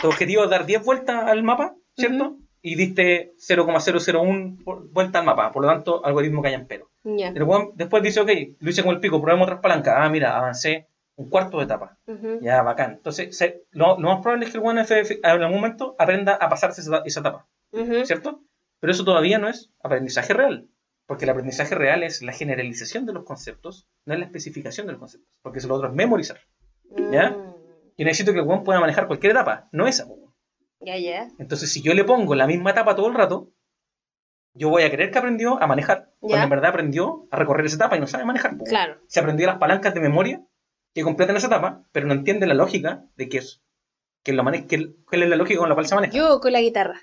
[0.01, 2.37] tu objetivo es dar 10 vueltas al mapa, ¿cierto?
[2.61, 6.89] Y diste 0,001 por- vuelta al mapa, por lo tanto, algoritmo que en pero.
[7.03, 7.27] Ya.
[7.29, 8.29] El weón después dice, ok,
[8.59, 9.93] lo hice con el pico, probemos otras palancas.
[9.97, 11.97] Ah, mira, avancé un cuarto de etapa.
[12.41, 12.93] Ya, bacán.
[12.93, 15.95] Entonces, se- lo, lo más probable es que el weón en FF en algún momento
[15.99, 17.47] aprenda a pasarse esa, esa etapa.
[18.05, 18.41] ¿cierto?
[18.79, 20.67] Pero eso todavía no es aprendizaje real.
[21.05, 24.93] Porque el aprendizaje real es la generalización de los conceptos, no es la especificación de
[24.93, 25.29] los conceptos.
[25.41, 26.39] Porque eso lo otro es memorizar.
[27.11, 27.31] ¿Ya?
[27.31, 27.55] Mm.
[27.97, 30.07] Yo necesito que el weón pueda manejar cualquier etapa, no esa.
[30.07, 30.33] po.
[30.79, 31.29] Ya, ya.
[31.39, 33.51] Entonces, si yo le pongo la misma etapa todo el rato,
[34.53, 36.27] yo voy a creer que aprendió a manejar, Ya.
[36.29, 38.57] cuando en verdad aprendió a recorrer esa etapa y no sabe manejar.
[38.65, 38.99] Claro.
[39.07, 40.41] Se aprendió las palancas de memoria
[40.93, 43.61] que completan esa etapa, pero no entiende la lógica de que es
[44.23, 46.13] que lo mane que, cuál es la lógica con la cual se maneja.
[46.13, 46.99] Yo con la guitarra.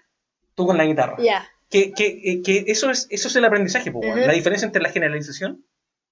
[0.54, 1.16] Tú con la guitarra.
[1.20, 1.46] Ya.
[1.72, 4.18] Que, que, eh, que eso es eso es el aprendizaje, po, weón.
[4.18, 4.26] Ujú.
[4.26, 5.64] la diferencia entre la generalización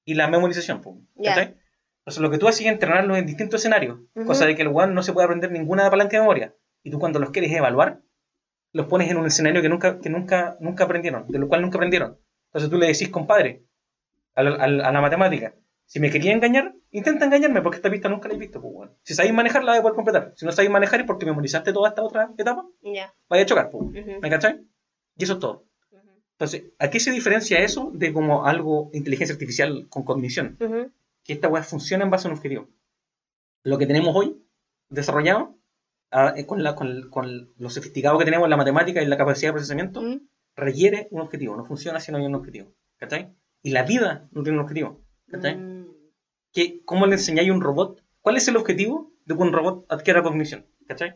[0.07, 0.81] y la memorización.
[0.81, 0.99] po.
[1.23, 1.55] ¿cachai?
[2.01, 4.27] Entonces lo que tú haces es entrenarlos en distintos escenarios, Ujú.
[4.27, 6.55] cosa de que el weón no se puede aprender ninguna palanca de memoria.
[6.83, 8.01] Y tú cuando los quieres evaluar,
[8.73, 11.77] los pones en un escenario que nunca, que nunca, nunca aprendieron, de lo cual nunca
[11.77, 12.17] aprendieron.
[12.47, 13.65] Entonces tú le decís, compadre,
[14.35, 15.55] a la, a la- matemática,
[15.85, 18.61] si me quería engañar, intenta engañarme porque esta pista nunca la he visto.
[18.63, 18.97] Pues, weón.
[19.03, 20.33] Si sabéis manejar, la voy a poder completar.
[20.37, 23.13] Si no sabéis manejar es porque memorizaste toda esta otra etapa, Ya.
[23.29, 23.69] vaya a chocar.
[23.71, 24.21] Pues, Ujú.
[24.23, 24.61] ¿Me cachai?
[25.21, 25.65] Y eso es todo.
[26.33, 30.57] Entonces, ¿a qué se diferencia eso de como algo inteligencia artificial con cognición?
[31.23, 32.69] Que esta weá funciona en base a un objetivo.
[33.63, 34.43] Lo que tenemos hoy
[34.89, 35.55] desarrollado,
[36.11, 39.11] ah, eh, con, la, con, con lo sofisticado que tenemos en la matemática y en
[39.11, 40.01] la capacidad de procesamiento,
[40.57, 41.57] requiere un objetivo.
[41.57, 42.73] No funciona si no hay un objetivo.
[42.97, 43.35] ¿Cachai?
[43.63, 45.01] Y la vida no tiene un objetivo.
[45.31, 45.57] ¿Cachai?
[45.57, 45.87] Mm.
[46.53, 48.03] que, ¿cómo le enseñáis a un robot?
[48.23, 50.67] ¿Cuál es el objetivo de que un robot adquiera cognición?
[50.89, 51.15] ¿Cachai?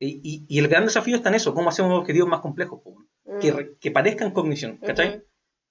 [0.00, 2.80] Y, y- y el gran desafío está en eso, cómo hacer unos objetivos más complejos,
[2.82, 3.38] po, Mm.
[3.40, 5.08] que, re- que parezcan cognición, ¿cachai?
[5.08, 5.22] Ujú.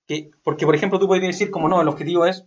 [0.07, 2.45] Que, porque, por ejemplo, tú podrías decir, como no, el objetivo es...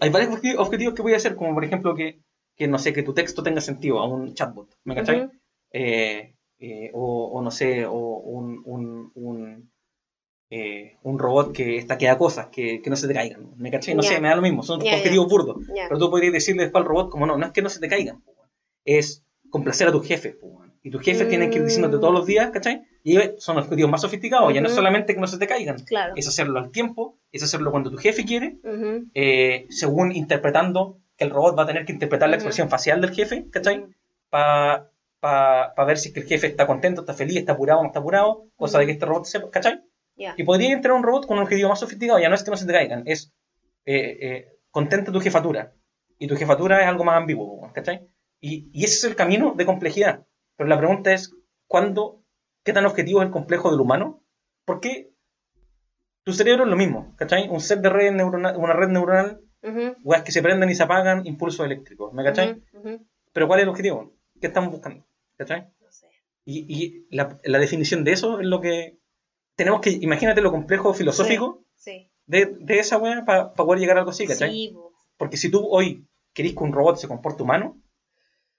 [0.00, 2.20] Hay varios obje- objetivos que voy a hacer, como por ejemplo que,
[2.56, 5.22] que, no sé, que tu texto tenga sentido a un chatbot, ¿me cachai?
[5.22, 5.32] Ujú.
[5.72, 9.70] Eh, eh, o, o no sé, o un, un, un,
[10.50, 13.94] eh, un robot que estaquea cosas, que, que no se te caigan, ¿me cachai?
[13.94, 14.08] No Ya.
[14.10, 14.96] sé, me da lo mismo, son ya.
[14.96, 15.58] objetivos burdos.
[15.74, 15.84] Ya.
[15.88, 17.88] Pero tú podrías decirle después al robot, como no, no es que no se te
[17.88, 18.24] caigan,
[18.84, 20.36] es complacer a tus jefes.
[20.82, 22.82] Y tus jefes tienen que ir diciéndote todos los días, ¿cachai?
[23.08, 25.76] Y son los objetivos más sofisticados, ya no es solamente que no se te caigan,
[25.84, 26.14] Claro.
[26.16, 29.04] es hacerlo al tiempo, es hacerlo cuando tu jefe quiere, Ujú.
[29.14, 33.12] eh, según interpretando que el robot va a tener que interpretar la expresión facial del
[33.14, 33.84] jefe, ¿cachai?
[34.28, 34.90] Para
[35.86, 38.00] ver si es que el jefe está contento, está feliz, está apurado o no está
[38.00, 39.80] apurado, cosa de que este robot sepa, ¿cachai?
[40.16, 40.34] Ya.
[40.36, 42.56] Y podría entrar un robot con un objetivo más sofisticado, ya no es que no
[42.56, 43.32] se te caigan, es
[43.84, 45.72] eh, eh, contenta tu jefatura.
[46.18, 48.08] Y tu jefatura es algo más ambiguo, ¿cachai?
[48.40, 50.26] Y, y ese es el camino de complejidad.
[50.56, 51.32] Pero la pregunta es,
[51.68, 52.22] ¿cuándo,
[52.66, 54.22] qué tan objetivo es el complejo del humano?
[54.66, 55.12] Porque
[56.24, 57.48] tu cerebro es lo mismo, ¿cachai?
[57.48, 59.40] Un set de redes neuronal, una red neuronal,
[60.04, 62.60] weas que se prenden y se apagan, impulsos eléctricos, ¿me cachai?
[63.32, 64.12] Pero ¿cuál es el objetivo?
[64.40, 65.06] ¿Qué estamos buscando?
[65.36, 65.68] ¿Cachai?
[65.80, 66.08] No sé.
[66.44, 68.98] Y, y la, la definición de eso es lo que
[69.54, 72.10] tenemos que, imagínate lo complejo filosófico Sí.
[72.26, 74.50] de, de esa wea para poder llegar a algo así, ¿cachai?
[74.50, 74.92] Sí, po.
[75.16, 77.80] Porque si tú hoy querís que un robot se comporte humano,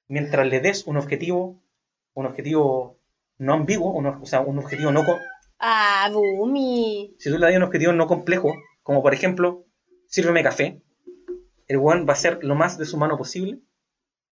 [0.07, 1.61] mientras le des un objetivo,
[2.13, 2.97] un objetivo
[3.39, 5.03] no ambiguo, un, o sea, un objetivo no...
[5.59, 7.15] Ah, Bumi.
[7.19, 8.53] Si tú le das un objetivo no complejo,
[8.84, 9.65] como por ejemplo,
[10.07, 10.81] sírveme café,
[11.68, 13.59] el one va a ser lo más deshumano posible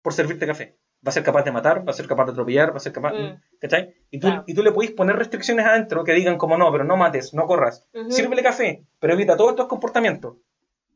[0.03, 0.77] por servirte café.
[1.05, 2.93] Va a ser capaz de matar, va a ser capaz de atropellar, va a ser
[2.93, 3.13] capaz...
[3.13, 3.41] Mm.
[3.61, 3.95] ¿Cachai?
[4.11, 4.45] Y tú, Claro.
[4.47, 7.47] y tú le podéis poner restricciones adentro que digan como no, pero no mates, no
[7.47, 7.89] corras.
[7.95, 8.11] Ujú.
[8.11, 10.37] Sírvele café, pero evita todos estos comportamientos.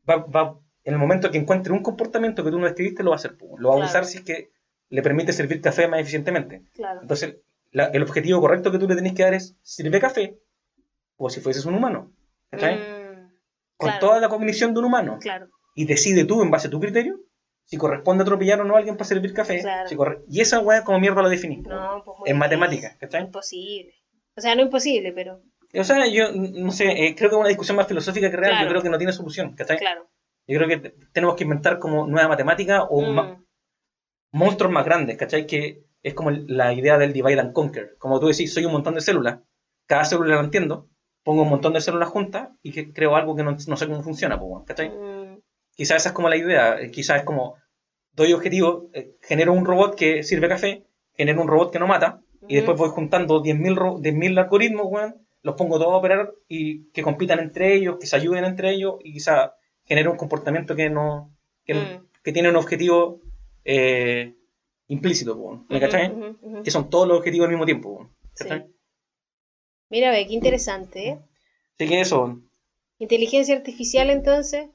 [0.08, 3.16] Va, va, en el momento que encuentre un comportamiento que tú no describiste, lo va
[3.16, 3.36] a hacer.
[3.58, 3.90] Lo va a Claro.
[3.90, 4.50] usar si es que
[4.88, 6.62] le permite servir café más eficientemente.
[6.74, 7.00] Claro.
[7.02, 7.38] Entonces,
[7.72, 10.38] la- el objetivo correcto que tú le tenés que dar es sirve café,
[11.16, 12.12] como si fueses un humano.
[12.50, 12.76] ¿Cachai?
[12.76, 13.30] Mm,
[13.76, 14.00] Con claro.
[14.06, 15.18] toda la cognición de un humano.
[15.20, 15.48] Claro.
[15.74, 17.20] Y decide tú, en base a tu criterio,
[17.64, 19.60] si corresponde atropellar o no a alguien para servir café.
[19.60, 19.88] Claro.
[19.88, 21.62] si corre- Y esa weá, como mierda la definís.
[21.66, 23.24] No, pues en matemáticas, ¿cachai?
[23.24, 23.92] Imposible.
[24.36, 25.42] O sea, no imposible, pero
[25.74, 28.52] O sea, yo no sé, eh, creo que es una discusión más filosófica que real.
[28.52, 28.64] Claro.
[28.66, 29.78] Yo creo que no tiene solución, ¿cachai?
[29.78, 30.08] claro.
[30.46, 33.44] Yo creo que te- tenemos que inventar como nueva matemática o Mm, ma-
[34.30, 35.46] monstruos más grandes, ¿cachai?
[35.46, 37.96] Que es como la idea del divide and conquer.
[37.98, 39.40] Como tú decís, soy un montón de células,
[39.86, 40.88] cada célula la entiendo,
[41.24, 44.02] pongo un montón de células juntas y que creo algo que no, no sé cómo
[44.02, 44.88] funciona, ¿cachai?
[44.90, 45.38] mm,
[45.74, 47.56] Quizás esa es como la idea, eh, quizás es como,
[48.12, 50.84] doy objetivo, eh, genero un robot que sirve café,
[51.14, 55.26] genero un robot que no mata, y después voy juntando 10.000 ro- 10.000 algoritmos, weón,
[55.42, 58.94] los pongo todos a operar y que compitan entre ellos, que se ayuden entre ellos,
[59.02, 59.50] y quizás
[59.84, 61.34] genero un comportamiento que no,
[61.64, 62.06] que, Mm.
[62.22, 63.20] que tiene un objetivo
[63.64, 64.35] eh,
[64.88, 66.12] implícito, ¿me cachai?
[66.64, 68.44] Que son todos los objetivos al mismo tiempo, weón, Sí.
[68.44, 68.66] ¿cachai?
[69.90, 71.18] Mira, ve, qué interesante, ¿eh?
[71.78, 72.40] Así que eso.
[72.98, 74.68] Inteligencia artificial, entonces.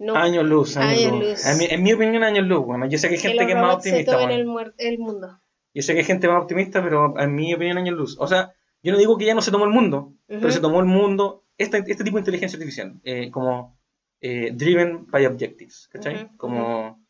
[0.00, 0.14] No.
[0.14, 1.30] años luz, años, Años luz.
[1.30, 1.46] luz.
[1.46, 2.88] En mi, en mi opinión, años luz, weón.
[2.88, 4.40] Yo sé que hay gente que es más se optimista, tomen weón.
[4.40, 5.40] el, muer- el mundo.
[5.74, 8.16] Yo sé que hay gente más optimista, pero en mi opinión años luz.
[8.20, 10.78] O sea, yo no digo que ya no se tomó el mundo, pero se tomó
[10.80, 13.76] el mundo, este, este tipo de inteligencia artificial, eh, como
[14.20, 16.28] eh, driven by objectives, ¿cachai?
[16.36, 17.04] Como,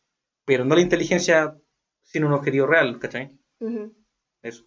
[0.49, 1.55] pero no la inteligencia
[2.01, 3.37] sin un objetivo real, ¿cachai?
[3.59, 3.93] Ujú.
[4.41, 4.65] Eso.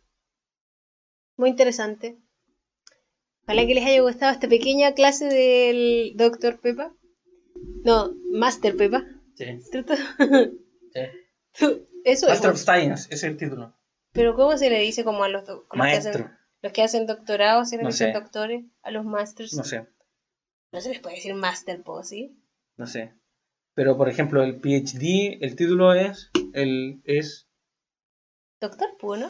[1.36, 2.16] Muy interesante.
[3.42, 6.60] Ojalá que les haya gustado esta pequeña clase del Dr.
[6.60, 6.94] Pepa.
[7.84, 9.02] No, Master Pepa.
[9.34, 9.46] Sí.
[9.72, 9.78] Sí.
[12.04, 12.28] Eso es.
[12.28, 13.74] Master of Science, ese es el título.
[14.12, 16.30] Pero ¿cómo se le dice como a los, los que Maestro, hacen,
[16.62, 18.20] los que hacen doctorados, se les No dicen sé.
[18.20, 18.64] doctores?
[18.82, 19.54] A los masters.
[19.54, 19.84] no sé,
[20.70, 22.38] No se les puede decir master, po, ¿sí?
[22.76, 23.12] no sé.
[23.74, 27.48] Pero, por ejemplo, el PhD, el título es, el, es,
[28.60, 29.20] Doctor, pues,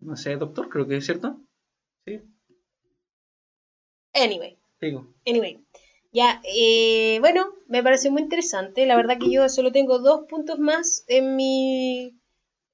[0.00, 0.16] ¿no?
[0.16, 1.40] sé, doctor, creo que es cierto.
[2.06, 2.20] Sí,
[4.14, 4.58] Anyway.
[4.80, 5.14] digo.
[5.26, 5.64] Anyway,
[6.12, 8.86] ya, eh, bueno, me pareció muy interesante.
[8.86, 12.18] La verdad que yo solo tengo dos puntos más en mi,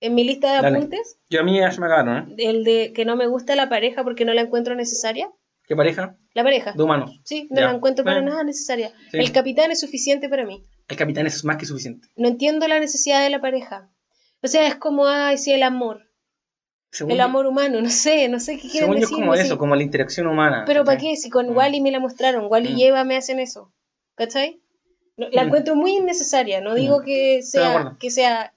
[0.00, 0.78] en mi lista de Dale.
[0.78, 1.18] apuntes.
[1.28, 2.34] Yo a mí ya se me acabaron, ¿eh?
[2.38, 5.30] El de que no me gusta la pareja porque no la encuentro necesaria.
[5.68, 6.16] ¿Qué pareja?
[6.32, 6.72] La pareja.
[6.72, 7.20] De humanos.
[7.24, 7.66] Sí, no Ya.
[7.66, 8.92] la encuentro para nada necesaria.
[9.10, 9.18] Sí.
[9.18, 10.64] El capitán es suficiente para mí.
[10.88, 12.08] El capitán es más que suficiente.
[12.16, 13.90] No entiendo la necesidad de la pareja.
[14.42, 16.02] O sea, es como, ay, sí, el amor.
[16.92, 19.16] Según El amor humano, no sé, no sé qué quieren Según yo es decir.
[19.16, 20.62] como eso, como la interacción humana.
[20.66, 21.16] Pero ¿para qué?
[21.16, 21.56] Si con Mm.
[21.56, 22.78] Wally me la mostraron, Wally Mm.
[22.78, 23.72] y Eva me hacen eso.
[24.14, 24.62] ¿Cachai?
[25.16, 25.46] No, la Mm.
[25.46, 26.60] encuentro muy innecesaria.
[26.60, 27.04] No digo Mm.
[27.04, 28.54] que sea, que sea.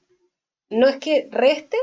[0.70, 1.78] No es que reste,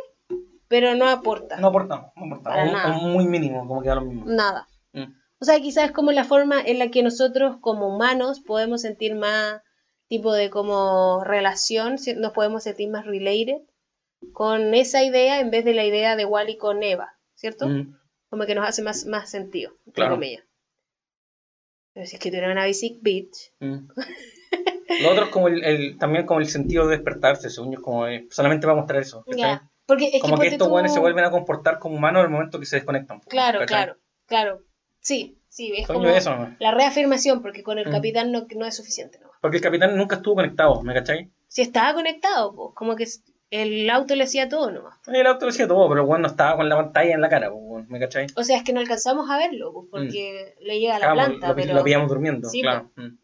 [0.69, 1.57] pero no aporta.
[1.59, 2.41] No aportamos, no.
[2.43, 2.93] Para Un- nada.
[2.99, 4.25] muy mínimo, como que da lo mismo.
[4.27, 4.69] Nada.
[4.93, 5.13] Mm.
[5.41, 9.15] O sea, quizás es como la forma en la que nosotros como humanos podemos sentir
[9.17, 9.61] más
[10.09, 13.59] tipo de como relación, nos podemos sentir más related
[14.33, 17.69] con esa idea en vez de la idea de Wally con Eva, ¿cierto?
[17.69, 17.97] Mm.
[18.31, 20.15] Como que nos hace más, más sentido, entre Claro.
[20.15, 20.45] comillas.
[21.95, 23.53] Pero si es que tú eres una basic bitch.
[23.61, 23.89] Mm.
[25.03, 28.07] Lo otro es como el, el- también como el sentido de despertarse, según yo, como
[28.07, 29.25] eh, solamente va a mostrar eso.
[29.87, 32.67] Porque es Como que estos tú- se vuelven a comportar como humanos el momento que
[32.67, 33.21] se desconectan.
[33.21, 33.67] po, Claro, ¿cachai?
[33.67, 33.97] claro,
[34.27, 34.63] claro.
[35.01, 37.93] Sí, sí, es como eso la reafirmación, porque con el Mm.
[37.93, 39.21] capitán no, no es suficiente.
[39.21, 39.31] ¿no?
[39.47, 41.31] Porque el capitán nunca estuvo conectado, ¿me cachai?
[41.47, 43.07] Si estaba conectado, pues, como que
[43.51, 44.99] el auto le hacía todo nomás.
[45.07, 47.49] El auto lo hacía todo, pero weón no estaba con la pantalla en la cara,
[47.51, 48.27] po, ¿me cachai?
[48.37, 51.29] O sea, es que no alcanzamos a verlo, pues, porque le llega a la Acabamos-
[51.39, 52.91] planta, lo, pero, lo pillamos durmiendo, Sí, claro.
[52.97, 53.17] Mm.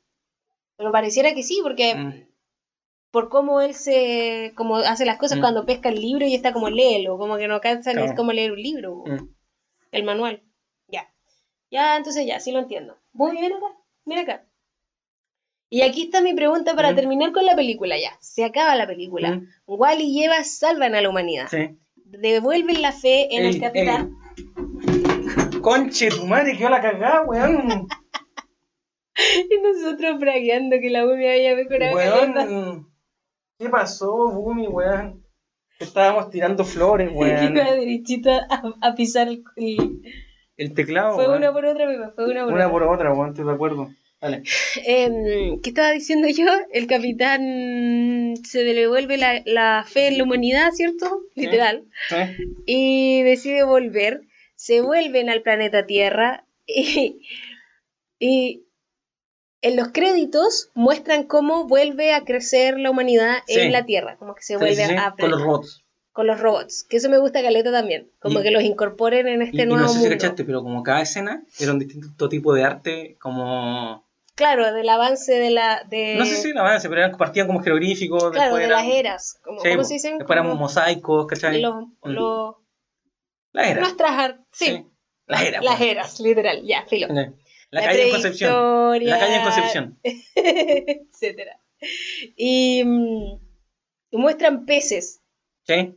[0.77, 2.27] pero pareciera que sí, porque Mm.
[3.11, 5.41] por cómo él se como hace las cosas Mm.
[5.41, 8.11] cuando pesca el libro y está como léelo, como que no alcanza ni Claro.
[8.13, 9.29] es como leer un libro, Mm.
[9.91, 10.41] el manual.
[10.87, 11.13] Ya.
[11.73, 12.97] Ya, entonces ya, sí lo entiendo.
[13.13, 13.67] Muy bien acá,
[14.05, 14.45] mira acá.
[15.75, 16.97] Y aquí está mi pregunta para Mm.
[16.97, 18.11] terminar con la película ya.
[18.21, 19.37] Se acaba la película.
[19.37, 19.47] Mm.
[19.67, 21.49] Wally y Eva salvan a la humanidad.
[21.51, 21.79] Sí.
[22.05, 24.11] devuelven la fe en Ey, el capitán.
[25.63, 27.87] Conche, tu madre, quedó la cagada, weón.
[29.17, 31.97] Y nosotros bragueando que la momia había mejorado.
[31.97, 32.87] Weón.
[33.59, 35.25] ¿Qué pasó, Bumi, weón?
[35.79, 37.55] Estábamos tirando flores, Iba weón.
[37.55, 39.43] derechito a, a pisar el,
[40.59, 41.39] el- teclado, Fue weón.
[41.39, 42.71] una por otra, amigo, fue una por Una otra.
[42.71, 43.89] por otra, weón, estoy de acuerdo.
[44.87, 46.47] Em, ¿Qué estaba diciendo yo?
[46.73, 51.23] El capitán se devuelve la, la fe en la humanidad, ¿cierto?
[51.35, 51.41] Sí.
[51.43, 51.85] Literal.
[52.09, 52.17] ¿Sí?
[52.67, 54.23] Y decide volver.
[54.55, 56.47] Se vuelven al planeta Tierra.
[56.67, 57.21] Y,
[58.21, 58.65] y
[59.63, 63.59] en los créditos muestran cómo vuelve a crecer la humanidad Sí.
[63.61, 64.17] en la Tierra.
[64.17, 65.85] Como que se vuelve a Con los robots.
[66.13, 66.85] con los robots.
[66.89, 68.11] Que eso me gusta caleta también.
[68.21, 70.15] Como Y- que los incorporen en este Y, nuevo no sé si mundo.
[70.17, 74.07] cachaste, pero como cada escena era un distinto tipo de arte, como...
[74.35, 75.85] Claro, del avance de la.
[75.89, 78.31] De, No sé si el avance, pero eran, partían como jeroglíficos.
[78.33, 79.41] Claro, de eran- las eras.
[79.45, 80.19] Como, Sí, ¿Cómo se dicen?
[80.19, 81.61] Después eran mosaicos, ¿cachai?
[81.61, 82.57] los, los-
[83.53, 83.81] Las eras.
[83.83, 84.87] nuestras ar- sí, Sí.
[85.27, 85.65] Las eras.
[85.65, 87.09] las eras, literal, ya, filo.
[87.09, 87.15] Sí.
[87.71, 89.05] La, calle en Concepción.
[89.05, 89.99] La calle en Concepción.
[90.35, 91.59] etcétera.
[92.37, 93.39] Y mm,
[94.13, 95.21] muestran peces.
[95.67, 95.95] ¿Sí?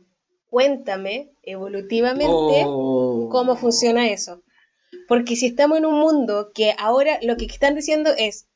[0.48, 3.28] Cuéntame, evolutivamente, Oh.
[3.30, 4.42] cómo funciona eso.
[5.08, 8.48] Porque si estamos en un mundo que ahora lo que están diciendo es,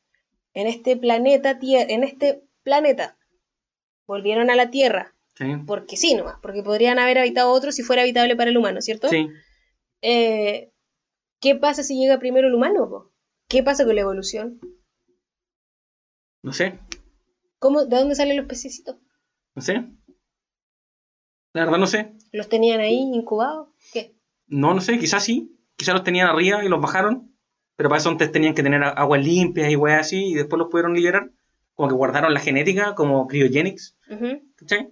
[0.54, 3.16] en este planeta, tie- en este planeta,
[4.06, 5.44] volvieron a la Tierra, Sí.
[5.66, 9.08] porque sí nomás, porque podrían haber habitado otro si fuera habitable para el humano, ¿cierto?
[9.08, 9.28] Sí.
[10.02, 10.72] Eh,
[11.40, 12.88] ¿Qué pasa si llega primero el humano?
[12.88, 13.12] po?
[13.48, 14.60] ¿Qué pasa con la evolución?
[16.42, 16.78] No sé.
[17.58, 18.96] ¿Cómo, ¿De dónde salen los pececitos?
[19.54, 19.84] No sé.
[21.52, 22.12] La verdad no sé.
[22.32, 23.68] ¿Los tenían ahí incubados?
[23.92, 24.14] ¿Qué?
[24.46, 24.98] No, no sé.
[24.98, 25.56] Quizás sí.
[25.80, 27.34] Quizás los tenían arriba y los bajaron.
[27.76, 30.32] Pero para eso antes tenían que tener a- aguas limpias y weas así.
[30.32, 31.30] Y después los pudieron liberar.
[31.74, 33.96] Como que guardaron la genética como cryogenics.
[34.10, 34.42] Ujú.
[34.56, 34.90] ¿Cachai?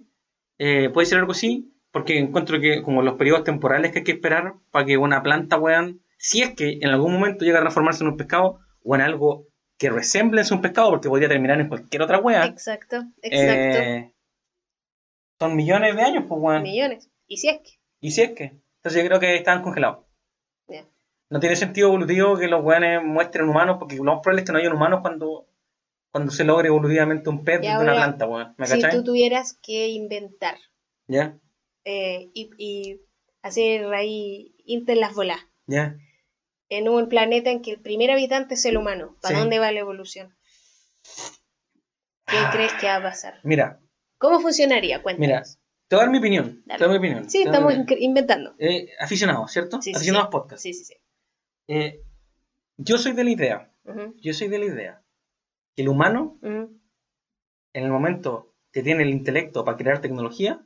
[0.57, 4.13] Eh, puede ser algo así, porque encuentro que como los periodos temporales que hay que
[4.13, 8.03] esperar para que una planta, weón, si es que en algún momento llega a transformarse
[8.03, 9.45] en un pescado o en algo
[9.77, 13.79] que resemble un pescado, porque podría terminar en cualquier otra wea, Exacto, exacto.
[13.79, 14.13] eh,
[15.39, 16.63] son millones de años, pues, weón.
[16.63, 17.09] Millones.
[17.27, 17.69] ¿Y si es que?
[18.01, 18.43] Y si es que,
[18.77, 20.05] entonces yo creo que están congelados.
[21.31, 24.51] No tiene sentido evolutivo que los weones muestren humanos, porque lo más probable es que
[24.51, 25.47] no hayan humanos cuando,
[26.11, 28.55] cuando se logre evolutivamente un pez de una planta, weón.
[28.57, 28.97] ¿Me Si cachai?
[28.97, 30.57] tú tuvieras que inventar
[31.07, 31.37] Ya,
[31.85, 33.01] eh, y, y
[33.43, 35.95] hacer ahí inter las bolas ya.
[36.69, 39.39] en un planeta en que el primer habitante es el humano, ¿para Sí.
[39.41, 40.35] dónde va la evolución?
[42.27, 42.49] ¿Qué Ah.
[42.51, 43.39] crees que va a pasar?
[43.43, 43.79] Mira,
[44.17, 45.01] ¿Cómo funcionaría?
[45.01, 45.27] Cuéntanos.
[45.27, 45.43] Mira,
[45.89, 46.61] te voy a dar mi opinión.
[46.65, 46.77] Dale.
[46.77, 47.29] Te doy mi opinión.
[47.29, 47.97] Sí, estamos opinión.
[47.99, 48.53] inventando.
[48.59, 49.81] Eh, aficionados, ¿cierto?
[49.81, 50.31] Sí, sí, aficionados sí.
[50.31, 50.61] podcast.
[50.61, 50.93] Sí, sí, sí.
[51.67, 52.03] Eh,
[52.77, 53.73] yo soy de la idea,
[54.17, 55.03] yo soy de la idea
[55.75, 56.79] que el humano, en
[57.73, 60.63] el momento que tiene el intelecto para crear tecnología,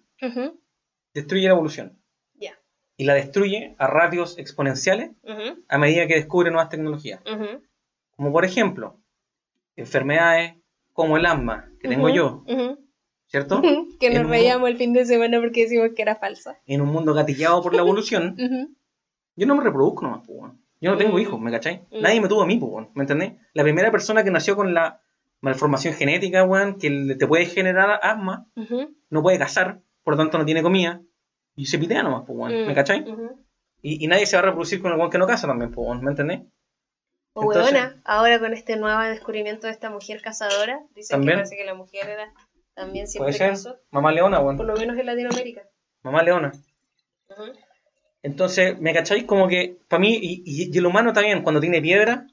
[1.14, 2.02] destruye la evolución.
[2.34, 2.60] Ya.
[2.98, 5.12] Y la destruye a ratios exponenciales
[5.70, 7.22] a medida que descubre nuevas tecnologías.
[8.18, 9.00] Como por ejemplo,
[9.78, 10.56] enfermedades
[10.92, 12.44] como el asma que tengo yo.
[13.34, 13.62] ¿Cierto?
[14.00, 16.56] que nos reíamos el fin de semana porque decimos que era falsa.
[16.68, 18.36] En un mundo gatillado por la evolución,
[19.36, 20.62] Yo no me reproduzco nomás, pues, weón.
[20.80, 21.20] Yo no tengo Mm.
[21.20, 21.82] hijos, ¿me cachai?
[21.92, 22.02] Mm.
[22.02, 22.90] Nadie me tuvo a mí, pues, weón.
[22.94, 23.34] ¿Me entendés?
[23.54, 25.02] La primera persona que nació con la
[25.42, 30.38] malformación genética, weón, que te puede generar asma, ujú, no puede cazar, por lo tanto
[30.38, 31.02] no tiene comida,
[31.56, 32.64] y se pitea nomás, pues, weón.
[32.64, 33.02] mm, ¿Me cachai?
[33.12, 33.40] ujú.
[33.82, 36.00] Y, y nadie se va a reproducir con el weón que no caza también, pues.
[36.04, 36.42] ¿Me entendés?
[37.34, 41.38] O Entonces- huevona, ahora con este nuevo descubrimiento de esta mujer cazadora, dicen También.
[41.40, 42.32] que parece que la mujer era
[42.76, 43.50] también Puede siempre ser.
[43.52, 44.68] cazó, Mamá leona, por weón.
[44.68, 45.64] lo menos en Latinoamérica.
[46.04, 46.52] Mamá leona.
[48.22, 49.26] Entonces, ¿me cacháis?
[49.26, 52.28] Como que, para mí, y, y- y el humano también, cuando tiene piedra,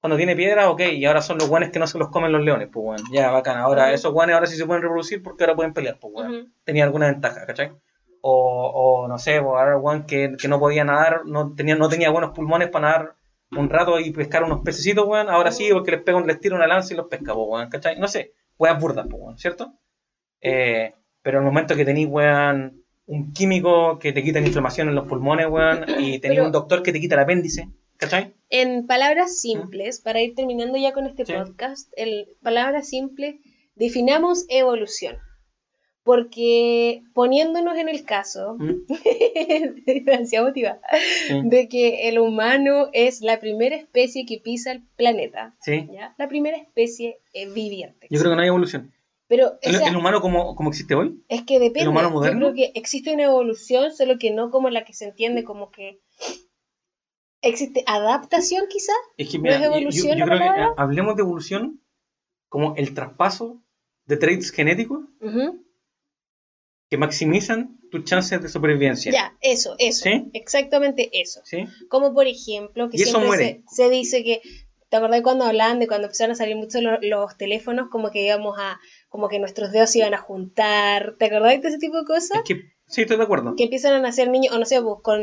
[0.00, 2.42] cuando tiene piedra, ok, y ahora son los guanes que no se los comen los
[2.42, 3.02] leones, pues, weón.
[3.12, 3.58] Ya, bacán.
[3.58, 6.14] Ahora, esos guanes ahora sí se pueden reproducir porque ahora pueden pelear, pues.
[6.14, 6.48] Ujú.
[6.64, 7.72] tenía alguna ventaja, ¿cachai?
[8.20, 11.88] O, o no sé, o ahora Juan que, que no podía nadar, no tenía, no
[11.88, 13.14] tenía buenos pulmones para nadar
[13.52, 16.56] un rato y pescar unos pececitos, weón, ahora sí, porque les pega un, les tira
[16.56, 17.98] una lanza y los pesca, po, weón, ¿cachai?
[17.98, 19.72] No sé, weas burdas, weón, ¿cierto?
[20.40, 24.88] Eh, pero en el momento que tenéis, weón, un químico que te quita la inflamación
[24.88, 28.34] en los pulmones, weón, y tenéis un doctor que te quita el apéndice, ¿cachai?
[28.50, 31.32] En palabras simples, para ir terminando ya con este Sí.
[31.32, 33.36] podcast, en palabras simples,
[33.74, 35.16] definamos evolución.
[36.08, 38.86] Porque poniéndonos en el caso, ¿Mm?
[40.06, 40.80] demasiado motivada,
[41.26, 41.40] Sí.
[41.44, 45.86] de que el humano es la primera especie que pisa el planeta, Sí.
[45.92, 46.14] ¿ya?
[46.16, 48.06] La primera especie eh, viviente.
[48.08, 48.90] Yo creo que no hay evolución.
[49.26, 51.22] Pero o ¿El, sea, el humano como, como existe hoy?
[51.28, 51.82] es que depende.
[51.82, 52.40] ¿el humano Yo moderno?
[52.40, 56.00] creo que existe una evolución, solo que no como la que se entiende como que
[57.42, 58.92] existe adaptación quizá.
[59.18, 60.64] Es que ¿No mira, es yo- yo, evolución yo creo que palabra?
[60.68, 61.82] eh, hablemos de evolución
[62.48, 63.62] como el traspaso
[64.06, 65.66] de traits genéticos Ujú.
[66.90, 69.12] Que maximizan tus chances de supervivencia.
[69.12, 70.04] Ya, eso, eso.
[70.04, 70.24] ¿Sí?
[70.32, 71.40] Exactamente eso.
[71.44, 71.64] ¿Sí?
[71.88, 74.40] Como por ejemplo, que Y siempre se, se dice que,
[74.88, 78.24] ¿te acordás cuando hablaban de cuando empezaron a salir mucho lo- los teléfonos, como que
[78.24, 78.78] íbamos a,
[79.08, 82.38] como que nuestros dedos se iban a juntar, ¿te acordás de ese tipo de cosas?
[82.38, 82.54] Es que,
[82.86, 83.54] sí, estoy de acuerdo.
[83.56, 85.20] Que empiezan a nacer niños, o no sé, pues con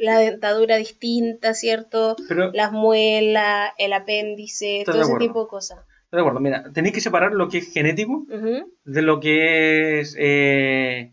[0.00, 2.14] la dentadura distinta, ¿cierto?
[2.28, 5.78] Pero, Las muelas, el apéndice, todo ese tipo de cosas.
[6.16, 6.40] De acuerdo.
[6.40, 8.26] Mira, tenéis que separar lo que es genético
[8.84, 11.12] de lo que es eh,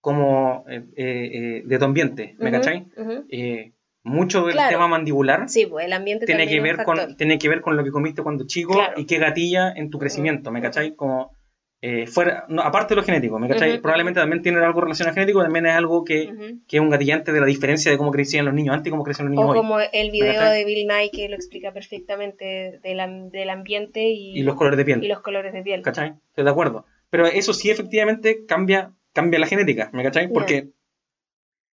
[0.00, 2.50] como eh, eh, eh, de tu ambiente, ¿me
[2.96, 3.24] ujú.
[3.30, 3.72] Eh,
[4.04, 4.70] mucho del Claro.
[4.70, 7.84] tema mandibular Sí, pues el ambiente tiene que ver con tiene que ver con lo
[7.84, 8.94] que comiste cuando chico Claro.
[8.98, 10.94] y qué gatilla en tu crecimiento, ¿me cachai?
[10.94, 11.32] Como
[11.80, 13.74] eh, fuera, no, aparte de lo genético, ¿me cachai?
[13.74, 13.82] Ujú.
[13.82, 16.58] Probablemente también tiene algo relacionado genético, también es algo que, Ujú.
[16.66, 19.04] que es un gatillante de la diferencia de cómo crecían los niños antes y cómo
[19.04, 19.56] crecen los niños O hoy.
[19.58, 24.42] como el video de Bill Nye que lo explica perfectamente del, del ambiente y, Y
[24.42, 25.04] los colores de piel.
[25.04, 25.82] y los colores de piel.
[25.82, 26.14] ¿Cachai?
[26.30, 26.84] Estoy de acuerdo.
[27.10, 30.28] Pero eso sí efectivamente cambia, cambia la genética, ¿me cachai?
[30.32, 30.70] Porque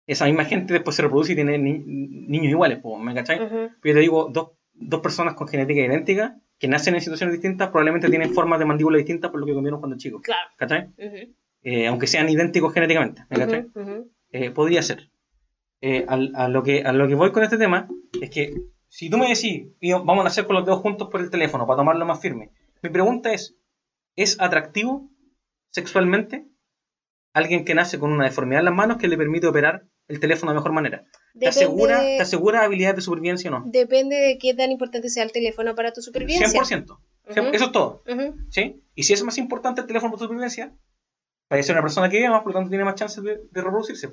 [0.07, 3.37] esa misma gente después se reproduce y tiene ni- niños iguales, ¿me cachai?
[3.43, 7.33] Ujú, Pero yo te digo, dos, dos personas con genética idéntica que nacen en situaciones
[7.33, 10.49] distintas probablemente tienen formas de mandíbula distintas por lo que comieron cuando chicos, Claro.
[10.57, 10.89] ¿cachai?
[11.63, 13.65] Eh, aunque sean idénticos genéticamente, ¿me cachai?
[14.31, 15.09] Eh, podría ser.
[15.81, 17.87] Eh, a, lo que, a lo que voy con este tema
[18.21, 18.53] es que
[18.87, 21.67] si tú me decís, "Tío, vamos a nacer con los dedos juntos por el teléfono
[21.67, 22.51] para tomarlo más firme,
[22.81, 23.55] mi pregunta es,
[24.15, 25.09] ¿es atractivo
[25.69, 26.45] sexualmente
[27.33, 30.51] alguien que nace con una deformidad en las manos que le permite operar el teléfono
[30.51, 31.03] de mejor manera?
[31.37, 33.63] ¿Te asegura, ¿Te asegura habilidades de supervivencia o no?
[33.65, 36.47] Depende de qué tan importante sea el teléfono para tu supervivencia.
[36.63, 36.99] 100%.
[37.27, 37.39] Ujú.
[37.53, 38.03] Eso es todo.
[38.07, 38.81] Ujú, ¿sí?
[38.93, 40.71] Y si es más importante el teléfono para tu supervivencia,
[41.49, 43.39] vaya a ser una persona que vive más, por lo tanto tiene más chances de,
[43.49, 44.09] de reproducirse.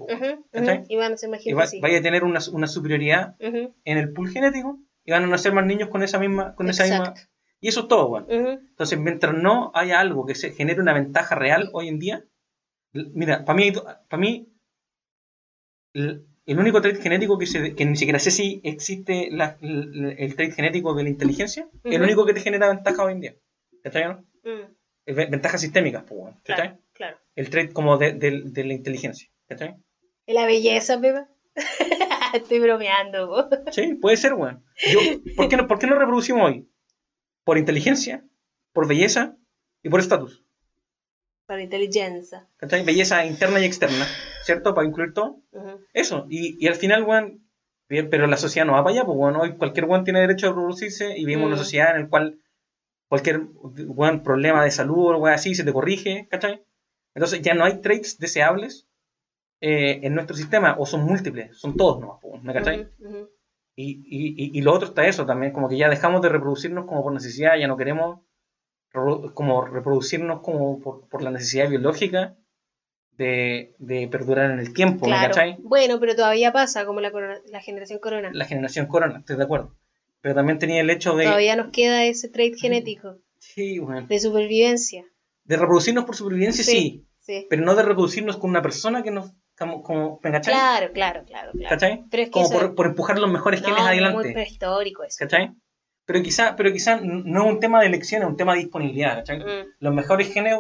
[0.51, 0.79] ¿Cachai?
[0.79, 0.87] ujú.
[0.89, 1.81] Y van a ser más gente va- así.
[1.81, 5.67] vaya a tener una, una superioridad en el pool genético y van a nacer más
[5.67, 7.15] niños con esa misma, con esa misma.
[7.61, 8.25] Y eso es todo, ujú.
[8.29, 12.25] Entonces, mientras no haya algo que se genere una ventaja real hoy en día,
[12.93, 13.73] mira, para mí,
[14.09, 14.49] para mí,
[15.95, 20.15] el, el único trait genético que, se, que ni siquiera sé si existe la- el,
[20.19, 22.05] el trait genético de la inteligencia, el Ujú.
[22.05, 23.35] único que te genera ventaja hoy en día.
[23.83, 24.05] ¿Cachai?
[24.05, 24.25] no?
[25.07, 26.35] Ve- Ventajas sistémicas, pues, weón.
[26.45, 26.69] ¿Cachai?
[26.69, 27.19] Claro, claro.
[27.35, 29.29] El trait como de, de- de la inteligencia.
[29.49, 29.75] ¿Cachai?
[30.27, 31.29] ¿Y la belleza, Pepa?
[32.35, 33.29] Estoy bromeando.
[33.29, 33.73] po.
[33.73, 34.65] Sí, puede ser, weón.
[35.37, 36.69] ¿por, qué no, ¿Por qué no reproducimos hoy?
[37.45, 38.25] Por inteligencia,
[38.73, 39.37] por belleza
[39.83, 40.45] y por estatus.
[41.47, 42.47] Para inteligencia.
[42.57, 42.85] ¿Cachai?
[42.85, 44.07] Belleza interna y externa,
[44.45, 44.75] ¿cierto?
[44.75, 45.41] Para incluir todo.
[45.53, 46.27] Ujú, Eso.
[46.31, 47.41] Y, y al final, weón,
[47.89, 49.37] bien, pero la sociedad no va para allá, pues, weón.
[49.37, 51.65] Hoy cualquier weón tiene derecho a reproducirse y vivimos en una Mm.
[51.65, 52.39] sociedad en la cual
[53.09, 53.41] cualquier
[53.89, 56.63] weón, problema de salud o weón así se te corrige, ¿cachai?
[57.15, 58.87] Entonces ya no hay traits deseables
[59.61, 62.81] eh, en nuestro sistema, o son múltiples, son todos nomás, pues, ¿me cachai?
[62.99, 63.29] ujú, ujú.
[63.77, 67.03] Y, y, y- lo otro está eso también, como que ya dejamos de reproducirnos como
[67.03, 68.21] por necesidad, ya no queremos
[68.93, 72.37] como reproducirnos como por, por la necesidad biológica
[73.17, 75.29] de, de perdurar en el tiempo, ¿me Claro.
[75.35, 75.57] cachai?
[75.61, 78.31] Bueno, pero todavía pasa, como la, corona- la generación corona.
[78.33, 79.77] La generación corona, estoy de acuerdo.
[80.21, 81.25] Pero también tenía el hecho de...
[81.25, 84.07] Todavía nos queda ese trait genético Sí, bueno.
[84.07, 85.05] de supervivencia.
[85.45, 87.07] De reproducirnos por supervivencia, sí.
[87.19, 87.47] Sí.
[87.51, 89.33] Pero no de reproducirnos con una persona que nos...
[89.59, 90.55] Como, como, ¿me cachai?
[90.55, 91.69] Claro, claro, claro, claro.
[91.69, 92.05] ¿Cachai?
[92.11, 94.17] Pero es que Como eso- por, por empujar los mejores No, genes es adelante.
[94.25, 95.17] muy prehistórico eso.
[95.19, 95.51] ¿Cachai?
[96.05, 99.25] Pero quizá, pero quizá no es un tema de elección, es un tema de disponibilidad.
[99.29, 100.57] Mm, Los mejores genes,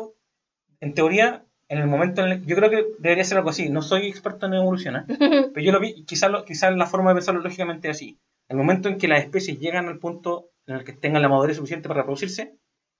[0.80, 3.68] en teoría, en el momento en el yo creo que debería ser algo así.
[3.68, 5.04] No soy experto en evolución, ¿eh?
[5.54, 8.18] pero yo lo vi, quizás lo, quizás la forma de pensarlo lógicamente es así.
[8.48, 11.56] El momento en que las especies llegan al punto en el que tengan la madurez
[11.56, 12.54] suficiente para reproducirse,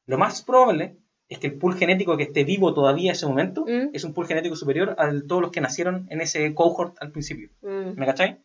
[0.07, 0.97] lo más probable
[1.29, 3.91] es que el pool genético que esté vivo todavía en ese momento Mm.
[3.93, 7.51] es un pool genético superior a todos los que nacieron en ese cohort al principio.
[7.63, 8.39] mm, ¿Me cachai?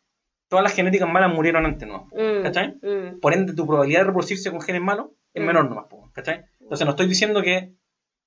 [0.49, 2.07] Todas las genéticas malas murieron antes, ¿no?
[2.13, 2.75] mm, ¿Cachai?
[2.81, 3.19] mm.
[3.19, 5.45] por ende tu probabilidad de reproducirse con genes malos es Mm.
[5.45, 6.45] menor nomás, po, ¿cachai?
[6.61, 7.73] Entonces no estoy diciendo que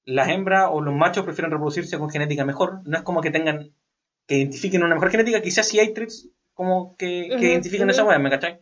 [0.05, 3.73] las hembras o los machos prefieren reproducirse con genética mejor, no es como que tengan,
[4.27, 8.31] que identifiquen una mejor genética, quizás sí hay traits como que, identifiquen esa weá, ¿me
[8.31, 8.61] cachai?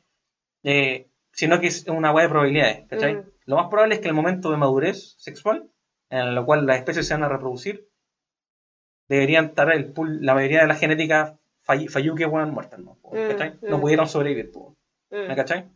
[0.62, 3.22] Eh, sino que es una weá de probabilidades, ¿cachai?
[3.44, 5.70] Lo más probable es que el momento de madurez sexual,
[6.10, 7.88] en el cual las especies se van a reproducir,
[9.08, 11.34] deberían estar el pool, la mayoría de las genéticas
[11.68, 12.98] fall- falluque weón muertas, ¿no?
[13.12, 13.58] Mm, ¿cachai?
[13.62, 13.80] No mm.
[13.80, 14.50] pudieron sobrevivir.
[15.10, 15.28] Mm.
[15.28, 15.68] ¿Me cachai?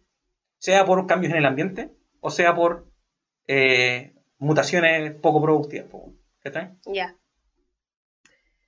[0.59, 1.91] Sea por cambios en el ambiente
[2.21, 2.87] o sea por
[3.47, 5.89] eh, mutaciones poco productivas.
[5.89, 6.71] po, ¿Cachai?
[6.87, 7.17] Ya.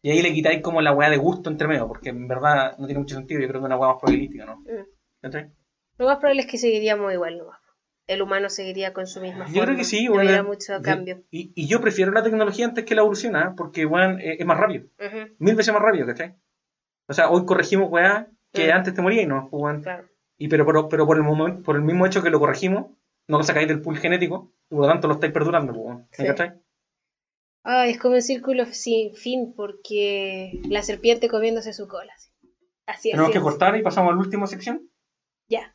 [0.02, 2.86] Y ahí le quitáis como la weá de gusto entre medio, porque en verdad no
[2.86, 3.40] tiene mucho sentido.
[3.40, 4.56] Yo creo que es una weá más probabilística, ¿no?
[4.58, 4.86] Mm.
[5.22, 5.50] ¿Cachai?
[5.96, 7.58] Lo más probable es que seguiríamos igual nomás.
[8.06, 9.54] El humano seguiría con su misma forma.
[9.54, 11.22] Yo creo que sí, No bueno, hubiera mucho cambio.
[11.30, 13.54] Y, y yo prefiero la tecnología antes que la evolución, ¿ah?
[13.56, 14.84] porque weón, eh, es más rápido.
[14.98, 16.34] Ujú, Mil veces más rápido, ¿cachai?
[17.08, 19.82] O sea, hoy corregimos weá que antes te moría y no, pues, weón.
[19.82, 20.08] Claro.
[20.38, 22.86] Y pero, pero, pero por, el momento, por el mismo hecho que lo corregimos,
[23.28, 26.08] no lo sacáis del pool genético, y por lo tanto lo estáis perdurando, pues, weón.
[26.18, 26.60] ¿Me Sí.
[27.66, 32.12] Ay, es como un círculo sin fin porque la serpiente comiéndose su cola.
[32.14, 32.30] Así,
[32.86, 33.10] así.
[33.10, 34.90] Tenemos así que cortar y pasamos a la última sección.
[35.48, 35.73] Ya.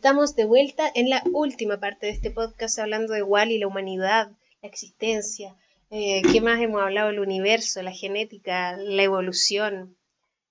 [0.00, 4.32] Estamos de vuelta en la última parte de este podcast hablando de Wally, la humanidad,
[4.62, 5.56] la existencia.
[5.90, 7.10] Eh, ¿Qué más hemos hablado?
[7.10, 9.98] El universo, la genética, la evolución,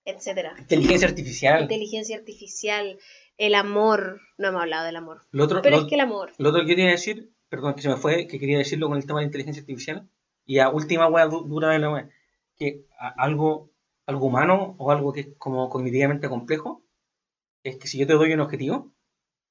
[0.05, 0.53] etcétera.
[0.59, 1.63] Inteligencia artificial.
[1.63, 2.99] Inteligencia artificial,
[3.39, 4.21] el amor.
[4.37, 5.21] No hemos hablado del amor.
[5.31, 6.31] Lo otro, Pero lo, es que el amor.
[6.37, 9.07] lo otro que quería decir, perdón que se me fue, que quería decirlo con el
[9.07, 10.07] tema de la inteligencia artificial.
[10.45, 12.09] Y a última du- dura de la wea.
[12.55, 12.85] Que
[13.17, 13.71] algo,
[14.05, 16.83] algo humano o algo que es como cognitivamente complejo
[17.63, 18.93] es que si yo te doy un objetivo,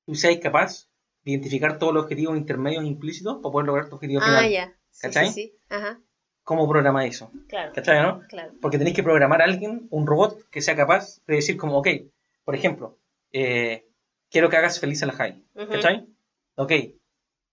[0.09, 0.89] tú seas capaz
[1.22, 4.51] de identificar todos los objetivos intermedios implícitos para poder lograr tu objetivo Ah, final.
[4.51, 4.74] ya.
[4.90, 5.26] Sí, ¿Cachai?
[5.26, 5.59] sí, sí.
[5.68, 6.01] Ajá,
[6.44, 7.30] ¿Cómo programa eso?
[7.47, 7.72] claro.
[7.74, 8.22] ¿Cachai, no?
[8.26, 8.52] Claro.
[8.62, 11.89] Porque tenéis que programar a alguien, un robot, que sea capaz de decir como, ok,
[12.43, 12.97] por ejemplo,
[13.32, 13.85] eh,
[14.30, 15.44] quiero que hagas feliz a la Jai.
[15.55, 15.72] Ujú.
[15.72, 16.06] ¿Cachai?
[16.56, 16.72] Ok.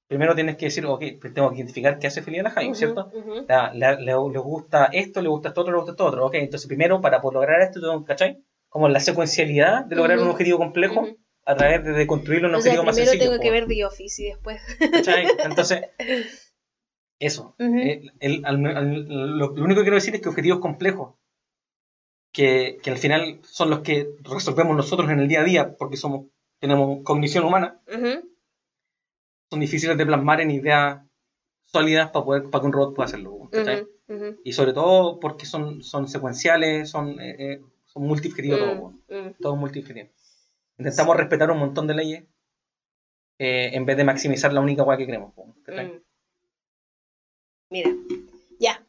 [0.08, 2.68] Primero tienes que decir, ok, pues tengo que identificar qué hace feliz a la Jai,
[2.68, 3.12] Ujú, ¿cierto?
[3.12, 3.44] ujú.
[3.50, 6.26] La- la- le, le gusta esto, le gusta esto otro, le gusta esto otro.
[6.28, 8.42] Ok, entonces primero, para poder lograr esto, ¿cachai?
[8.70, 11.06] Como la secuencialidad de lograr un objetivo complejo.
[11.46, 13.68] A través de, de construirlo en un O sea, objetivo más primero tengo que ver
[13.68, 14.62] The Office y después.
[14.92, 15.28] ¿cachai?
[15.44, 15.82] Entonces,
[17.20, 17.56] eso.
[17.60, 17.78] Ujú.
[17.80, 21.16] Eh, el- al- al- lo, lo único que quiero decir es que objetivos complejos,
[22.34, 25.98] que, que al final son los que resolvemos nosotros en el día a día, porque
[25.98, 26.28] somos
[26.60, 28.28] tenemos cognición humana, Ujú.
[29.50, 31.02] son difíciles de plasmar en ideas
[31.66, 33.50] sólidas para, poder, para que un robot pueda hacerlo.
[33.52, 33.82] ¿cachai?
[34.08, 34.42] Ujú, ujú.
[34.44, 38.94] Y sobre todo porque son, son secuenciales, son, eh, eh, son multiobjetivos todo.
[39.10, 39.34] Mm, mm.
[39.42, 40.10] todo multiobjetivo.
[40.78, 42.24] Intentamos respetar un montón de leyes
[43.40, 45.34] eh, en vez de maximizar la única guay que queremos.
[45.36, 46.02] Mm.
[47.70, 47.92] Mira,
[48.60, 48.82] ya.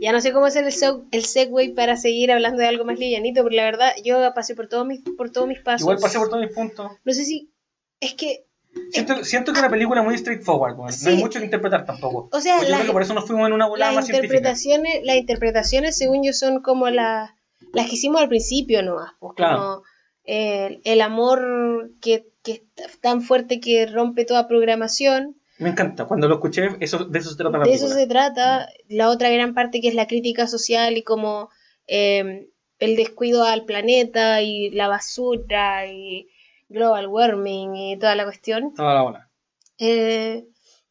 [0.00, 2.98] Ya no sé cómo hacer el, seg- el segue para seguir hablando de algo más
[2.98, 5.82] livianito, porque la verdad yo pasé por todos mis, por todos mis pasos.
[5.82, 6.90] Igual pasé por todos mis puntos.
[7.04, 7.52] No sé si.
[8.00, 8.46] Es que.
[8.92, 10.94] Siento, siento que es una película muy straightforward, weón.
[11.02, 12.28] no hay mucho que interpretar tampoco.
[12.32, 13.96] O sea, Pues yo las, creo que por eso nos fuimos en una volada las
[13.96, 14.36] más científica.
[14.36, 17.30] interpretaciones, las interpretaciones, según yo, son como las,
[17.72, 19.12] las que hicimos al principio nomás.
[19.18, 19.58] Pues, Claro.
[19.58, 19.82] Como
[20.24, 25.36] el, el amor que, que es tan fuerte que rompe toda programación.
[25.58, 26.06] Me encanta.
[26.06, 28.68] Cuando lo escuché, eso, de eso se trata la De eso se trata.
[28.88, 31.50] La otra gran parte que es la crítica social y como
[31.86, 32.48] eh,
[32.78, 36.28] el descuido al planeta y la basura y
[36.68, 38.72] global warming y toda la cuestión.
[38.74, 39.30] Toda la bola.
[39.78, 40.46] Eh,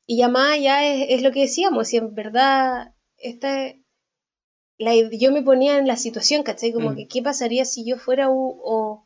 [0.06, 3.74] y ya más allá es, es lo que decíamos, si en verdad esta,
[4.78, 6.72] la, yo me ponía en la situación, ¿cachai?
[6.74, 6.96] Como Mm.
[6.96, 9.06] que qué pasaría si yo fuera u- o...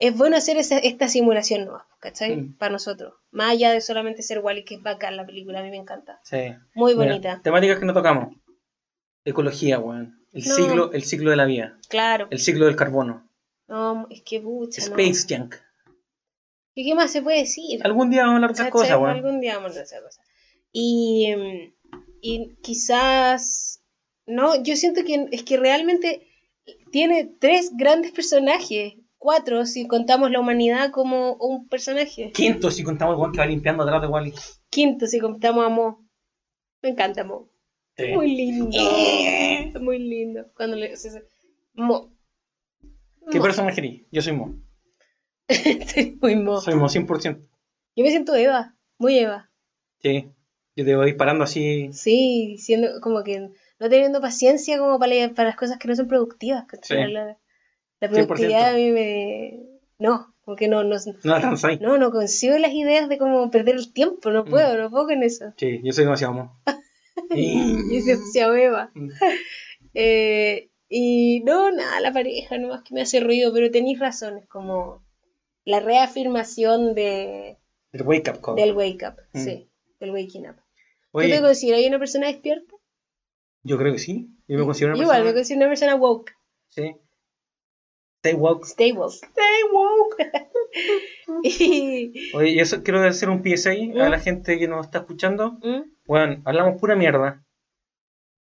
[0.00, 2.36] Es bueno hacer esa- esta simulación nueva, ¿cachai?
[2.36, 2.56] Mm.
[2.56, 3.14] Para nosotros.
[3.30, 6.20] Más allá de solamente ser Wally, que es bacán la película, a mí me encanta.
[6.24, 6.38] Sí.
[6.74, 7.40] Muy Mira, bonita.
[7.44, 8.34] temáticas que no tocamos.
[9.24, 10.24] Ecología, weón.
[10.32, 10.54] El, No.
[10.54, 11.78] ciclo, el ciclo de la vida.
[11.88, 12.28] Claro.
[12.30, 13.28] El ciclo del carbono.
[13.68, 14.96] No, es que pucha, no.
[14.96, 15.54] Space Junk.
[16.74, 17.80] ¿Y qué más se puede decir?
[17.84, 19.10] Algún día vamos a hablar de esas cosas, weón.
[19.10, 20.24] Algún día vamos a hablar de esas cosas.
[20.72, 23.82] Y, mm, y quizás,
[24.26, 26.26] no, yo siento que es que realmente
[26.90, 33.16] tiene tres grandes personajes, cuatro si contamos la humanidad como un personaje, Quinto, si contamos
[33.18, 34.32] weón que va limpiando atrás de Wally.
[34.70, 36.08] quinto si contamos a Mo.
[36.82, 37.48] Me encanta Mo.
[37.96, 38.08] Sí.
[38.14, 38.70] Muy lindo.
[38.72, 39.72] Eh.
[39.80, 40.46] Muy lindo.
[40.56, 41.28] Cuando le se- se-
[41.74, 42.10] Mo.
[43.30, 43.44] ¿Qué Mo.
[43.44, 44.00] personaje eres?
[44.10, 44.54] Yo soy Mo.
[45.86, 46.60] Sí, muy Mo.
[46.60, 47.38] Soy Mo 100%.
[47.96, 49.50] Yo me siento Eva, muy Eva.
[50.02, 50.30] Sí.
[50.76, 51.90] Yo te voy disparando así.
[51.92, 55.94] Sí, siendo como que no teniendo paciencia como para, la- para las cosas que no
[55.96, 56.64] son productivas.
[56.82, 56.94] Sí.
[56.94, 57.36] La,
[58.00, 59.60] la productividad a mí me...
[59.98, 61.38] No, como que no, no, No
[61.80, 65.22] no, no consigo las ideas de cómo perder el tiempo, no puedo, no puedo con
[65.22, 65.52] eso.
[65.56, 66.62] Sí, yo soy demasiado Mo.
[67.34, 68.90] Y- Y se, se abeba.
[68.94, 69.08] Mm.
[69.94, 74.46] Eh, y no, nada, la pareja, no es que me hace ruido, pero tenéis razones,
[74.48, 75.04] como
[75.64, 77.58] la reafirmación de,
[77.92, 78.54] El wake up call.
[78.56, 79.38] del wake up, Mm.
[79.44, 79.68] sí,
[79.98, 80.56] del waking up.
[81.12, 82.72] ¿Tú te consideras una persona despierta?
[83.64, 84.28] yo creo que sí.
[84.48, 86.32] Yo me considero una Igual, me considero una persona woke.
[86.68, 86.94] Sí.
[88.22, 88.66] Stay woke.
[88.66, 89.14] Stay woke.
[89.14, 90.16] Stay woke.
[91.42, 94.10] y, Oye, y eso quiero hacer un PSA a ¿Mm?
[94.10, 95.52] la gente que nos está escuchando.
[95.62, 95.90] ¿Mm?
[96.06, 97.42] Bueno, hablamos pura mierda.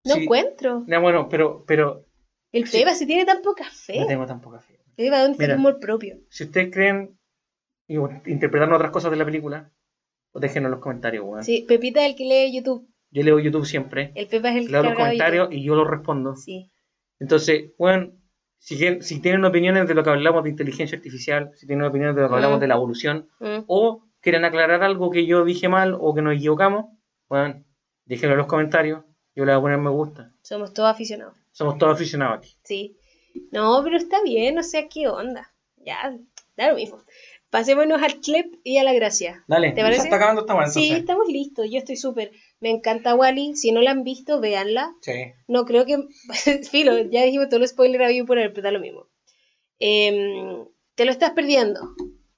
[0.04, 0.22] No Sí.
[0.22, 0.84] encuentro.
[0.86, 2.04] Ya, bueno, pero, pero
[2.52, 2.78] El Sí.
[2.78, 3.98] Peba se tiene tan poca fe.
[4.00, 4.78] no tengo tan poca fe.
[4.96, 6.16] Peba, ¿dónde está tu amor propio?
[6.30, 7.18] Si ustedes creen
[7.86, 7.96] y
[8.26, 9.70] interpretaron otras cosas de la película,
[10.32, 11.44] pues déjenlo en los comentarios, weón.
[11.44, 12.88] Sí, Pepita es el que lee YouTube.
[13.10, 15.58] Yo leo YouTube siempre, El Pepa es el que leo los comentarios YouTube.
[15.58, 16.36] y yo los respondo.
[16.36, 16.70] Sí.
[17.20, 18.12] Entonces, bueno,
[18.58, 22.22] si, si tienen opiniones de lo que hablamos de inteligencia artificial, si tienen opiniones de
[22.22, 22.60] lo que hablamos Mm.
[22.60, 23.64] de la evolución, Mm.
[23.66, 26.86] o quieren aclarar algo que yo dije mal o que nos equivocamos,
[27.28, 27.62] bueno,
[28.04, 29.04] déjenlo en los comentarios.
[29.34, 30.32] Yo le voy a poner me gusta.
[30.42, 31.34] Somos todos aficionados.
[31.52, 32.56] Somos todos aficionados aquí.
[32.64, 32.96] Sí.
[33.52, 35.52] No, pero está bien, o sea, ¿qué onda?
[35.76, 36.16] Ya,
[36.56, 36.98] da lo mismo.
[37.50, 39.44] Pasémonos al clip y a la gracia.
[39.46, 40.02] Dale, ¿Te parece?
[40.02, 41.66] está acabando esta weá, Sí, estamos listos.
[41.70, 42.32] Yo estoy súper.
[42.60, 43.54] Me encanta Wally.
[43.56, 44.94] Si no la han visto, véanla.
[45.00, 45.32] Sí.
[45.46, 45.98] No creo que.
[46.70, 49.08] Filo, ya dijimos todo el spoiler había por él, pero da lo mismo.
[49.78, 51.80] Em, te lo estás perdiendo.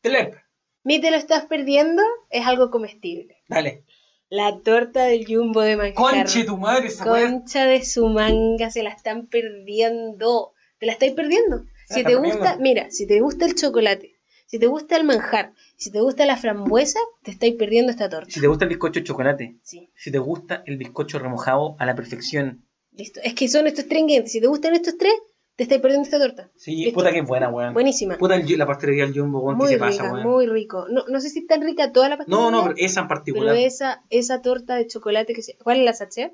[0.02, 0.34] Telep,
[0.82, 3.36] Mi te lo estás perdiendo es algo comestible.
[3.48, 3.84] dale.
[4.32, 5.94] La torta del jumbo de manjar.
[5.97, 7.05] Conche tu madre, esa.
[7.05, 10.52] Concha de su manga, se la están perdiendo.
[10.78, 11.64] Te la estáis perdiendo.
[11.88, 15.90] Si te gusta, mira, si te gusta el chocolate, si te gusta el manjar, si
[15.90, 18.31] te gusta la frambuesa, te estáis perdiendo esta torta.
[18.31, 21.86] Si te gusta el bizcocho de chocolate, Sí, si te gusta el bizcocho remojado a
[21.86, 22.66] la perfección.
[22.93, 23.19] listo.
[23.24, 24.32] Es que son estos tres ingredientes.
[24.32, 25.15] Si te gustan estos tres,
[25.57, 26.51] te estáis perdiendo esta torta.
[26.57, 26.93] Sí, Listo.
[26.98, 27.73] puta que es buena, weón.
[27.74, 28.19] Buenísima.
[28.19, 30.23] Puta el- la pastelería del Jumbo, weón, ¿qué Muy se rica, pasa, weón?
[30.28, 30.86] muy rico.
[30.90, 32.51] No, no sé si es tan rica toda la pastelería.
[32.51, 33.57] No, no, pero esa en pero particular.
[33.57, 35.57] esa, esa torta de chocolate que se...
[35.59, 36.32] ¿Cuál es la sachet?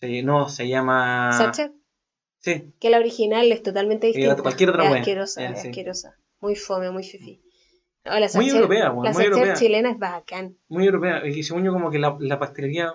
[0.00, 1.30] Sí, no, se llama.
[1.32, 1.72] Sachet.
[2.40, 4.36] Sí, Que la original es totalmente distinta.
[4.42, 5.68] cualquier otra es asquerosa, es sí.
[5.68, 6.14] asquerosa.
[6.40, 7.40] Muy fome, muy fifi.
[8.06, 9.54] No, la Muy europea, weón, La muy europea.
[9.54, 10.56] chilena es bacán.
[10.68, 11.26] muy europea.
[11.26, 12.92] Y según yo, como que la, la pastelería.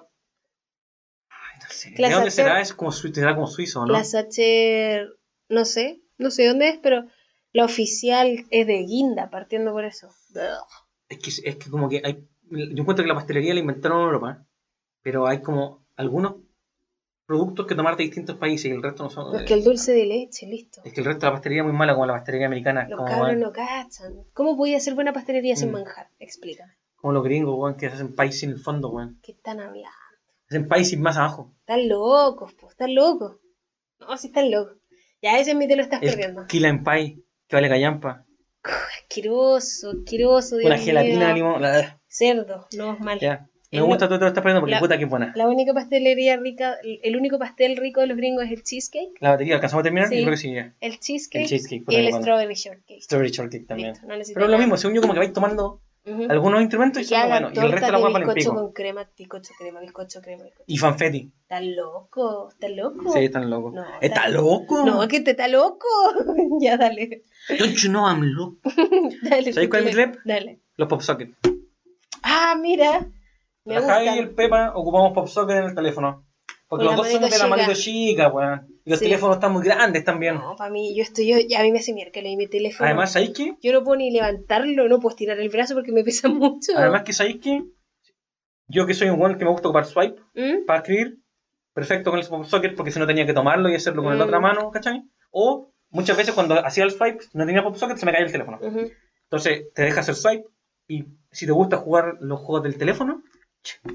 [1.30, 1.94] Ay, no sé.
[1.98, 2.62] La ¿De dónde Sacher- será?
[2.62, 3.94] Es como, será como suizo, ¿no?
[3.94, 5.08] La sachet,
[5.50, 7.04] no sé, no sé dónde es, pero
[7.54, 10.10] la oficial es de guinda, partiendo por eso.
[11.10, 12.28] Es que, es que como que hay.
[12.50, 14.46] Yo encuentro que la pastelería la inventaron en Europa,
[15.02, 16.36] pero hay como algunos
[17.32, 19.34] productos que tomar de distintos países y el resto no son.
[19.36, 20.82] Es que el dulce de leche, listo.
[20.84, 22.88] Es que el resto de la pastelería es muy mala, como la pastelería americana.
[22.90, 24.14] Los Como, cabros no cachan.
[24.34, 25.74] ¿Cómo podía hacer buena pastelería sin Mm.
[25.74, 26.10] manjar?
[26.20, 26.74] Explícame.
[26.98, 29.18] como los gringos, weón, que hacen país en el fondo, weón.
[29.24, 29.90] ¿Qué están hablando?
[30.50, 31.52] Hacen país sin más abajo.
[31.62, 33.38] Están locos, pues, están locos.
[34.00, 34.78] No, sí están locos.
[35.22, 36.42] Ya ese mí te lo estás perdiendo.
[36.42, 38.26] El Kila en Pie, que vale callampa.
[39.02, 40.58] Asqueroso, asqueroso.
[40.58, 41.62] Dios Una gelatina de limón.
[41.62, 43.20] la- Cerdo, no es mal.
[43.20, 43.48] Ya.
[43.72, 45.32] Me El- gusta, te lo estás perdiendo porque la- puta que buena.
[45.36, 49.14] La única pastelería rica, el único pastel rico de los gringos es el cheesecake.
[49.22, 50.10] La batería, ¿alcanzamos a terminar?
[50.10, 50.18] Sí.
[50.18, 50.74] Yo creo que sí, ya.
[50.82, 53.02] El cheesecake, El cheesecake, y el que strawberry shortcake.
[53.02, 53.92] Strawberry shortcake también.
[53.92, 56.26] Listo, no Pero es lo mismo, según yo como que vais tomando Ujú.
[56.30, 57.62] algunos instrumentos y Que son lo hagan bueno.
[57.62, 58.54] Y el resto de la guapa el pico.
[58.56, 60.64] con crema, bizcocho crema, bizcocho crema, bizcocho.
[60.68, 61.32] Y fanfetti.
[61.44, 62.50] ¿Estás loco?
[62.50, 63.14] ¿Estás loco?
[63.14, 63.74] Sí, están locos.
[63.74, 64.84] No, ¿Está está- loco?
[64.86, 65.88] No, que te está loco.
[66.60, 67.22] ya, dale.
[67.58, 68.58] Don't you know I'm loco?
[69.24, 70.16] dale ¿Sabes cuál es mi clip?
[70.26, 70.60] Dale.
[70.76, 71.38] Los pop sockets.
[72.24, 73.08] Ah, mira.
[73.66, 76.26] Me La Javi y el Pepa ocupamos pop socket en el teléfono.
[76.68, 78.66] Porque los dos somos de la manito chica, weón.
[78.86, 79.06] Y los Sí.
[79.06, 80.36] teléfonos están muy grandes también.
[80.36, 82.88] No, para mí, yo estoy, yo, a mí me hace miércoles y mi teléfono.
[82.88, 83.54] Además, ¿sabéis qué?
[83.62, 86.72] yo no puedo ni levantarlo, no puedo estirar el brazo porque me pesa mucho.
[86.76, 87.62] Además que ¿sabéis qué?
[88.68, 90.66] Yo que soy un weón que me gusta ocupar swipe ¿Mm?
[90.66, 91.18] para escribir,
[91.74, 94.18] perfecto con el pop socket porque si no tenía que tomarlo y hacerlo con Mm.
[94.18, 95.04] la otra mano, ¿cachai?
[95.32, 98.32] O muchas veces cuando hacía el swipe, no tenía pop socket, se me caía el
[98.32, 98.60] teléfono.
[99.24, 100.46] Entonces te dejas hacer swipe
[100.88, 103.22] y si te gusta jugar los juegos del teléfono,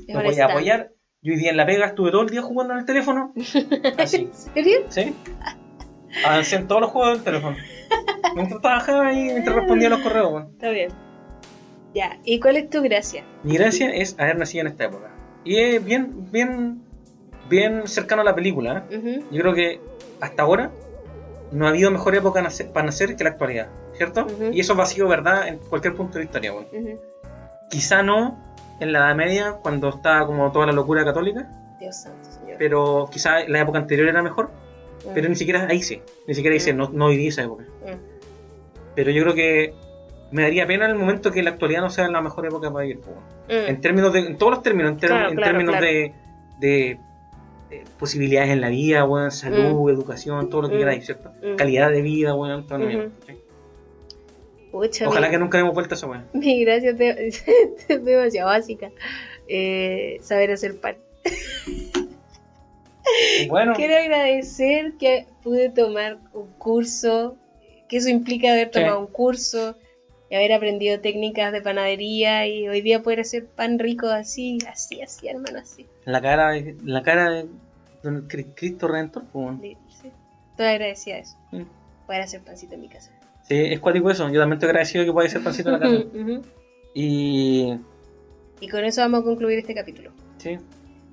[0.08, 0.92] lo voy a apoyar.
[1.22, 3.32] Yo hoy día en La Vega estuve todo el día jugando en el teléfono.
[3.98, 4.78] Así, ¿En serio?
[4.90, 5.14] ¿sí?
[6.24, 7.56] Avancé en todos los juegos del teléfono.
[8.34, 10.50] Mientras trabajaba y mientras respondía los correos, weón.
[10.52, 10.90] Está bien.
[11.94, 13.24] Ya, ¿y cuál es tu gracia?
[13.42, 15.10] Mi gracia es haber nacido en esta época.
[15.44, 16.82] Y es bien, bien,
[17.48, 18.84] bien cercano a la película.
[18.90, 19.22] ¿eh?
[19.30, 19.80] Yo creo que
[20.20, 20.70] hasta ahora
[21.52, 24.26] no ha habido mejor época para nacer que la actualidad, ¿cierto?
[24.52, 26.52] Y eso ha sido verdad en cualquier punto de la historia.
[26.52, 27.00] ujú.
[27.70, 28.38] Quizá no
[28.80, 31.48] en la Edad Media, cuando estaba como toda la locura católica,
[31.80, 32.56] Dios santo, señor.
[32.58, 34.50] pero quizá la época anterior era mejor,
[35.04, 37.64] Mm, pero ni siquiera ahí sí, ni siquiera dice, no, no viví esa época.
[37.84, 38.16] mm.
[38.94, 39.74] Pero yo creo que
[40.32, 42.84] me daría pena en el momento que la actualidad no sea la mejor época para
[42.86, 43.00] vivir.
[43.48, 43.52] Mm.
[43.68, 45.86] En términos de, en todos los términos, en, Claro, en claro, términos claro.
[45.86, 46.14] de,
[46.58, 47.00] de-
[47.70, 50.78] de posibilidades en la vida, weón, salud, educación, todo lo que Mm.
[50.78, 51.30] queráis, ¿cierto?
[51.42, 51.56] Mm.
[51.56, 52.78] Calidad de vida, la Ujú.
[52.78, 53.32] mierda, ¿sí?
[54.76, 56.26] Pucha, Ojalá mi- que nunca demos vuelta a esa weón.
[56.34, 57.28] Mi gracia es, de-
[57.88, 58.90] es demasiado básica.
[59.48, 60.96] Eh, saber hacer pan.
[63.48, 67.36] Bueno, Quiero agradecer que pude tomar un curso,
[67.88, 68.72] que eso implica haber Sí.
[68.80, 69.76] tomado un curso
[70.28, 75.00] y haber aprendido técnicas de panadería y hoy día poder hacer pan rico así, así,
[75.02, 75.86] así, hermano, así.
[76.04, 77.46] la cara, de- la cara de
[78.56, 79.60] Cristo Redentor, weón.
[79.60, 80.10] Sí, sí.
[80.50, 81.36] Estoy agradecida de eso.
[82.06, 83.12] Poder hacer pancito en mi casa.
[83.48, 84.28] Sí, es cuático eso.
[84.30, 86.04] Yo también estoy agradecido de que podáis hacer pancito en la casa.
[86.94, 87.74] Y.
[88.60, 90.10] Y con eso vamos a concluir este capítulo.
[90.38, 90.58] Sí.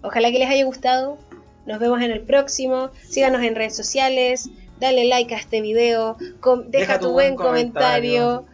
[0.01, 1.17] Ojalá que les haya gustado.
[1.65, 2.89] Nos vemos en el próximo.
[3.03, 4.49] Síganos en redes sociales.
[4.79, 6.17] Dale like a este video.
[6.39, 8.45] com- deja, tu buen comentario.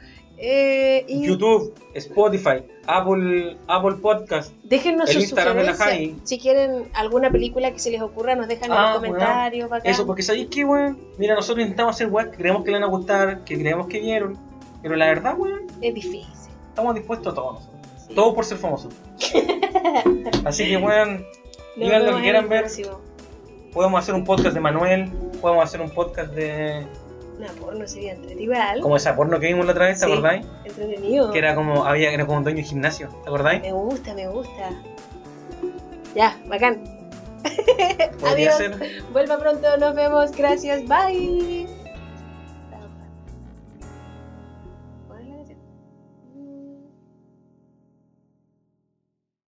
[0.41, 4.53] Eh, y YouTube, Spotify, Apple, Apple Podcast.
[4.63, 6.29] déjennos el sus Instagram de la sugerencias.
[6.29, 9.69] Si quieren alguna película que se les ocurra, nos dejan en Ah, los comentarios.
[9.69, 9.91] bacán.
[9.91, 10.97] Eso, porque sabéis que, weón.
[11.17, 13.99] Mira, nosotros intentamos hacer weón que creemos que le van a gustar, que creemos que
[13.99, 14.37] vieron.
[14.81, 16.25] Pero la verdad, weón, Es difícil.
[16.69, 17.79] estamos dispuestos a todo nosotros.
[18.07, 18.15] Sí.
[18.15, 18.93] Todo por ser famosos.
[20.45, 21.25] Así que, weón,
[21.75, 22.61] digan lo que quieran ver.
[22.61, 23.01] próximo.
[23.73, 25.11] podemos hacer un podcast de Manuel,
[25.41, 26.85] podemos hacer un podcast de,
[27.39, 28.81] Una porno sería entretenido igual.
[28.81, 30.11] Como esa porno que vimos la otra vez, ¿te Sí.
[30.11, 30.45] acordáis?
[30.65, 31.31] Entretenido.
[31.31, 33.61] Que era como, había, era como un dueño de gimnasio, ¿te acordáis?
[33.61, 34.69] Me gusta, me gusta.
[36.15, 36.81] Ya, bacán.
[38.25, 38.55] Adiós.
[38.57, 39.03] ser.
[39.13, 40.31] Vuelva pronto, nos vemos.
[40.31, 41.67] Gracias, bye.